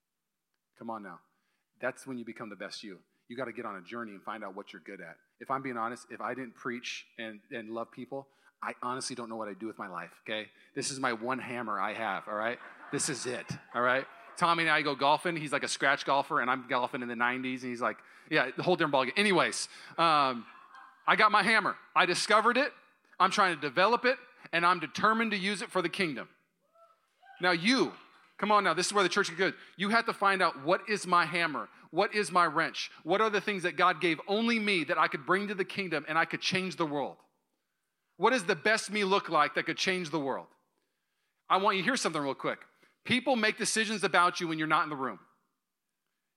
Come 0.78 0.90
on 0.90 1.02
now. 1.02 1.20
That's 1.80 2.06
when 2.06 2.18
you 2.18 2.24
become 2.24 2.50
the 2.50 2.56
best 2.56 2.82
you. 2.82 2.98
You 3.28 3.36
got 3.36 3.44
to 3.44 3.52
get 3.52 3.66
on 3.66 3.76
a 3.76 3.82
journey 3.82 4.12
and 4.12 4.22
find 4.22 4.42
out 4.42 4.56
what 4.56 4.72
you're 4.72 4.82
good 4.84 5.00
at. 5.00 5.16
If 5.40 5.50
I'm 5.50 5.62
being 5.62 5.76
honest, 5.76 6.06
if 6.10 6.20
I 6.20 6.34
didn't 6.34 6.54
preach 6.54 7.06
and, 7.18 7.40
and 7.50 7.70
love 7.70 7.92
people, 7.92 8.28
I 8.62 8.74
honestly 8.82 9.14
don't 9.14 9.28
know 9.28 9.36
what 9.36 9.48
I 9.48 9.54
do 9.54 9.66
with 9.66 9.78
my 9.78 9.88
life, 9.88 10.10
okay? 10.26 10.48
This 10.74 10.90
is 10.90 10.98
my 10.98 11.12
one 11.12 11.38
hammer 11.38 11.80
I 11.80 11.92
have, 11.94 12.24
all 12.26 12.34
right? 12.34 12.58
This 12.92 13.08
is 13.08 13.26
it, 13.26 13.46
all 13.74 13.82
right? 13.82 14.04
Tommy 14.36 14.64
and 14.64 14.70
I 14.70 14.82
go 14.82 14.94
golfing. 14.94 15.36
He's 15.36 15.52
like 15.52 15.64
a 15.64 15.68
scratch 15.68 16.04
golfer, 16.04 16.40
and 16.40 16.50
I'm 16.50 16.64
golfing 16.68 17.02
in 17.02 17.08
the 17.08 17.14
90s, 17.14 17.62
and 17.62 17.70
he's 17.70 17.80
like, 17.80 17.98
yeah, 18.30 18.50
the 18.56 18.62
whole 18.62 18.76
different 18.76 18.94
ballgame. 18.94 19.18
Anyways, 19.18 19.68
um, 19.96 20.44
I 21.06 21.16
got 21.16 21.32
my 21.32 21.42
hammer. 21.42 21.76
I 21.94 22.06
discovered 22.06 22.56
it. 22.56 22.72
I'm 23.20 23.30
trying 23.30 23.54
to 23.54 23.60
develop 23.60 24.04
it, 24.04 24.16
and 24.52 24.64
I'm 24.64 24.80
determined 24.80 25.32
to 25.32 25.36
use 25.36 25.62
it 25.62 25.70
for 25.70 25.82
the 25.82 25.88
kingdom. 25.88 26.28
Now, 27.40 27.52
you, 27.52 27.92
come 28.38 28.50
on 28.50 28.64
now, 28.64 28.74
this 28.74 28.86
is 28.86 28.92
where 28.92 29.02
the 29.02 29.08
church 29.08 29.30
is 29.30 29.36
good. 29.36 29.54
You 29.76 29.88
have 29.90 30.06
to 30.06 30.12
find 30.12 30.42
out 30.42 30.64
what 30.64 30.82
is 30.88 31.06
my 31.06 31.24
hammer? 31.24 31.68
What 31.90 32.14
is 32.14 32.30
my 32.30 32.44
wrench? 32.44 32.90
What 33.02 33.20
are 33.20 33.30
the 33.30 33.40
things 33.40 33.62
that 33.62 33.76
God 33.76 34.00
gave 34.00 34.20
only 34.28 34.58
me 34.58 34.84
that 34.84 34.98
I 34.98 35.08
could 35.08 35.24
bring 35.24 35.48
to 35.48 35.54
the 35.54 35.64
kingdom 35.64 36.04
and 36.08 36.18
I 36.18 36.24
could 36.24 36.40
change 36.40 36.76
the 36.76 36.86
world? 36.86 37.16
What 38.18 38.30
does 38.30 38.44
the 38.44 38.54
best 38.54 38.90
me 38.90 39.04
look 39.04 39.30
like 39.30 39.54
that 39.54 39.64
could 39.64 39.78
change 39.78 40.10
the 40.10 40.18
world? 40.18 40.48
I 41.48 41.56
want 41.56 41.76
you 41.76 41.82
to 41.82 41.86
hear 41.86 41.96
something 41.96 42.20
real 42.20 42.34
quick. 42.34 42.58
People 43.04 43.36
make 43.36 43.56
decisions 43.56 44.04
about 44.04 44.40
you 44.40 44.48
when 44.48 44.58
you're 44.58 44.68
not 44.68 44.84
in 44.84 44.90
the 44.90 44.96
room. 44.96 45.18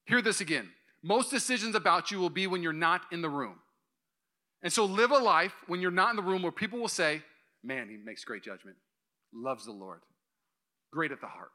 Hear 0.06 0.22
this 0.22 0.40
again. 0.40 0.70
Most 1.04 1.30
decisions 1.30 1.76
about 1.76 2.12
you 2.12 2.20
will 2.20 2.30
be 2.30 2.48
when 2.48 2.64
you're 2.64 2.72
not 2.72 3.02
in 3.12 3.22
the 3.22 3.30
room. 3.30 3.56
And 4.64 4.72
so 4.72 4.86
live 4.86 5.12
a 5.12 5.18
life 5.18 5.54
when 5.68 5.82
you're 5.82 5.92
not 5.92 6.12
in 6.12 6.16
the 6.16 6.22
room 6.22 6.44
where 6.44 6.52
people 6.52 6.80
will 6.80 6.88
say, 6.88 7.24
Man, 7.64 7.90
he 7.90 7.98
makes 7.98 8.24
great 8.24 8.44
judgment, 8.44 8.78
loves 9.34 9.66
the 9.66 9.72
Lord 9.72 10.00
great 10.92 11.12
at 11.12 11.22
the 11.22 11.28
harp. 11.28 11.52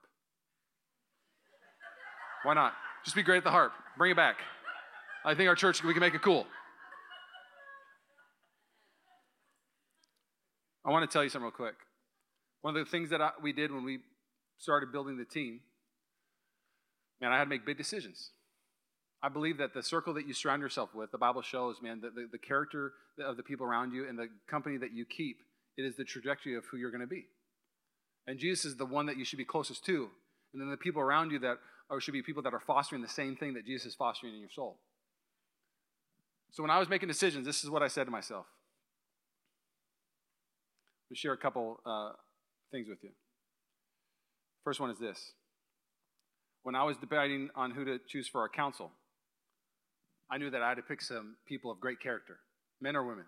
Why 2.42 2.54
not? 2.54 2.72
Just 3.04 3.16
be 3.16 3.22
great 3.22 3.38
at 3.38 3.44
the 3.44 3.50
harp. 3.50 3.72
Bring 3.98 4.12
it 4.12 4.16
back. 4.16 4.36
I 5.24 5.34
think 5.34 5.48
our 5.48 5.54
church, 5.54 5.82
we 5.82 5.92
can 5.92 6.00
make 6.00 6.14
it 6.14 6.22
cool. 6.22 6.46
I 10.86 10.90
want 10.90 11.08
to 11.08 11.12
tell 11.12 11.24
you 11.24 11.28
something 11.28 11.44
real 11.44 11.50
quick. 11.50 11.74
One 12.62 12.76
of 12.76 12.84
the 12.84 12.90
things 12.90 13.10
that 13.10 13.20
I, 13.20 13.30
we 13.42 13.52
did 13.52 13.72
when 13.72 13.84
we 13.84 13.98
started 14.58 14.92
building 14.92 15.18
the 15.18 15.24
team, 15.24 15.60
man, 17.20 17.32
I 17.32 17.38
had 17.38 17.44
to 17.44 17.50
make 17.50 17.66
big 17.66 17.76
decisions. 17.76 18.30
I 19.22 19.28
believe 19.28 19.58
that 19.58 19.74
the 19.74 19.82
circle 19.82 20.14
that 20.14 20.28
you 20.28 20.34
surround 20.34 20.62
yourself 20.62 20.94
with, 20.94 21.10
the 21.10 21.18
Bible 21.18 21.42
shows, 21.42 21.76
man, 21.82 22.00
that 22.02 22.14
the, 22.14 22.28
the 22.30 22.38
character 22.38 22.92
of 23.18 23.36
the 23.36 23.42
people 23.42 23.66
around 23.66 23.92
you 23.92 24.08
and 24.08 24.16
the 24.16 24.28
company 24.48 24.76
that 24.76 24.92
you 24.92 25.04
keep, 25.04 25.38
it 25.76 25.82
is 25.82 25.96
the 25.96 26.04
trajectory 26.04 26.56
of 26.56 26.64
who 26.66 26.76
you're 26.76 26.90
going 26.90 27.00
to 27.00 27.06
be. 27.06 27.26
And 28.26 28.38
Jesus 28.38 28.64
is 28.64 28.76
the 28.76 28.86
one 28.86 29.06
that 29.06 29.16
you 29.16 29.24
should 29.24 29.38
be 29.38 29.44
closest 29.44 29.84
to. 29.86 30.08
And 30.52 30.62
then 30.62 30.70
the 30.70 30.76
people 30.76 31.02
around 31.02 31.32
you 31.32 31.38
that 31.40 31.56
are, 31.90 32.00
should 32.00 32.12
be 32.12 32.22
people 32.22 32.42
that 32.44 32.54
are 32.54 32.60
fostering 32.60 33.02
the 33.02 33.08
same 33.08 33.36
thing 33.36 33.54
that 33.54 33.66
Jesus 33.66 33.86
is 33.86 33.94
fostering 33.94 34.34
in 34.34 34.40
your 34.40 34.50
soul. 34.50 34.78
So 36.52 36.62
when 36.62 36.70
I 36.70 36.78
was 36.78 36.88
making 36.88 37.08
decisions, 37.08 37.44
this 37.44 37.64
is 37.64 37.70
what 37.70 37.82
I 37.82 37.88
said 37.88 38.04
to 38.04 38.10
myself. 38.10 38.46
Me 41.10 41.16
share 41.16 41.32
a 41.32 41.38
couple 41.38 41.80
uh, 41.86 42.12
things 42.72 42.86
with 42.88 42.98
you. 43.02 43.10
First 44.64 44.80
one 44.80 44.90
is 44.90 44.98
this. 44.98 45.32
When 46.62 46.74
I 46.74 46.82
was 46.82 46.96
debating 46.96 47.50
on 47.54 47.70
who 47.70 47.84
to 47.84 47.98
choose 48.08 48.26
for 48.26 48.40
our 48.40 48.48
council, 48.48 48.90
I 50.30 50.38
knew 50.38 50.50
that 50.50 50.62
I 50.62 50.68
had 50.68 50.76
to 50.76 50.82
pick 50.82 51.00
some 51.00 51.36
people 51.46 51.70
of 51.70 51.78
great 51.78 52.00
character, 52.00 52.38
men 52.80 52.96
or 52.96 53.06
women. 53.06 53.26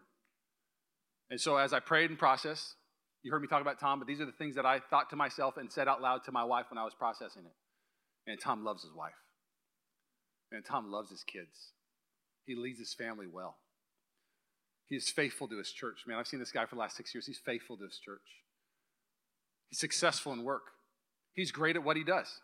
And 1.31 1.41
so 1.41 1.57
as 1.57 1.73
I 1.73 1.79
prayed 1.79 2.11
and 2.11 2.19
processed, 2.19 2.75
you 3.23 3.31
heard 3.31 3.43
me 3.43 3.49
talk 3.49 3.63
about 3.63 3.79
Tom, 3.79 3.99
but 4.01 4.09
these 4.09 4.21
are 4.21 4.27
the 4.27 4.33
things 4.33 4.57
that 4.57 4.67
I 4.67 4.81
thought 4.91 5.11
to 5.11 5.17
myself 5.17 5.57
and 5.57 5.71
said 5.71 5.87
out 5.87 6.03
loud 6.03 6.25
to 6.25 6.33
my 6.33 6.45
wife 6.45 6.67
when 6.71 6.79
I 6.79 6.85
was 6.85 6.95
processing 6.95 7.43
it. 7.45 8.31
And 8.31 8.41
Tom 8.41 8.65
loves 8.65 8.83
his 8.83 8.93
wife. 8.93 9.13
And 10.51 10.65
Tom 10.65 10.91
loves 10.91 11.11
his 11.11 11.23
kids. 11.23 11.73
He 12.47 12.55
leads 12.55 12.79
his 12.79 12.95
family 12.95 13.27
well. 13.31 13.59
He 14.89 14.97
is 14.97 15.11
faithful 15.11 15.49
to 15.49 15.59
his 15.59 15.71
church. 15.71 16.05
Man, 16.07 16.19
I've 16.19 16.27
seen 16.27 16.41
this 16.41 16.53
guy 16.53 16.65
for 16.65 16.75
the 16.75 16.81
last 16.81 16.97
six 16.97 17.15
years. 17.15 17.27
He's 17.27 17.39
faithful 17.39 17.77
to 17.77 17.85
his 17.85 17.99
church. 17.99 18.23
He's 19.69 19.79
successful 19.79 20.33
in 20.33 20.45
work. 20.45 20.63
He's 21.35 21.51
great 21.51 21.77
at 21.77 21.85
what 21.85 21.97
he 21.97 22.05
does. 22.05 22.41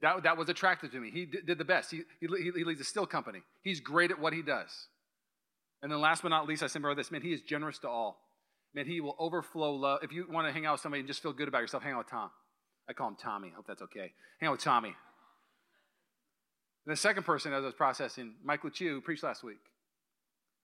That, 0.00 0.22
that 0.24 0.36
was 0.36 0.48
attractive 0.48 0.90
to 0.92 1.00
me. 1.00 1.10
He 1.10 1.26
did, 1.26 1.46
did 1.46 1.58
the 1.58 1.64
best. 1.64 1.90
He, 1.90 2.02
he, 2.20 2.26
he 2.54 2.64
leads 2.64 2.80
a 2.80 2.84
steel 2.84 3.06
company. 3.06 3.40
He's 3.62 3.80
great 3.80 4.10
at 4.10 4.18
what 4.18 4.32
he 4.32 4.42
does. 4.42 4.88
And 5.82 5.92
then 5.92 6.00
last 6.00 6.22
but 6.22 6.28
not 6.30 6.46
least, 6.46 6.62
I 6.62 6.66
say 6.66 6.80
this 6.96 7.10
man, 7.10 7.22
he 7.22 7.32
is 7.32 7.42
generous 7.42 7.78
to 7.80 7.88
all 7.88 8.18
man, 8.76 8.86
he 8.86 9.00
will 9.00 9.16
overflow 9.18 9.74
love. 9.74 10.00
If 10.02 10.12
you 10.12 10.26
want 10.30 10.46
to 10.46 10.52
hang 10.52 10.66
out 10.66 10.74
with 10.74 10.82
somebody 10.82 11.00
and 11.00 11.08
just 11.08 11.22
feel 11.22 11.32
good 11.32 11.48
about 11.48 11.62
yourself, 11.62 11.82
hang 11.82 11.94
out 11.94 11.98
with 11.98 12.10
Tom. 12.10 12.30
I 12.88 12.92
call 12.92 13.08
him 13.08 13.16
Tommy. 13.20 13.48
I 13.52 13.56
hope 13.56 13.66
that's 13.66 13.82
okay. 13.82 14.12
Hang 14.38 14.48
out 14.48 14.52
with 14.52 14.60
Tommy. 14.60 14.94
And 16.86 16.92
the 16.92 16.96
second 16.96 17.24
person, 17.24 17.52
as 17.52 17.62
I 17.62 17.66
was 17.66 17.74
processing, 17.74 18.34
Mike 18.44 18.62
Lucia, 18.62 18.84
who 18.84 19.00
preached 19.00 19.24
last 19.24 19.42
week. 19.42 19.58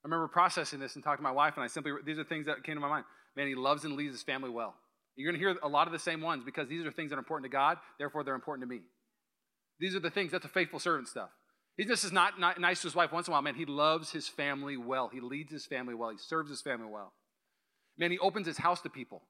I 0.03 0.07
remember 0.07 0.27
processing 0.27 0.79
this 0.79 0.95
and 0.95 1.03
talking 1.03 1.23
to 1.23 1.23
my 1.23 1.31
wife, 1.31 1.53
and 1.55 1.63
I 1.63 1.67
simply, 1.67 1.93
these 2.05 2.19
are 2.19 2.23
things 2.23 2.45
that 2.47 2.63
came 2.63 2.75
to 2.75 2.81
my 2.81 2.89
mind. 2.89 3.05
Man, 3.37 3.47
he 3.47 3.55
loves 3.55 3.85
and 3.85 3.95
leads 3.95 4.13
his 4.13 4.23
family 4.23 4.49
well. 4.49 4.75
You're 5.15 5.31
going 5.31 5.39
to 5.39 5.45
hear 5.45 5.57
a 5.63 5.67
lot 5.67 5.87
of 5.87 5.93
the 5.93 5.99
same 5.99 6.21
ones 6.21 6.43
because 6.43 6.67
these 6.67 6.85
are 6.85 6.91
things 6.91 7.11
that 7.11 7.15
are 7.15 7.19
important 7.19 7.49
to 7.49 7.55
God, 7.55 7.77
therefore 7.99 8.23
they're 8.23 8.35
important 8.35 8.67
to 8.67 8.75
me. 8.75 8.81
These 9.79 9.95
are 9.95 9.99
the 9.99 10.09
things, 10.09 10.31
that's 10.31 10.43
the 10.43 10.49
faithful 10.49 10.79
servant 10.79 11.07
stuff. 11.07 11.29
He 11.77 11.85
just 11.85 12.03
is 12.03 12.11
not, 12.11 12.39
not 12.39 12.59
nice 12.59 12.81
to 12.81 12.87
his 12.87 12.95
wife 12.95 13.11
once 13.11 13.27
in 13.27 13.31
a 13.31 13.33
while. 13.33 13.41
Man, 13.41 13.55
he 13.55 13.65
loves 13.65 14.11
his 14.11 14.27
family 14.27 14.77
well. 14.77 15.09
He 15.11 15.21
leads 15.21 15.51
his 15.51 15.65
family 15.65 15.95
well. 15.95 16.09
He 16.09 16.17
serves 16.17 16.49
his 16.49 16.61
family 16.61 16.87
well. 16.87 17.13
Man, 17.97 18.11
he 18.11 18.19
opens 18.19 18.45
his 18.45 18.57
house 18.57 18.81
to 18.81 18.89
people. 18.89 19.23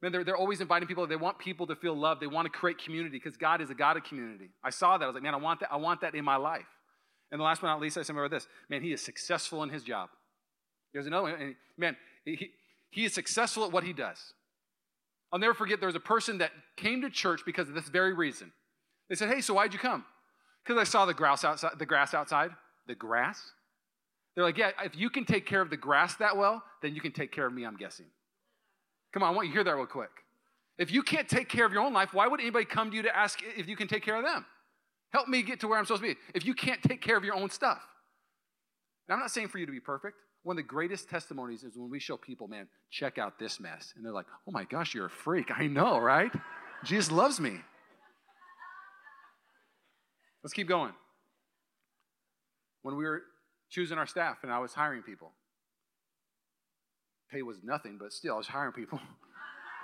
Man, 0.00 0.12
they're, 0.12 0.24
they're 0.24 0.36
always 0.36 0.60
inviting 0.60 0.88
people. 0.88 1.06
They 1.06 1.16
want 1.16 1.38
people 1.38 1.66
to 1.68 1.76
feel 1.76 1.94
loved. 1.94 2.20
They 2.20 2.26
want 2.26 2.46
to 2.46 2.50
create 2.50 2.78
community 2.78 3.16
because 3.16 3.36
God 3.36 3.60
is 3.60 3.70
a 3.70 3.74
God 3.74 3.96
of 3.96 4.04
community. 4.04 4.50
I 4.62 4.70
saw 4.70 4.98
that. 4.98 5.04
I 5.04 5.06
was 5.08 5.14
like, 5.14 5.22
man, 5.22 5.34
I 5.34 5.38
want 5.38 5.60
that. 5.60 5.72
I 5.72 5.76
want 5.76 6.00
that 6.02 6.14
in 6.14 6.24
my 6.24 6.36
life. 6.36 6.66
And 7.32 7.40
the 7.40 7.44
last 7.44 7.62
but 7.62 7.68
not 7.68 7.80
least, 7.80 7.96
I 7.96 8.02
remember 8.02 8.28
this. 8.28 8.46
Man, 8.68 8.82
he 8.82 8.92
is 8.92 9.00
successful 9.00 9.62
in 9.62 9.70
his 9.70 9.82
job. 9.82 10.10
There's 10.92 11.06
another 11.06 11.32
one. 11.32 11.56
Man, 11.78 11.96
he, 12.26 12.50
he 12.90 13.04
is 13.06 13.14
successful 13.14 13.64
at 13.64 13.72
what 13.72 13.84
he 13.84 13.94
does. 13.94 14.34
I'll 15.32 15.38
never 15.38 15.54
forget 15.54 15.80
there 15.80 15.86
was 15.86 15.96
a 15.96 16.00
person 16.00 16.38
that 16.38 16.52
came 16.76 17.00
to 17.00 17.08
church 17.08 17.40
because 17.46 17.70
of 17.70 17.74
this 17.74 17.88
very 17.88 18.12
reason. 18.12 18.52
They 19.08 19.14
said, 19.14 19.30
hey, 19.30 19.40
so 19.40 19.54
why'd 19.54 19.72
you 19.72 19.78
come? 19.78 20.04
Because 20.62 20.78
I 20.78 20.84
saw 20.84 21.06
the 21.06 21.14
grass 21.14 21.42
outside. 21.42 21.78
The 21.78 21.86
grass 21.86 22.12
outside. 22.12 22.50
The 22.86 22.94
grass? 22.94 23.40
They're 24.34 24.44
like, 24.44 24.58
yeah, 24.58 24.70
if 24.84 24.94
you 24.94 25.08
can 25.08 25.24
take 25.24 25.46
care 25.46 25.62
of 25.62 25.70
the 25.70 25.76
grass 25.76 26.14
that 26.16 26.36
well, 26.36 26.62
then 26.82 26.94
you 26.94 27.00
can 27.00 27.12
take 27.12 27.32
care 27.32 27.46
of 27.46 27.52
me, 27.54 27.64
I'm 27.64 27.76
guessing. 27.76 28.06
Come 29.14 29.22
on, 29.22 29.32
I 29.32 29.36
want 29.36 29.48
you 29.48 29.52
to 29.52 29.56
hear 29.56 29.64
that 29.64 29.74
real 29.74 29.86
quick. 29.86 30.10
If 30.76 30.92
you 30.92 31.02
can't 31.02 31.28
take 31.28 31.48
care 31.48 31.64
of 31.64 31.72
your 31.72 31.82
own 31.82 31.94
life, 31.94 32.12
why 32.12 32.26
would 32.26 32.40
anybody 32.40 32.66
come 32.66 32.90
to 32.90 32.96
you 32.96 33.02
to 33.02 33.16
ask 33.16 33.40
if 33.56 33.68
you 33.68 33.76
can 33.76 33.88
take 33.88 34.02
care 34.02 34.16
of 34.16 34.24
them? 34.24 34.44
Help 35.12 35.28
me 35.28 35.42
get 35.42 35.60
to 35.60 35.68
where 35.68 35.78
I'm 35.78 35.84
supposed 35.84 36.02
to 36.02 36.14
be. 36.14 36.20
If 36.34 36.46
you 36.46 36.54
can't 36.54 36.82
take 36.82 37.02
care 37.02 37.16
of 37.16 37.24
your 37.24 37.34
own 37.34 37.50
stuff. 37.50 37.80
Now, 39.08 39.14
I'm 39.14 39.20
not 39.20 39.30
saying 39.30 39.48
for 39.48 39.58
you 39.58 39.66
to 39.66 39.72
be 39.72 39.80
perfect. 39.80 40.16
one 40.42 40.54
of 40.54 40.64
the 40.64 40.68
greatest 40.68 41.08
testimonies 41.08 41.64
is 41.64 41.76
when 41.76 41.90
we 41.90 42.00
show 42.00 42.16
people, 42.16 42.48
man, 42.48 42.66
check 42.90 43.18
out 43.18 43.38
this 43.38 43.60
mess. 43.60 43.92
And 43.94 44.04
they're 44.04 44.12
like, 44.12 44.26
oh 44.48 44.52
my 44.52 44.64
gosh, 44.64 44.94
you're 44.94 45.06
a 45.06 45.10
freak. 45.10 45.50
I 45.54 45.66
know, 45.66 45.98
right? 45.98 46.32
Jesus 46.84 47.12
loves 47.12 47.38
me. 47.38 47.60
Let's 50.42 50.54
keep 50.54 50.66
going. 50.66 50.92
When 52.82 52.96
we 52.96 53.04
were 53.04 53.22
choosing 53.70 53.98
our 53.98 54.06
staff 54.06 54.38
and 54.42 54.50
I 54.50 54.58
was 54.58 54.72
hiring 54.72 55.02
people, 55.02 55.32
pay 57.30 57.42
was 57.42 57.58
nothing, 57.62 57.98
but 58.00 58.12
still, 58.12 58.34
I 58.34 58.38
was 58.38 58.48
hiring 58.48 58.72
people. 58.72 58.98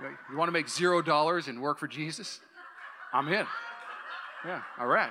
you 0.30 0.36
want 0.36 0.48
to 0.48 0.52
make 0.52 0.68
zero 0.68 1.00
dollars 1.02 1.46
and 1.48 1.60
work 1.60 1.78
for 1.78 1.86
Jesus? 1.86 2.40
I'm 3.12 3.28
in. 3.28 3.46
Yeah, 4.44 4.62
all 4.78 4.86
right. 4.86 5.10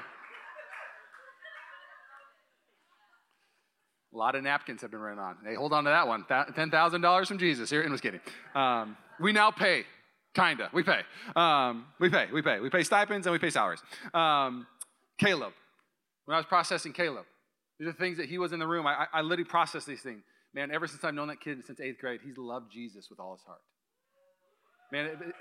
A 4.13 4.17
lot 4.17 4.35
of 4.35 4.43
napkins 4.43 4.81
have 4.81 4.91
been 4.91 4.99
run 4.99 5.19
on. 5.19 5.37
Hey, 5.45 5.55
hold 5.55 5.73
on 5.73 5.83
to 5.83 5.89
that 5.89 6.07
one. 6.07 6.23
$10,000 6.23 7.27
from 7.27 7.37
Jesus. 7.37 7.69
Here, 7.69 7.81
and 7.81 7.91
was 7.91 8.01
kidding. 8.01 8.21
Um, 8.55 8.97
we 9.19 9.31
now 9.31 9.51
pay, 9.51 9.83
kinda. 10.33 10.69
We 10.73 10.81
pay. 10.81 11.01
Um, 11.35 11.85
we 11.99 12.09
pay, 12.09 12.27
we 12.33 12.41
pay. 12.41 12.59
We 12.59 12.69
pay 12.69 12.83
stipends 12.83 13.27
and 13.27 13.33
we 13.33 13.39
pay 13.39 13.49
salaries. 13.49 13.81
Um, 14.13 14.65
Caleb, 15.19 15.53
when 16.25 16.35
I 16.35 16.39
was 16.39 16.45
processing 16.45 16.93
Caleb, 16.93 17.25
these 17.79 17.87
are 17.87 17.93
things 17.93 18.17
that 18.17 18.27
he 18.27 18.37
was 18.37 18.53
in 18.53 18.59
the 18.59 18.67
room. 18.67 18.87
I, 18.87 19.05
I 19.13 19.21
literally 19.21 19.43
processed 19.43 19.85
these 19.85 20.01
things. 20.01 20.23
Man, 20.53 20.71
ever 20.71 20.87
since 20.87 21.03
I've 21.03 21.13
known 21.13 21.27
that 21.27 21.41
kid 21.41 21.63
since 21.65 21.79
eighth 21.79 21.99
grade, 21.99 22.21
he's 22.25 22.37
loved 22.37 22.71
Jesus 22.71 23.09
with 23.09 23.19
all 23.19 23.33
his 23.33 23.43
heart. 23.43 23.59
Man, 24.91 25.33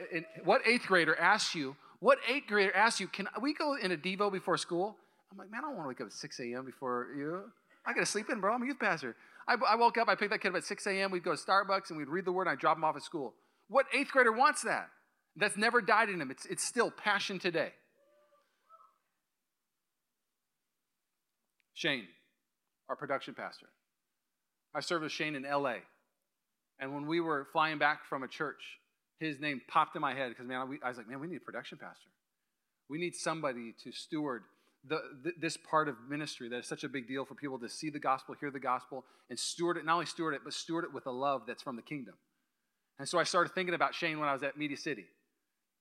what 0.45 0.61
eighth 0.67 0.87
grader 0.87 1.19
asks 1.19 1.55
you, 1.55 1.77
what 2.01 2.19
eighth 2.29 2.47
grader 2.49 2.75
asks 2.75 3.01
you, 3.01 3.09
can 3.09 3.29
we 3.41 3.55
go 3.55 3.77
in 3.77 3.93
a 3.93 3.97
Devo 3.97 4.31
before 4.31 4.57
school? 4.57 4.97
I'm 5.31 5.39
like, 5.39 5.51
man, 5.51 5.61
I 5.65 5.69
don't 5.69 5.77
want 5.77 5.85
to 5.85 5.89
wake 5.89 6.01
up 6.01 6.07
at 6.09 6.13
6 6.13 6.41
a.m. 6.41 6.65
before 6.65 7.09
you. 7.17 7.43
I 7.87 7.93
got 7.93 8.01
to 8.01 8.07
sleep 8.07 8.31
in, 8.31 8.41
bro. 8.41 8.55
I'm 8.55 8.63
a 8.63 8.67
youth 8.67 8.79
pastor. 8.79 9.17
I, 9.49 9.57
I 9.69 9.77
woke 9.77 9.97
up, 9.99 10.09
I 10.09 10.15
picked 10.15 10.31
that 10.33 10.41
kid 10.41 10.49
up 10.49 10.57
at 10.57 10.65
6 10.65 10.87
a.m. 10.87 11.11
We'd 11.11 11.23
go 11.23 11.35
to 11.35 11.41
Starbucks 11.41 11.91
and 11.91 11.99
we'd 11.99 12.09
read 12.09 12.25
the 12.25 12.33
word 12.33 12.43
and 12.43 12.51
I'd 12.51 12.59
drop 12.59 12.77
him 12.77 12.85
off 12.85 12.97
at 12.97 13.03
school. 13.03 13.35
What 13.69 13.87
eighth 13.95 14.11
grader 14.11 14.33
wants 14.33 14.63
that? 14.63 14.89
That's 15.37 15.57
never 15.57 15.81
died 15.81 16.09
in 16.09 16.21
him. 16.21 16.31
It's, 16.31 16.47
it's 16.47 16.65
still 16.65 16.91
passion 16.91 17.39
today. 17.39 17.73
Shane, 21.75 22.07
our 22.89 22.97
production 22.97 23.35
pastor. 23.35 23.67
I 24.75 24.81
served 24.81 25.03
with 25.03 25.13
Shane 25.13 25.35
in 25.35 25.43
LA. 25.43 25.77
And 26.79 26.95
when 26.95 27.07
we 27.07 27.21
were 27.21 27.47
flying 27.53 27.79
back 27.79 28.07
from 28.07 28.23
a 28.23 28.29
church, 28.29 28.63
his 29.19 29.41
name 29.41 29.63
popped 29.69 29.97
in 29.97 30.03
my 30.03 30.15
head 30.15 30.31
because, 30.31 30.47
man, 30.47 30.61
I 30.83 30.89
was 30.89 30.97
like, 30.97 31.09
man, 31.09 31.21
we 31.21 31.27
need 31.27 31.37
a 31.37 31.41
production 31.41 31.79
pastor. 31.79 32.11
We 32.89 32.99
need 32.99 33.15
somebody 33.15 33.75
to 33.83 33.93
steward 33.93 34.43
the, 34.89 35.01
this 35.41 35.57
part 35.57 35.89
of 35.89 35.97
ministry 36.09 36.49
that 36.49 36.59
is 36.59 36.67
such 36.67 36.85
a 36.85 36.89
big 36.89 37.09
deal 37.09 37.25
for 37.25 37.35
people 37.35 37.59
to 37.59 37.69
see 37.69 37.91
the 37.91 37.99
gospel, 37.99 38.37
hear 38.39 38.51
the 38.51 38.61
gospel, 38.61 39.05
and 39.31 39.39
steward 39.39 39.77
it, 39.77 39.85
not 39.85 39.95
only 39.95 40.07
steward 40.07 40.35
it, 40.35 40.43
but 40.45 40.53
steward 40.53 40.85
it 40.85 40.93
with 40.93 41.07
a 41.07 41.11
love 41.11 41.43
that's 41.47 41.63
from 41.63 41.77
the 41.77 41.83
kingdom. 41.83 42.15
And 42.99 43.09
so 43.09 43.19
I 43.19 43.25
started 43.25 43.55
thinking 43.55 43.75
about 43.75 43.95
Shane 43.95 44.19
when 44.21 44.29
I 44.29 44.33
was 44.33 44.43
at 44.43 44.57
Media 44.57 44.77
City. 44.77 45.05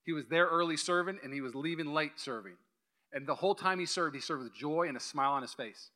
He 0.03 0.11
was 0.11 0.25
there 0.27 0.47
early 0.47 0.77
serving, 0.77 1.19
and 1.23 1.33
he 1.33 1.41
was 1.41 1.55
leaving 1.55 1.93
late 1.93 2.13
serving. 2.19 2.53
And 3.13 3.27
the 3.27 3.35
whole 3.35 3.55
time 3.55 3.79
he 3.79 3.85
served, 3.85 4.15
he 4.15 4.21
served 4.21 4.43
with 4.43 4.53
joy 4.53 4.87
and 4.87 4.97
a 4.97 4.99
smile 4.99 5.31
on 5.31 5.41
his 5.41 5.53
face. 5.53 5.89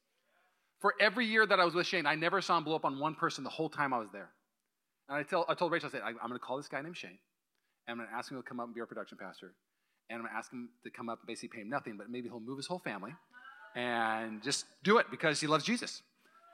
For 0.80 0.94
every 1.00 1.26
year 1.26 1.46
that 1.46 1.60
I 1.60 1.66
was 1.66 1.74
with 1.74 1.88
Shane, 1.88 2.06
I 2.06 2.16
never 2.16 2.42
saw 2.42 2.58
him 2.58 2.64
blow 2.64 2.76
up 2.76 2.86
on 2.86 3.00
one 3.00 3.16
person 3.16 3.44
the 3.44 3.50
whole 3.50 3.70
time 3.70 3.94
I 3.94 3.98
was 3.98 4.10
there. 4.12 4.30
And 5.10 5.18
I, 5.18 5.24
tell, 5.24 5.46
I 5.50 5.56
told 5.56 5.72
Rachel, 5.72 5.90
I 5.90 5.92
said, 5.92 6.02
I'm 6.04 6.16
going 6.16 6.34
to 6.34 6.40
call 6.40 6.58
this 6.58 6.68
guy 6.68 6.82
named 6.82 6.96
Shane, 6.96 7.18
and 7.90 7.94
I'm 7.94 7.98
going 7.98 8.10
to 8.10 8.16
ask 8.16 8.32
him 8.32 8.38
to 8.38 8.44
come 8.44 8.60
up 8.60 8.68
and 8.68 8.76
be 8.76 8.82
our 8.82 8.88
production 8.88 9.18
pastor 9.18 9.54
and 10.10 10.18
I'm 10.18 10.22
going 10.22 10.32
to 10.32 10.38
ask 10.38 10.52
him 10.52 10.70
to 10.84 10.90
come 10.90 11.10
up 11.10 11.20
and 11.20 11.28
basically 11.28 11.58
pay 11.58 11.62
him 11.62 11.70
nothing, 11.70 11.98
but 11.98 12.10
maybe 12.10 12.30
he'll 12.30 12.40
move 12.40 12.58
his 12.58 12.68
whole 12.68 12.80
family 12.80 13.12
and 13.76 14.42
just 14.42 14.66
do 14.84 14.98
it 14.98 15.08
because 15.12 15.40
he 15.40 15.48
loves 15.48 15.64
Jesus. 15.64 16.02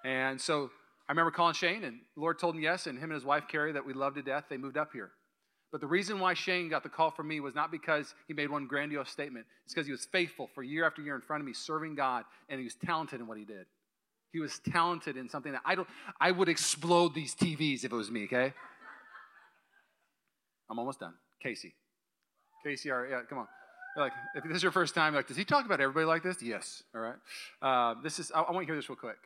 And 0.03 0.39
so 0.39 0.69
I 1.07 1.11
remember 1.11 1.31
calling 1.31 1.53
Shane, 1.53 1.83
and 1.83 1.99
the 2.15 2.21
Lord 2.21 2.37
told 2.37 2.55
him 2.55 2.61
yes, 2.61 2.87
and 2.87 2.97
him 2.97 3.05
and 3.05 3.13
his 3.13 3.23
wife, 3.23 3.45
Carrie, 3.49 3.71
that 3.71 3.85
we 3.85 3.93
love 3.93 4.15
to 4.15 4.21
death, 4.21 4.45
they 4.49 4.57
moved 4.57 4.77
up 4.77 4.89
here. 4.91 5.11
But 5.71 5.81
the 5.81 5.87
reason 5.87 6.19
why 6.19 6.33
Shane 6.33 6.69
got 6.69 6.83
the 6.83 6.89
call 6.89 7.11
from 7.11 7.27
me 7.27 7.39
was 7.39 7.55
not 7.55 7.71
because 7.71 8.13
he 8.27 8.33
made 8.33 8.49
one 8.49 8.67
grandiose 8.67 9.09
statement. 9.09 9.45
It's 9.65 9.73
because 9.73 9.87
he 9.87 9.91
was 9.91 10.05
faithful 10.05 10.49
for 10.53 10.63
year 10.63 10.85
after 10.85 11.01
year 11.01 11.15
in 11.15 11.21
front 11.21 11.41
of 11.41 11.47
me, 11.47 11.53
serving 11.53 11.95
God, 11.95 12.23
and 12.49 12.59
he 12.59 12.63
was 12.65 12.75
talented 12.75 13.19
in 13.19 13.27
what 13.27 13.37
he 13.37 13.45
did. 13.45 13.65
He 14.31 14.39
was 14.39 14.59
talented 14.59 15.17
in 15.17 15.29
something 15.29 15.53
that 15.53 15.61
I 15.65 15.75
don't, 15.75 15.87
I 16.19 16.31
would 16.31 16.49
explode 16.49 17.15
these 17.15 17.33
TVs 17.35 17.83
if 17.85 17.91
it 17.91 17.95
was 17.95 18.11
me, 18.11 18.25
okay? 18.25 18.53
I'm 20.69 20.79
almost 20.79 20.99
done. 20.99 21.13
Casey. 21.45 21.75
KCR, 22.65 23.11
yeah, 23.11 23.21
come 23.29 23.37
on. 23.37 23.47
You're 23.95 24.05
like, 24.05 24.13
if 24.33 24.43
this 24.45 24.57
is 24.57 24.63
your 24.63 24.71
first 24.71 24.95
time, 24.95 25.13
like, 25.13 25.27
does 25.27 25.37
he 25.37 25.45
talk 25.45 25.65
about 25.65 25.79
everybody 25.79 26.07
like 26.07 26.23
this? 26.23 26.41
Yes. 26.41 26.81
All 26.95 27.01
right. 27.01 27.15
Uh, 27.61 27.93
this 28.01 28.17
is. 28.17 28.31
I, 28.33 28.41
I, 28.41 28.51
want 28.51 28.65
to 28.65 28.65
hear 28.65 28.75
this 28.75 28.89
real 28.89 28.95
quick. 28.95 29.17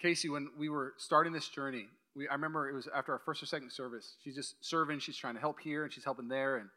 Casey, 0.00 0.28
when 0.28 0.48
we 0.56 0.68
were 0.68 0.94
starting 0.98 1.32
this 1.32 1.48
journey, 1.48 1.86
we, 2.14 2.28
I 2.28 2.34
remember 2.34 2.70
it 2.70 2.74
was 2.74 2.88
after 2.94 3.12
our 3.12 3.18
first 3.18 3.42
or 3.42 3.46
second 3.46 3.72
service. 3.72 4.14
She's 4.22 4.36
just 4.36 4.54
serving. 4.64 5.00
She's 5.00 5.16
trying 5.16 5.34
to 5.34 5.40
help 5.40 5.58
here, 5.58 5.82
and 5.82 5.92
she's 5.92 6.04
helping 6.04 6.28
there. 6.28 6.58
And 6.58 6.68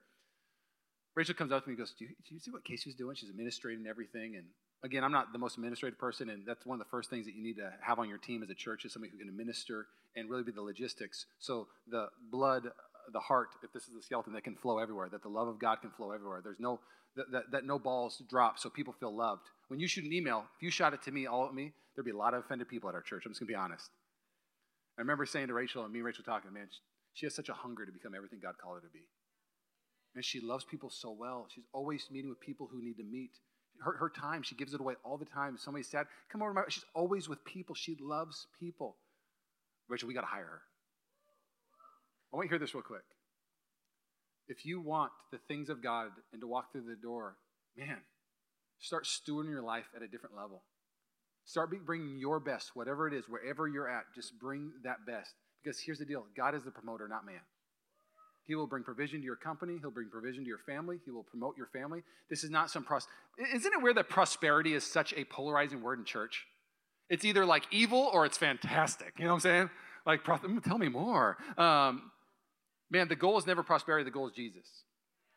Rachel 1.14 1.36
comes 1.36 1.52
up 1.52 1.64
to 1.64 1.70
me 1.70 1.74
and 1.74 1.78
goes, 1.78 1.94
do 1.98 2.06
you, 2.06 2.12
do 2.28 2.34
you 2.34 2.40
see 2.40 2.50
what 2.50 2.66
Casey's 2.66 2.96
doing? 2.96 3.16
She's 3.16 3.30
administrating 3.30 3.86
everything. 3.88 4.36
And 4.38 4.46
again, 4.84 5.04
I'm 5.04 5.12
not 5.12 5.34
the 5.34 5.40
most 5.40 5.56
administrative 5.56 6.00
person, 6.00 6.30
and 6.30 6.44
that's 6.48 6.66
one 6.66 6.82
of 6.82 6.86
the 6.86 6.90
first 6.90 7.12
things 7.12 7.28
that 7.28 7.36
you 7.36 7.44
need 7.44 7.58
to 7.58 7.72
have 7.82 8.00
on 8.00 8.10
your 8.10 8.18
team 8.18 8.42
as 8.42 8.50
a 8.50 8.56
church 8.56 8.86
is 8.86 8.92
somebody 8.92 9.12
who 9.12 9.20
can 9.20 9.30
administer 9.30 9.86
and 10.16 10.30
really 10.30 10.44
be 10.44 10.52
the 10.52 10.62
logistics. 10.62 11.28
So 11.40 11.68
the 11.88 12.08
blood 12.32 12.64
the 13.12 13.20
heart, 13.20 13.50
if 13.64 13.72
this 13.72 13.84
is 13.84 13.94
the 13.94 14.02
skeleton, 14.02 14.34
that 14.34 14.44
can 14.44 14.56
flow 14.56 14.80
everywhere, 14.80 15.10
that 15.10 15.22
the 15.22 15.30
love 15.30 15.48
of 15.48 15.60
God 15.60 15.82
can 15.82 15.92
flow 15.92 16.12
everywhere. 16.12 16.42
There's 16.44 16.60
no, 16.60 16.80
that, 17.16 17.32
that, 17.32 17.44
that 17.52 17.66
no 17.66 17.80
balls 17.80 18.22
drop 18.30 18.60
so 18.60 18.70
people 18.70 18.94
feel 18.94 19.16
loved. 19.16 19.44
When 19.68 19.80
you 19.80 19.88
shoot 19.88 20.06
an 20.06 20.14
email, 20.14 20.46
if 20.58 20.64
you 20.64 20.70
shot 20.70 20.94
it 20.94 21.02
to 21.04 21.12
me, 21.12 21.26
all 21.26 21.46
at 21.46 21.54
me, 21.54 21.74
there'd 21.96 22.06
be 22.06 22.12
a 22.12 22.18
lot 22.18 22.34
of 22.34 22.44
offended 22.44 22.68
people 22.68 22.90
at 22.90 22.96
our 22.96 23.02
church. 23.02 23.24
I'm 23.26 23.32
just 23.32 23.40
going 23.40 23.48
to 23.48 23.54
be 23.54 23.56
honest. 23.56 23.90
I 24.98 25.02
remember 25.02 25.26
saying 25.26 25.48
to 25.48 25.54
Rachel, 25.54 25.84
and 25.84 25.92
me 25.92 26.00
and 26.00 26.06
Rachel 26.06 26.24
talking, 26.24 26.54
man, 26.54 26.68
she 27.14 27.26
has 27.26 27.36
such 27.36 27.50
a 27.50 27.54
hunger 27.54 27.86
to 27.86 27.92
become 27.92 28.14
everything 28.16 28.40
God 28.42 28.56
called 28.62 28.76
her 28.76 28.88
to 28.88 28.94
be. 28.94 29.08
And 30.16 30.24
she 30.24 30.40
loves 30.40 30.64
people 30.64 30.90
so 30.90 31.12
well. 31.12 31.48
She's 31.54 31.66
always 31.74 32.08
meeting 32.12 32.30
with 32.30 32.40
people 32.40 32.70
who 32.72 32.82
need 32.82 32.98
to 32.98 33.04
meet. 33.04 33.32
Her, 33.84 33.98
her 33.98 34.10
time, 34.10 34.44
she 34.44 34.56
gives 34.56 34.74
it 34.74 34.80
away 34.80 34.94
all 35.04 35.18
the 35.18 35.26
time. 35.26 35.56
If 35.56 35.62
somebody's 35.62 35.90
sad, 35.90 36.08
come 36.32 36.42
over 36.42 36.52
to 36.52 36.56
my, 36.56 36.62
she's 36.70 36.86
always 36.94 37.28
with 37.28 37.44
people. 37.44 37.76
She 37.76 37.98
loves 38.00 38.48
people. 38.58 38.96
Rachel, 39.90 40.08
we 40.08 40.14
got 40.14 40.22
to 40.22 40.28
hire 40.28 40.46
her. 40.46 40.62
I 42.36 42.38
want 42.38 42.48
you 42.48 42.50
to 42.50 42.54
hear 42.56 42.60
this 42.60 42.76
real 42.76 42.84
quick. 42.84 43.06
If 44.50 44.66
you 44.66 44.82
want 44.82 45.14
the 45.32 45.38
things 45.48 45.70
of 45.70 45.82
God 45.82 46.10
and 46.34 46.42
to 46.42 46.48
walk 46.48 46.74
through 46.74 46.84
the 46.84 47.02
door, 47.02 47.38
man, 47.78 48.00
start 48.78 49.06
stewarding 49.06 49.52
your 49.52 49.62
life 49.62 49.86
at 49.96 50.02
a 50.02 50.08
different 50.10 50.36
level. 50.36 50.62
Start 51.46 51.70
bringing 51.86 52.18
your 52.18 52.42
best, 52.42 52.76
whatever 52.76 53.08
it 53.08 53.14
is, 53.14 53.24
wherever 53.30 53.70
you're 53.70 53.90
at, 53.90 54.04
just 54.14 54.38
bring 54.38 54.74
that 54.84 55.06
best. 55.08 55.32
Because 55.64 55.80
here's 55.80 56.00
the 56.00 56.06
deal 56.06 56.26
God 56.36 56.56
is 56.56 56.64
the 56.66 56.72
promoter, 56.72 57.08
not 57.08 57.26
man. 57.26 57.40
He 58.44 58.54
will 58.54 58.68
bring 58.68 58.84
provision 58.84 59.20
to 59.22 59.26
your 59.26 59.38
company. 59.38 59.78
He'll 59.80 59.90
bring 59.90 60.10
provision 60.10 60.44
to 60.44 60.48
your 60.48 60.60
family. 60.60 61.00
He 61.06 61.12
will 61.12 61.24
promote 61.24 61.56
your 61.56 61.68
family. 61.68 62.04
This 62.30 62.44
is 62.44 62.50
not 62.50 62.70
some 62.70 62.84
pros. 62.84 63.08
Isn't 63.54 63.72
it 63.72 63.82
weird 63.82 63.96
that 63.96 64.10
prosperity 64.10 64.74
is 64.74 64.84
such 64.84 65.14
a 65.14 65.24
polarizing 65.24 65.82
word 65.82 66.00
in 66.00 66.06
church? 66.06 66.48
It's 67.10 67.24
either 67.24 67.46
like 67.46 67.64
evil 67.72 68.10
or 68.12 68.26
it's 68.26 68.38
fantastic. 68.38 69.14
You 69.18 69.24
know 69.24 69.32
what 69.32 69.36
I'm 69.36 69.40
saying? 69.40 69.70
Like, 70.06 70.26
tell 70.26 70.78
me 70.78 70.90
more. 70.90 71.38
Um, 71.58 72.12
Man, 72.92 73.08
the 73.08 73.16
goal 73.16 73.38
is 73.38 73.48
never 73.48 73.64
prosperity, 73.64 74.04
the 74.04 74.12
goal 74.12 74.28
is 74.28 74.34
Jesus. 74.34 74.68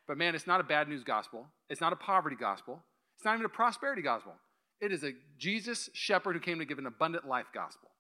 But 0.07 0.19
man, 0.19 0.35
it's 0.35 0.47
not 0.47 0.61
a 0.61 0.65
bad 0.65 0.89
news 0.89 1.05
gospel. 1.05 1.47
It's 1.69 1.81
not 1.81 1.93
a 1.93 1.97
poverty 1.97 2.37
gospel. 2.39 2.83
It's 3.17 3.25
not 3.25 3.35
even 3.35 3.47
a 3.47 3.51
prosperity 3.51 4.03
gospel. 4.03 4.33
It 4.81 4.93
is 4.93 5.03
a 5.03 5.13
Jesus 5.39 5.91
shepherd 5.93 6.35
who 6.35 6.41
came 6.41 6.59
to 6.59 6.65
give 6.65 6.79
an 6.79 6.87
abundant 6.87 7.27
life 7.27 7.47
gospel. 7.53 7.91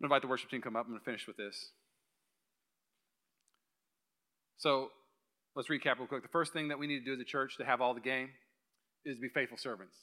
I'm 0.00 0.08
going 0.08 0.10
to 0.10 0.14
invite 0.14 0.22
the 0.22 0.28
worship 0.28 0.50
team 0.50 0.60
to 0.60 0.64
come 0.64 0.76
up. 0.76 0.86
I'm 0.86 0.92
going 0.92 1.00
to 1.00 1.04
finish 1.04 1.26
with 1.26 1.36
this. 1.36 1.70
So 4.58 4.90
let's 5.54 5.68
recap 5.68 5.98
real 5.98 6.08
quick. 6.08 6.22
The 6.22 6.28
first 6.28 6.52
thing 6.52 6.68
that 6.68 6.78
we 6.78 6.86
need 6.86 7.00
to 7.00 7.04
do 7.04 7.14
as 7.14 7.20
a 7.20 7.24
church 7.24 7.56
to 7.58 7.64
have 7.64 7.80
all 7.80 7.94
the 7.94 8.00
game 8.00 8.30
is 9.04 9.18
be 9.18 9.28
faithful 9.28 9.58
servants. 9.58 9.96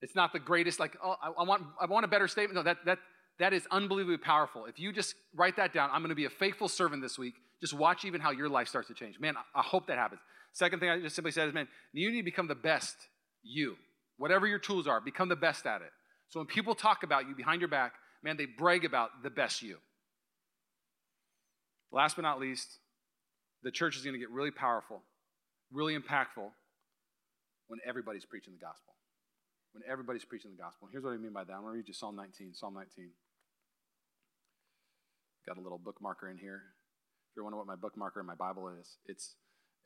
It's 0.00 0.14
not 0.14 0.32
the 0.32 0.38
greatest, 0.38 0.80
like, 0.80 0.96
oh, 1.02 1.16
I, 1.22 1.28
I 1.40 1.44
want, 1.44 1.62
I 1.80 1.86
want 1.86 2.04
a 2.04 2.08
better 2.08 2.28
statement. 2.28 2.56
No, 2.56 2.62
that, 2.62 2.78
that, 2.86 2.98
that 3.38 3.52
is 3.52 3.66
unbelievably 3.70 4.18
powerful. 4.18 4.64
If 4.64 4.78
you 4.78 4.92
just 4.92 5.14
write 5.34 5.56
that 5.56 5.74
down, 5.74 5.90
I'm 5.92 6.00
going 6.00 6.10
to 6.10 6.14
be 6.14 6.24
a 6.24 6.30
faithful 6.30 6.68
servant 6.68 7.02
this 7.02 7.18
week. 7.18 7.34
Just 7.60 7.74
watch 7.74 8.04
even 8.04 8.20
how 8.20 8.30
your 8.30 8.48
life 8.48 8.68
starts 8.68 8.88
to 8.88 8.94
change. 8.94 9.18
Man, 9.20 9.34
I 9.54 9.62
hope 9.62 9.86
that 9.88 9.98
happens. 9.98 10.20
Second 10.52 10.80
thing 10.80 10.88
I 10.88 11.00
just 11.00 11.14
simply 11.14 11.32
said 11.32 11.48
is, 11.48 11.54
man, 11.54 11.68
you 11.92 12.10
need 12.10 12.18
to 12.18 12.24
become 12.24 12.48
the 12.48 12.54
best 12.54 12.96
you. 13.42 13.76
Whatever 14.18 14.46
your 14.46 14.58
tools 14.58 14.86
are, 14.86 15.00
become 15.00 15.28
the 15.28 15.36
best 15.36 15.66
at 15.66 15.82
it. 15.82 15.90
So 16.28 16.40
when 16.40 16.46
people 16.46 16.74
talk 16.74 17.02
about 17.02 17.28
you 17.28 17.34
behind 17.34 17.60
your 17.60 17.68
back, 17.68 17.92
man, 18.22 18.36
they 18.36 18.46
brag 18.46 18.84
about 18.84 19.22
the 19.22 19.30
best 19.30 19.62
you. 19.62 19.76
Last 21.92 22.16
but 22.16 22.22
not 22.22 22.40
least, 22.40 22.78
the 23.62 23.70
church 23.70 23.96
is 23.96 24.02
going 24.02 24.14
to 24.14 24.18
get 24.18 24.30
really 24.30 24.50
powerful, 24.50 25.02
really 25.72 25.96
impactful 25.96 26.50
when 27.68 27.80
everybody's 27.86 28.24
preaching 28.24 28.54
the 28.54 28.64
gospel. 28.64 28.94
When 29.72 29.82
everybody's 29.90 30.24
preaching 30.24 30.50
the 30.50 30.62
gospel. 30.62 30.88
here's 30.90 31.04
what 31.04 31.12
I 31.12 31.18
mean 31.18 31.32
by 31.32 31.44
that. 31.44 31.52
I'm 31.52 31.60
going 31.60 31.74
to 31.74 31.76
read 31.76 31.88
you 31.88 31.94
Psalm 31.94 32.16
19. 32.16 32.54
Psalm 32.54 32.74
19. 32.74 33.10
Got 35.46 35.58
a 35.58 35.60
little 35.60 35.78
bookmarker 35.78 36.30
in 36.30 36.38
here. 36.38 36.62
If 37.30 37.36
you're 37.36 37.44
wondering 37.44 37.64
what 37.64 37.68
my 37.68 37.76
bookmarker 37.76 38.20
in 38.20 38.26
my 38.26 38.34
Bible 38.34 38.68
is, 38.80 38.96
it's 39.06 39.34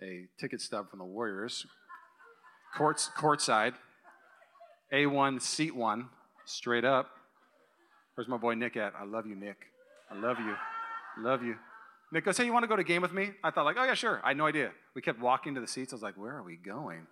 a 0.03 0.27
ticket 0.41 0.61
stub 0.61 0.89
from 0.89 1.01
the 1.01 1.05
Warriors, 1.05 1.67
courts, 2.77 3.11
courtside, 3.17 3.75
A1, 4.93 5.43
seat 5.43 5.75
one, 5.75 6.09
straight 6.47 6.85
up. 6.85 7.11
Where's 8.15 8.29
my 8.29 8.39
boy 8.39 8.55
Nick 8.55 8.77
at? 8.77 8.95
I 8.99 9.05
love 9.05 9.27
you, 9.27 9.35
Nick. 9.35 9.59
I 10.11 10.19
love 10.19 10.39
you. 10.39 10.55
Love 11.19 11.43
you. 11.43 11.57
Nick 12.13 12.25
goes, 12.25 12.37
hey, 12.37 12.45
you 12.45 12.53
want 12.53 12.65
to 12.65 12.67
go 12.67 12.77
to 12.77 12.83
a 12.83 12.85
game 12.85 13.03
with 13.03 13.13
me? 13.13 13.31
I 13.45 13.51
thought, 13.51 13.65
like, 13.65 13.77
oh, 13.79 13.85
yeah, 13.85 13.95
sure. 13.95 14.21
I 14.25 14.29
had 14.29 14.37
no 14.37 14.47
idea. 14.47 14.71
We 14.95 15.03
kept 15.03 15.21
walking 15.21 15.55
to 15.55 15.61
the 15.61 15.67
seats. 15.67 15.93
I 15.93 15.97
was 15.97 16.03
like, 16.03 16.17
where 16.17 16.35
are 16.37 16.43
we 16.43 16.57
going? 16.57 17.07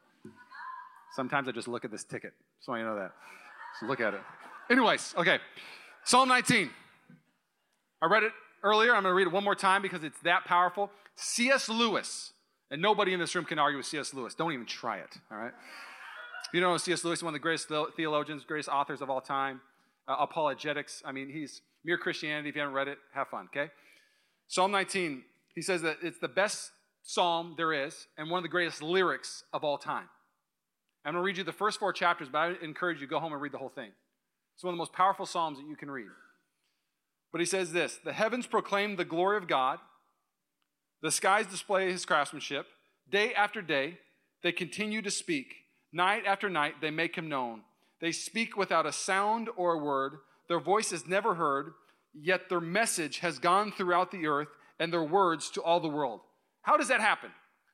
Sometimes 1.15 1.49
I 1.49 1.53
just 1.53 1.69
look 1.69 1.85
at 1.85 1.91
this 1.91 2.05
ticket. 2.05 2.33
You 2.67 2.75
to 2.75 2.83
know 2.83 2.97
that. 2.97 3.13
So 3.79 3.87
look 3.87 4.01
at 4.01 4.15
it. 4.15 4.21
Anyways, 4.71 5.15
okay. 5.17 5.39
Psalm 6.05 6.29
19. 6.29 6.71
I 8.01 8.07
read 8.07 8.23
it 8.23 8.33
earlier. 8.63 8.95
I'm 8.95 9.03
going 9.03 9.13
to 9.13 9.17
read 9.17 9.27
it 9.27 9.33
one 9.33 9.45
more 9.45 9.55
time 9.55 9.83
because 9.83 10.05
it's 10.05 10.19
that 10.21 10.45
powerful. 10.45 10.91
C.S. 11.17 11.69
Lewis, 11.69 12.33
and 12.71 12.81
nobody 12.81 13.13
in 13.13 13.21
this 13.21 13.35
room 13.35 13.45
can 13.45 13.59
argue 13.59 13.79
with 13.79 13.87
C.S. 13.87 14.15
Lewis. 14.15 14.35
Don't 14.35 14.53
even 14.53 14.67
try 14.67 14.99
it, 14.99 15.17
all 15.31 15.39
right? 15.39 15.53
You 16.53 16.61
know, 16.61 16.77
C.S. 16.77 17.05
Lewis 17.05 17.21
is 17.21 17.23
one 17.23 17.35
of 17.35 17.41
the 17.41 17.43
greatest 17.43 17.69
theologians, 17.97 18.45
greatest 18.45 18.69
authors 18.69 19.03
of 19.03 19.11
all 19.11 19.21
time. 19.21 19.61
Uh, 20.07 20.17
apologetics. 20.21 21.03
I 21.05 21.13
mean, 21.13 21.29
he's 21.29 21.61
Mere 21.85 21.99
Christianity. 21.99 22.49
If 22.49 22.55
you 22.55 22.63
haven't 22.63 22.75
read 22.75 22.89
it, 22.89 22.99
have 23.13 23.29
fun, 23.29 23.49
okay? 23.55 23.71
Psalm 24.47 24.71
19, 24.71 25.23
he 25.55 25.61
says 25.61 25.83
that 25.83 25.99
it's 26.03 26.19
the 26.19 26.29
best 26.29 26.71
psalm 27.03 27.55
there 27.57 27.73
is 27.73 28.07
and 28.17 28.31
one 28.31 28.39
of 28.39 28.43
the 28.43 28.49
greatest 28.49 28.83
lyrics 28.83 29.45
of 29.53 29.65
all 29.65 29.77
time. 29.77 30.09
I'm 31.05 31.13
going 31.13 31.23
to 31.23 31.27
read 31.27 31.39
you 31.39 31.45
the 31.45 31.53
first 31.53 31.79
four 31.79 31.93
chapters, 31.93 32.29
but 32.31 32.39
I 32.39 32.55
encourage 32.63 33.01
you 33.01 33.07
to 33.07 33.11
go 33.11 33.19
home 33.21 33.33
and 33.33 33.41
read 33.41 33.53
the 33.53 33.59
whole 33.59 33.69
thing. 33.69 33.91
It's 34.55 34.65
one 34.65 34.73
of 34.73 34.77
the 34.77 34.79
most 34.79 34.93
powerful 34.93 35.25
psalms 35.25 35.59
that 35.59 35.67
you 35.67 35.77
can 35.77 35.91
read. 35.91 36.09
But 37.33 37.41
he 37.41 37.47
says 37.47 37.73
this 37.73 37.99
The 38.05 38.13
heavens 38.13 38.47
proclaim 38.47 38.97
the 38.97 39.05
glory 39.05 39.37
of 39.37 39.49
God, 39.49 39.79
the 41.03 41.11
skies 41.11 41.47
display 41.47 41.91
his 41.91 42.05
craftsmanship. 42.05 42.67
Day 43.11 43.33
after 43.33 43.63
day, 43.63 43.99
they 44.43 44.53
continue 44.53 45.03
to 45.03 45.11
speak. 45.11 45.55
Night 45.93 46.25
after 46.27 46.51
night, 46.51 46.75
they 46.81 46.91
make 46.91 47.17
him 47.17 47.29
known. 47.29 47.63
They 48.01 48.13
speak 48.13 48.57
without 48.57 48.87
a 48.87 48.93
sound 48.93 49.49
or 49.57 49.75
a 49.75 49.79
word. 49.79 50.19
Their 50.49 50.61
voice 50.61 50.93
is 50.93 51.07
never 51.07 51.35
heard, 51.35 51.73
yet 52.13 52.49
their 52.49 52.61
message 52.61 53.21
has 53.21 53.39
gone 53.39 53.73
throughout 53.73 54.11
the 54.11 54.27
earth 54.27 54.49
and 54.79 54.93
their 54.93 55.03
words 55.03 55.51
to 55.51 55.63
all 55.63 55.81
the 55.81 55.89
world. 55.89 56.21
How 56.63 56.77
does 56.77 56.89
that 56.89 57.01
happen? 57.01 57.31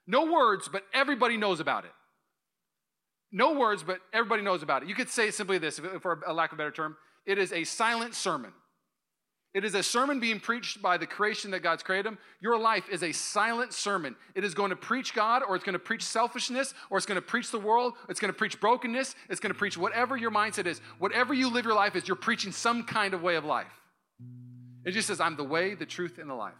No 0.07 0.31
words, 0.31 0.69
but 0.69 0.85
everybody 0.93 1.37
knows 1.37 1.61
about 1.61 1.85
it. 1.85 1.91
No 3.33 3.55
words, 3.55 3.83
but 3.83 4.01
everybody 4.13 4.43
knows 4.43 4.63
about 4.63 4.83
it. 4.83 4.89
You 4.89 4.95
could 4.95 5.11
say 5.11 5.31
simply 5.31 5.59
this, 5.59 5.81
for 6.01 6.23
a 6.27 6.33
lack 6.33 6.53
of 6.53 6.57
a 6.57 6.59
better 6.59 6.71
term 6.71 6.97
it 7.27 7.39
is 7.39 7.53
a 7.53 7.65
silent 7.65 8.15
sermon. 8.15 8.53
It 9.55 9.65
is 9.65 9.77
a 9.77 9.85
sermon 9.85 10.19
being 10.19 10.41
preached 10.41 10.83
by 10.83 10.99
the 10.99 11.07
creation 11.07 11.53
that 11.53 11.61
God's 11.61 11.85
created 11.85 12.07
them. 12.07 12.19
Your 12.41 12.59
life 12.59 12.89
is 12.91 13.05
a 13.05 13.13
silent 13.13 13.73
sermon. 13.73 14.17
It 14.35 14.43
is 14.43 14.53
going 14.53 14.71
to 14.71 14.77
preach 14.77 15.15
God, 15.15 15.43
or 15.49 15.55
it's 15.55 15.65
going 15.65 15.75
to 15.75 15.79
preach 15.79 16.03
selfishness, 16.03 16.75
or 16.91 16.99
it's 16.99 17.07
going 17.07 17.17
to 17.17 17.23
preach 17.23 17.53
the 17.53 17.61
world, 17.61 17.95
it's 18.09 18.19
going 18.19 18.33
to 18.33 18.37
preach 18.37 18.61
brokenness, 18.61 19.15
it's 19.31 19.39
going 19.39 19.53
to 19.53 19.59
preach 19.59 19.79
whatever 19.79 20.17
your 20.17 20.33
mindset 20.33 20.67
is. 20.67 20.81
Whatever 20.99 21.33
you 21.33 21.49
live 21.49 21.65
your 21.65 21.75
life 21.75 21.95
is, 21.95 22.09
you're 22.09 22.17
preaching 22.17 22.51
some 22.51 22.83
kind 22.83 23.15
of 23.15 23.23
way 23.23 23.37
of 23.37 23.45
life. 23.45 23.73
It 24.85 24.91
just 24.91 25.07
says, 25.07 25.21
I'm 25.21 25.37
the 25.37 25.45
way, 25.45 25.75
the 25.75 25.87
truth, 25.87 26.19
and 26.19 26.29
the 26.29 26.35
life. 26.35 26.55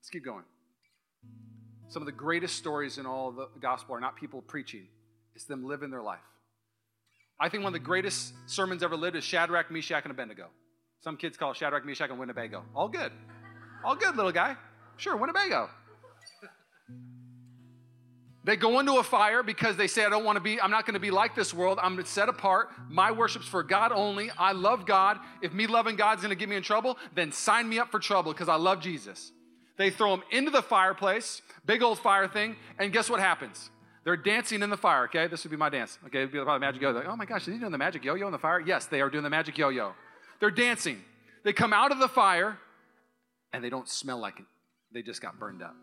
Let's 0.00 0.10
keep 0.10 0.24
going. 0.24 0.44
Some 1.86 2.02
of 2.02 2.06
the 2.06 2.12
greatest 2.12 2.56
stories 2.56 2.98
in 2.98 3.06
all 3.06 3.30
the 3.30 3.46
gospel 3.60 3.94
are 3.94 4.00
not 4.00 4.16
people 4.16 4.42
preaching, 4.42 4.88
it's 5.36 5.44
them 5.44 5.64
living 5.64 5.90
their 5.90 6.02
life. 6.02 6.18
I 7.38 7.48
think 7.48 7.62
one 7.62 7.72
of 7.72 7.80
the 7.80 7.86
greatest 7.86 8.32
sermons 8.46 8.82
ever 8.82 8.96
lived 8.96 9.16
is 9.16 9.22
Shadrach, 9.22 9.70
Meshach, 9.70 10.02
and 10.04 10.10
Abednego. 10.10 10.48
Some 11.04 11.18
kids 11.18 11.36
call 11.36 11.52
Shadrach, 11.52 11.84
Meshach, 11.84 12.08
and 12.08 12.18
Winnebago. 12.18 12.64
All 12.74 12.88
good. 12.88 13.12
All 13.84 13.94
good, 13.94 14.16
little 14.16 14.32
guy. 14.32 14.56
Sure, 14.96 15.14
Winnebago. 15.18 15.68
They 18.42 18.56
go 18.56 18.80
into 18.80 18.94
a 18.94 19.02
fire 19.02 19.42
because 19.42 19.76
they 19.76 19.86
say, 19.86 20.06
I 20.06 20.08
don't 20.08 20.24
want 20.24 20.36
to 20.36 20.40
be, 20.40 20.58
I'm 20.58 20.70
not 20.70 20.86
going 20.86 20.94
to 20.94 21.00
be 21.00 21.10
like 21.10 21.34
this 21.34 21.52
world. 21.52 21.78
I'm 21.82 22.02
set 22.06 22.30
apart. 22.30 22.70
My 22.88 23.12
worship's 23.12 23.46
for 23.46 23.62
God 23.62 23.92
only. 23.92 24.30
I 24.38 24.52
love 24.52 24.86
God. 24.86 25.18
If 25.42 25.52
me 25.52 25.66
loving 25.66 25.96
God's 25.96 26.22
going 26.22 26.30
to 26.30 26.36
get 26.36 26.48
me 26.48 26.56
in 26.56 26.62
trouble, 26.62 26.96
then 27.14 27.32
sign 27.32 27.68
me 27.68 27.78
up 27.78 27.90
for 27.90 27.98
trouble 27.98 28.32
because 28.32 28.48
I 28.48 28.56
love 28.56 28.80
Jesus. 28.80 29.30
They 29.76 29.90
throw 29.90 30.14
him 30.14 30.22
into 30.30 30.50
the 30.50 30.62
fireplace, 30.62 31.42
big 31.66 31.82
old 31.82 31.98
fire 31.98 32.28
thing, 32.28 32.56
and 32.78 32.94
guess 32.94 33.10
what 33.10 33.20
happens? 33.20 33.70
They're 34.04 34.16
dancing 34.16 34.62
in 34.62 34.70
the 34.70 34.76
fire, 34.78 35.04
okay? 35.04 35.26
This 35.26 35.44
would 35.44 35.50
be 35.50 35.56
my 35.56 35.68
dance. 35.68 35.98
Okay, 36.06 36.20
it'd 36.20 36.32
be 36.32 36.38
the 36.38 36.58
magic 36.58 36.80
yo-yo. 36.80 36.96
Like, 36.96 37.08
oh 37.08 37.16
my 37.16 37.26
gosh, 37.26 37.46
are 37.46 37.52
he 37.52 37.58
doing 37.58 37.72
the 37.72 37.78
magic 37.78 38.04
yo-yo 38.04 38.24
in 38.26 38.32
the 38.32 38.38
fire? 38.38 38.60
Yes, 38.60 38.86
they 38.86 39.02
are 39.02 39.10
doing 39.10 39.24
the 39.24 39.30
magic 39.30 39.58
yo-yo. 39.58 39.94
They're 40.40 40.50
dancing. 40.50 41.02
They 41.44 41.52
come 41.52 41.72
out 41.72 41.92
of 41.92 41.98
the 41.98 42.08
fire 42.08 42.58
and 43.52 43.62
they 43.62 43.70
don't 43.70 43.88
smell 43.88 44.18
like 44.18 44.38
it. 44.38 44.46
They 44.92 45.02
just 45.02 45.20
got 45.20 45.38
burned 45.38 45.62
up. 45.62 45.74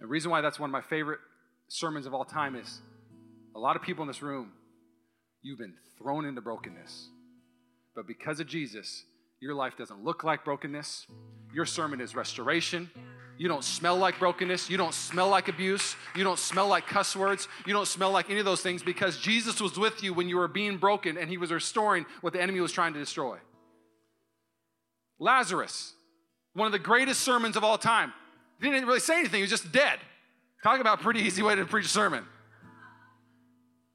The 0.00 0.06
reason 0.06 0.30
why 0.30 0.40
that's 0.40 0.58
one 0.58 0.70
of 0.70 0.72
my 0.72 0.82
favorite 0.82 1.20
sermons 1.68 2.06
of 2.06 2.14
all 2.14 2.24
time 2.24 2.56
is 2.56 2.80
a 3.54 3.58
lot 3.58 3.76
of 3.76 3.82
people 3.82 4.02
in 4.02 4.08
this 4.08 4.22
room, 4.22 4.52
you've 5.42 5.58
been 5.58 5.74
thrown 5.98 6.24
into 6.24 6.40
brokenness. 6.40 7.08
But 7.94 8.06
because 8.06 8.40
of 8.40 8.46
Jesus, 8.46 9.04
your 9.40 9.54
life 9.54 9.76
doesn't 9.76 10.02
look 10.04 10.24
like 10.24 10.44
brokenness. 10.44 11.06
Your 11.52 11.66
sermon 11.66 12.00
is 12.00 12.14
restoration. 12.14 12.90
You 13.36 13.48
don't 13.48 13.64
smell 13.64 13.96
like 13.96 14.18
brokenness. 14.18 14.70
You 14.70 14.76
don't 14.76 14.94
smell 14.94 15.28
like 15.28 15.48
abuse. 15.48 15.96
You 16.14 16.22
don't 16.22 16.38
smell 16.38 16.68
like 16.68 16.86
cuss 16.86 17.16
words. 17.16 17.48
You 17.66 17.72
don't 17.72 17.88
smell 17.88 18.10
like 18.10 18.30
any 18.30 18.38
of 18.38 18.44
those 18.44 18.62
things 18.62 18.82
because 18.82 19.18
Jesus 19.18 19.60
was 19.60 19.78
with 19.78 20.02
you 20.02 20.14
when 20.14 20.28
you 20.28 20.36
were 20.36 20.48
being 20.48 20.76
broken 20.76 21.18
and 21.18 21.28
he 21.28 21.36
was 21.36 21.50
restoring 21.50 22.06
what 22.20 22.32
the 22.32 22.40
enemy 22.40 22.60
was 22.60 22.70
trying 22.70 22.92
to 22.92 22.98
destroy. 22.98 23.38
Lazarus, 25.18 25.94
one 26.52 26.66
of 26.66 26.72
the 26.72 26.78
greatest 26.78 27.22
sermons 27.22 27.56
of 27.56 27.64
all 27.64 27.78
time. 27.78 28.12
Didn't 28.60 28.86
really 28.86 29.00
say 29.00 29.18
anything, 29.18 29.38
he 29.38 29.42
was 29.42 29.50
just 29.50 29.72
dead. 29.72 29.98
Talk 30.62 30.80
about 30.80 31.00
pretty 31.00 31.20
easy 31.20 31.42
way 31.42 31.54
to 31.56 31.64
preach 31.66 31.86
a 31.86 31.88
sermon. 31.88 32.24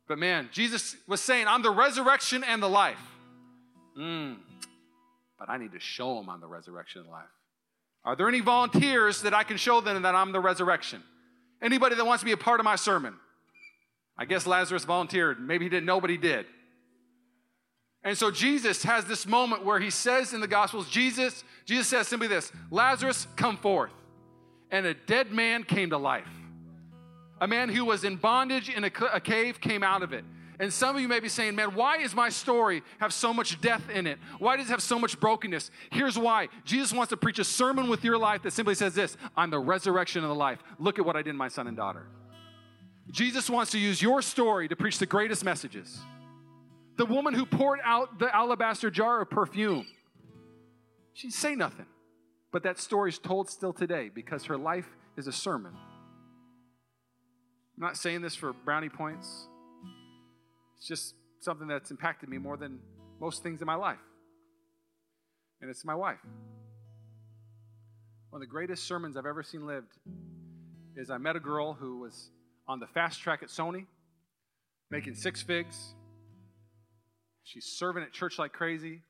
But 0.08 0.20
man, 0.20 0.50
Jesus 0.52 0.96
was 1.08 1.22
saying, 1.22 1.48
I'm 1.48 1.62
the 1.62 1.72
resurrection 1.72 2.44
and 2.44 2.62
the 2.62 2.68
life. 2.68 3.00
Mm, 3.98 4.38
but 5.38 5.50
I 5.50 5.58
need 5.58 5.72
to 5.72 5.80
show 5.80 6.16
them 6.16 6.30
I'm 6.30 6.42
the 6.42 6.48
resurrection 6.48 7.02
and 7.02 7.10
life. 7.10 7.26
Are 8.10 8.16
there 8.16 8.28
any 8.28 8.40
volunteers 8.40 9.22
that 9.22 9.36
I 9.36 9.44
can 9.44 9.58
show 9.58 9.82
them 9.82 10.02
that 10.02 10.16
I'm 10.16 10.32
the 10.32 10.40
resurrection? 10.40 11.04
Anybody 11.62 11.94
that 11.94 12.04
wants 12.04 12.22
to 12.22 12.26
be 12.26 12.32
a 12.32 12.38
part 12.38 12.60
of 12.60 12.64
my 12.64 12.76
sermon? 12.76 13.14
I 14.18 14.26
guess 14.26 14.48
Lazarus 14.48 14.84
volunteered. 14.84 15.40
Maybe 15.40 15.66
he 15.66 15.70
didn't 15.70 15.86
know, 15.86 16.02
but 16.02 16.10
he 16.10 16.18
did. 16.18 16.48
And 18.04 18.18
so 18.18 18.32
Jesus 18.32 18.82
has 18.82 19.06
this 19.06 19.28
moment 19.28 19.64
where 19.64 19.80
he 19.80 19.92
says 19.92 20.34
in 20.34 20.42
the 20.42 20.48
Gospels, 20.48 20.90
Jesus, 20.90 21.44
Jesus 21.66 21.88
says 21.88 22.08
simply 22.08 22.28
this 22.28 22.52
Lazarus, 22.72 23.28
come 23.36 23.58
forth. 23.58 23.92
And 24.72 24.88
a 24.88 24.96
dead 24.96 25.32
man 25.32 25.64
came 25.64 25.92
to 25.92 26.00
life. 26.00 26.26
A 27.40 27.48
man 27.48 27.70
who 27.70 27.86
was 27.86 28.04
in 28.04 28.16
bondage 28.16 28.70
in 28.70 28.86
a, 28.86 28.92
a 29.14 29.20
cave 29.20 29.62
came 29.62 29.84
out 29.84 30.02
of 30.02 30.14
it. 30.14 30.26
And 30.60 30.74
some 30.74 30.98
of 30.98 31.02
you 31.02 31.08
may 31.08 31.22
be 31.22 31.30
saying, 31.30 31.56
man, 31.56 31.74
why 31.74 32.00
is 32.00 32.14
my 32.14 32.28
story 32.28 32.84
have 33.00 33.14
so 33.14 33.34
much 33.34 33.62
death 33.62 33.90
in 33.90 34.06
it? 34.06 34.20
Why 34.40 34.58
does 34.58 34.68
it 34.68 34.72
have 34.72 34.84
so 34.84 35.00
much 35.00 35.18
brokenness? 35.18 35.72
Here's 35.90 36.20
why. 36.20 36.50
Jesus 36.66 36.92
wants 36.92 37.12
to 37.12 37.18
preach 37.18 37.40
a 37.40 37.46
sermon 37.46 37.88
with 37.88 38.04
your 38.04 38.18
life 38.18 38.44
that 38.44 38.52
simply 38.52 38.76
says 38.76 38.94
this 38.94 39.16
I'm 39.38 39.52
the 39.52 39.60
resurrection 39.60 40.22
of 40.24 40.30
the 40.30 40.36
life. 40.36 40.60
Look 40.78 41.00
at 41.00 41.06
what 41.06 41.16
I 41.16 41.22
did 41.22 41.36
my 41.36 41.48
son 41.48 41.68
and 41.68 41.78
daughter. 41.78 42.08
Jesus 43.10 43.50
wants 43.50 43.72
to 43.72 43.80
use 43.80 44.02
your 44.02 44.22
story 44.22 44.68
to 44.68 44.76
preach 44.76 45.00
the 45.00 45.06
greatest 45.06 45.46
messages. 45.46 45.98
The 46.98 47.06
woman 47.06 47.34
who 47.34 47.46
poured 47.46 47.80
out 47.84 48.20
the 48.20 48.34
alabaster 48.36 48.92
jar 48.92 49.22
of 49.22 49.30
perfume, 49.30 49.88
she 51.14 51.28
didn't 51.28 51.36
say 51.36 51.56
nothing. 51.56 51.86
But 52.52 52.64
that 52.64 52.80
story 52.80 53.12
is 53.12 53.18
told 53.20 53.50
still 53.50 53.72
today 53.72 54.10
because 54.14 54.44
her 54.46 54.58
life 54.58 54.90
is 55.16 55.28
a 55.28 55.32
sermon. 55.32 55.72
I'm 57.78 57.82
not 57.82 57.96
saying 57.96 58.22
this 58.22 58.36
for 58.36 58.52
brownie 58.52 58.90
points. 58.90 59.48
It's 60.80 60.88
just 60.88 61.16
something 61.42 61.68
that's 61.68 61.92
impacted 61.92 62.30
me 62.30 62.38
more 62.38 62.56
than 62.56 62.80
most 63.20 63.44
things 63.44 63.60
in 63.62 63.68
my 63.68 63.76
life. 63.76 64.00
And 65.62 65.70
it's 65.70 65.84
my 65.84 65.94
wife. 65.94 66.20
One 68.30 68.42
of 68.42 68.48
the 68.48 68.52
greatest 68.52 68.86
sermons 68.86 69.18
I've 69.18 69.26
ever 69.26 69.44
seen 69.44 69.68
lived 69.68 69.98
is 70.96 71.10
I 71.10 71.18
met 71.18 71.36
a 71.36 71.40
girl 71.42 71.74
who 71.74 72.00
was 72.00 72.32
on 72.66 72.80
the 72.80 72.88
fast 72.88 73.20
track 73.22 73.44
at 73.44 73.50
Sony, 73.50 73.88
making 74.90 75.16
six 75.16 75.42
figs. 75.42 75.96
She's 77.44 77.66
serving 77.66 78.04
at 78.04 78.14
church 78.14 78.40
like 78.40 78.54
crazy. 78.54 79.02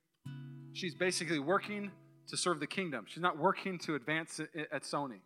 She's 0.74 0.96
basically 0.96 1.40
working 1.40 1.92
to 2.30 2.38
serve 2.38 2.60
the 2.60 2.68
kingdom. 2.68 3.06
She's 3.08 3.22
not 3.22 3.38
working 3.38 3.78
to 3.80 3.94
advance 3.96 4.40
at 4.40 4.82
Sony. 4.84 5.20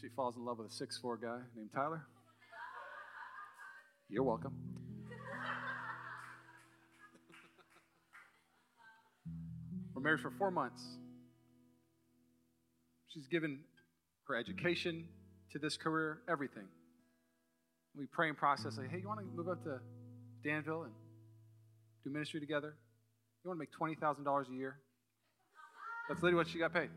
She 0.00 0.08
falls 0.14 0.36
in 0.36 0.44
love 0.44 0.58
with 0.58 0.68
a 0.68 0.74
six-four 0.74 1.16
guy 1.16 1.38
named 1.56 1.70
Tyler. 1.74 2.06
You're 4.10 4.22
welcome. 4.22 4.54
We're 9.94 10.02
married 10.02 10.20
for 10.20 10.30
four 10.38 10.50
months. 10.50 10.82
She's 13.08 13.26
given 13.26 13.60
her 14.28 14.36
education 14.36 15.04
to 15.52 15.58
this 15.58 15.76
career, 15.76 16.20
everything. 16.28 16.64
We 17.94 18.06
pray 18.06 18.28
and 18.28 18.36
process 18.36 18.78
like, 18.78 18.90
hey, 18.90 18.98
you 19.00 19.08
want 19.08 19.20
to 19.20 19.26
move 19.26 19.48
up 19.48 19.62
to 19.64 19.78
Danville 20.42 20.84
and 20.84 20.92
do 22.04 22.10
ministry 22.10 22.40
together? 22.40 22.76
You 23.44 23.50
want 23.50 23.60
to 23.60 23.88
make 23.88 23.98
$20,000 23.98 24.48
a 24.48 24.54
year? 24.54 24.76
That's 26.08 26.22
literally 26.22 26.36
what 26.36 26.48
she 26.48 26.58
got 26.58 26.72
paid. 26.72 26.88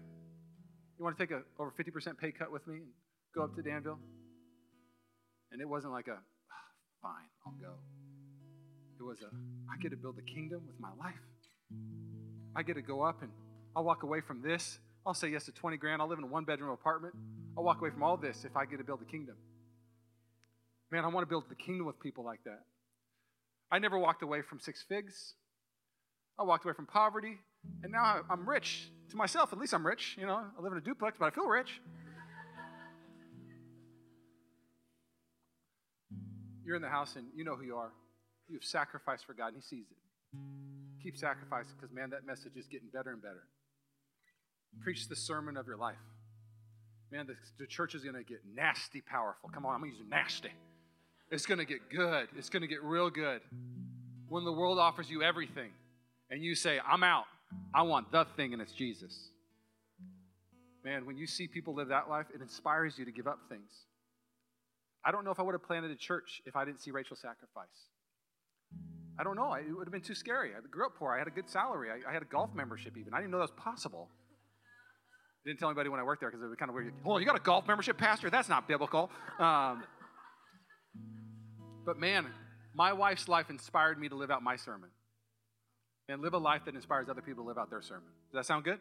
You 0.98 1.04
want 1.04 1.18
to 1.18 1.24
take 1.24 1.32
a 1.32 1.42
over 1.60 1.74
50% 1.78 2.18
pay 2.18 2.32
cut 2.32 2.52
with 2.52 2.66
me 2.68 2.76
and 2.76 2.88
go 3.36 3.44
up 3.44 3.56
to 3.56 3.62
Danville? 3.62 4.00
And 5.52 5.60
it 5.60 5.68
wasn't 5.68 5.92
like 5.92 6.08
a, 6.08 6.20
fine, 7.02 7.28
I'll 7.46 7.54
go. 7.54 7.74
It 9.00 9.04
was 9.04 9.22
a, 9.22 9.30
I 9.72 9.78
get 9.82 9.90
to 9.90 9.98
build 9.98 10.18
a 10.20 10.22
kingdom 10.22 10.62
with 10.68 10.80
my 10.80 10.92
life. 11.00 11.16
I 12.56 12.64
get 12.64 12.76
to 12.76 12.82
go 12.82 13.02
up 13.02 13.22
and 13.22 13.32
I'll 13.76 13.84
walk 13.84 14.04
away 14.04 14.22
from 14.22 14.42
this. 14.42 14.80
I'll 15.06 15.14
say 15.14 15.30
yes 15.30 15.46
to 15.46 15.52
20 15.52 15.78
grand. 15.78 16.02
I'll 16.02 16.08
live 16.08 16.20
in 16.20 16.26
a 16.26 16.28
one 16.28 16.44
bedroom 16.44 16.70
apartment. 16.70 17.16
I'll 17.58 17.64
walk 17.64 17.80
away 17.82 17.90
from 17.90 18.04
all 18.04 18.18
this 18.18 18.46
if 18.46 18.56
I 18.56 18.66
get 18.66 18.78
to 18.78 18.84
build 18.84 19.02
the 19.02 19.06
kingdom. 19.06 19.36
Man, 20.92 21.06
I 21.06 21.08
want 21.08 21.26
to 21.26 21.30
build 21.30 21.46
the 21.50 21.56
kingdom 21.56 21.88
with 21.88 22.00
people 22.00 22.24
like 22.24 22.44
that. 22.44 22.60
I 23.72 23.80
never 23.80 23.98
walked 23.98 24.22
away 24.22 24.42
from 24.42 24.60
six 24.60 24.84
figs. 24.88 25.34
I 26.38 26.44
walked 26.44 26.66
away 26.66 26.74
from 26.74 26.86
poverty, 26.86 27.38
and 27.84 27.92
now 27.92 28.22
I'm 28.30 28.48
rich 28.48 28.90
to 29.10 29.16
myself. 29.16 29.54
At 29.54 29.60
least 29.60 29.74
I'm 29.74 29.86
rich. 29.86 30.18
You 30.20 30.26
know, 30.28 30.36
I 30.36 30.62
live 30.62 30.74
in 30.74 30.78
a 30.78 30.82
duplex, 30.82 31.18
but 31.18 31.26
I 31.26 31.30
feel 31.30 31.48
rich. 31.48 31.82
You're 36.66 36.76
in 36.76 36.82
the 36.82 36.90
house 36.90 37.16
and 37.16 37.26
you 37.36 37.44
know 37.44 37.56
who 37.56 37.64
you 37.64 37.76
are. 37.76 37.92
You've 38.48 38.64
sacrificed 38.64 39.26
for 39.26 39.34
God, 39.34 39.54
and 39.54 39.58
He 39.58 39.62
sees 39.62 39.86
it. 39.90 40.38
Keep 41.04 41.18
sacrificing 41.18 41.74
because, 41.80 41.94
man, 41.94 42.10
that 42.12 42.26
message 42.26 42.56
is 42.56 42.68
getting 42.68 42.90
better 42.94 43.12
and 43.12 43.22
better. 43.22 43.44
Preach 44.82 45.08
the 45.08 45.16
sermon 45.16 45.58
of 45.58 45.68
your 45.68 45.78
life. 45.78 45.96
Man, 47.12 47.28
the, 47.28 47.36
the 47.60 47.68
church 47.68 47.96
is 47.96 48.04
going 48.04 48.16
to 48.16 48.24
get 48.24 48.40
nasty 48.56 49.02
powerful. 49.02 49.50
Come 49.50 49.66
on, 49.66 49.76
I'm 49.76 49.82
going 49.82 49.92
to 49.92 49.98
use 49.98 50.06
nasty. 50.10 50.52
It's 51.30 51.46
going 51.46 51.60
to 51.60 51.66
get 51.66 51.90
good. 51.90 52.28
It's 52.38 52.50
going 52.50 52.62
to 52.62 52.68
get 52.68 52.84
real 52.84 53.10
good. 53.10 53.42
When 54.30 54.46
the 54.46 54.52
world 54.52 54.80
offers 54.80 55.10
you 55.10 55.24
everything 55.24 55.72
and 56.30 56.42
you 56.42 56.56
say, 56.56 56.80
I'm 56.88 57.04
out, 57.04 57.26
I 57.74 57.82
want 57.82 58.12
the 58.12 58.26
thing, 58.38 58.54
and 58.54 58.62
it's 58.62 58.72
Jesus. 58.72 59.30
Man, 60.86 61.06
when 61.06 61.18
you 61.18 61.28
see 61.28 61.48
people 61.48 61.74
live 61.74 61.90
that 61.90 62.10
life, 62.10 62.28
it 62.34 62.42
inspires 62.42 62.98
you 62.98 63.06
to 63.06 63.12
give 63.12 63.28
up 63.28 63.40
things. 63.50 63.72
I 65.04 65.12
don't 65.12 65.26
know 65.26 65.32
if 65.32 65.40
I 65.40 65.44
would 65.44 65.54
have 65.54 65.64
planted 65.64 65.92
a 65.92 65.96
church 65.96 66.42
if 66.46 66.56
I 66.56 66.66
didn't 66.66 66.82
see 66.82 66.92
Rachel 66.92 67.16
sacrifice. 67.16 67.68
I 69.20 69.24
don't 69.24 69.36
know. 69.36 69.54
It 69.54 69.66
would 69.76 69.88
have 69.88 69.92
been 69.92 70.02
too 70.02 70.16
scary. 70.16 70.52
I 70.56 70.60
grew 70.70 70.86
up 70.86 70.96
poor. 70.98 71.14
I 71.14 71.18
had 71.18 71.28
a 71.28 71.32
good 71.32 71.50
salary. 71.50 71.90
I, 71.92 72.10
I 72.10 72.14
had 72.14 72.22
a 72.22 72.26
golf 72.26 72.52
membership 72.56 72.98
even. 72.98 73.14
I 73.14 73.18
didn't 73.18 73.32
know 73.32 73.38
that 73.38 73.52
was 73.52 73.64
possible. 73.64 74.10
I 75.44 75.50
didn't 75.50 75.60
tell 75.60 75.70
anybody 75.70 75.90
when 75.90 76.00
I 76.00 76.04
worked 76.04 76.22
there 76.22 76.30
because 76.30 76.44
it 76.44 76.48
was 76.48 76.56
kind 76.58 76.70
of 76.70 76.76
weird. 76.76 76.94
On, 77.04 77.20
you 77.20 77.26
got 77.26 77.36
a 77.36 77.40
golf 77.40 77.68
membership, 77.68 77.98
Pastor? 77.98 78.30
That's 78.30 78.50
not 78.50 78.68
biblical. 78.68 79.10
Um, 79.40 79.84
but 81.86 81.98
man, 81.98 82.28
my 82.76 82.94
wife's 82.94 83.28
life 83.28 83.50
inspired 83.50 84.00
me 84.00 84.08
to 84.10 84.16
live 84.16 84.32
out 84.32 84.44
my 84.44 84.56
sermon 84.56 84.90
and 86.08 86.22
live 86.22 86.34
a 86.34 86.38
life 86.38 86.62
that 86.66 86.76
inspires 86.76 87.10
other 87.10 87.22
people 87.22 87.44
to 87.44 87.48
live 87.48 87.58
out 87.58 87.70
their 87.70 87.82
sermon. 87.82 88.10
Does 88.32 88.40
that 88.40 88.46
sound 88.46 88.64
good? 88.64 88.80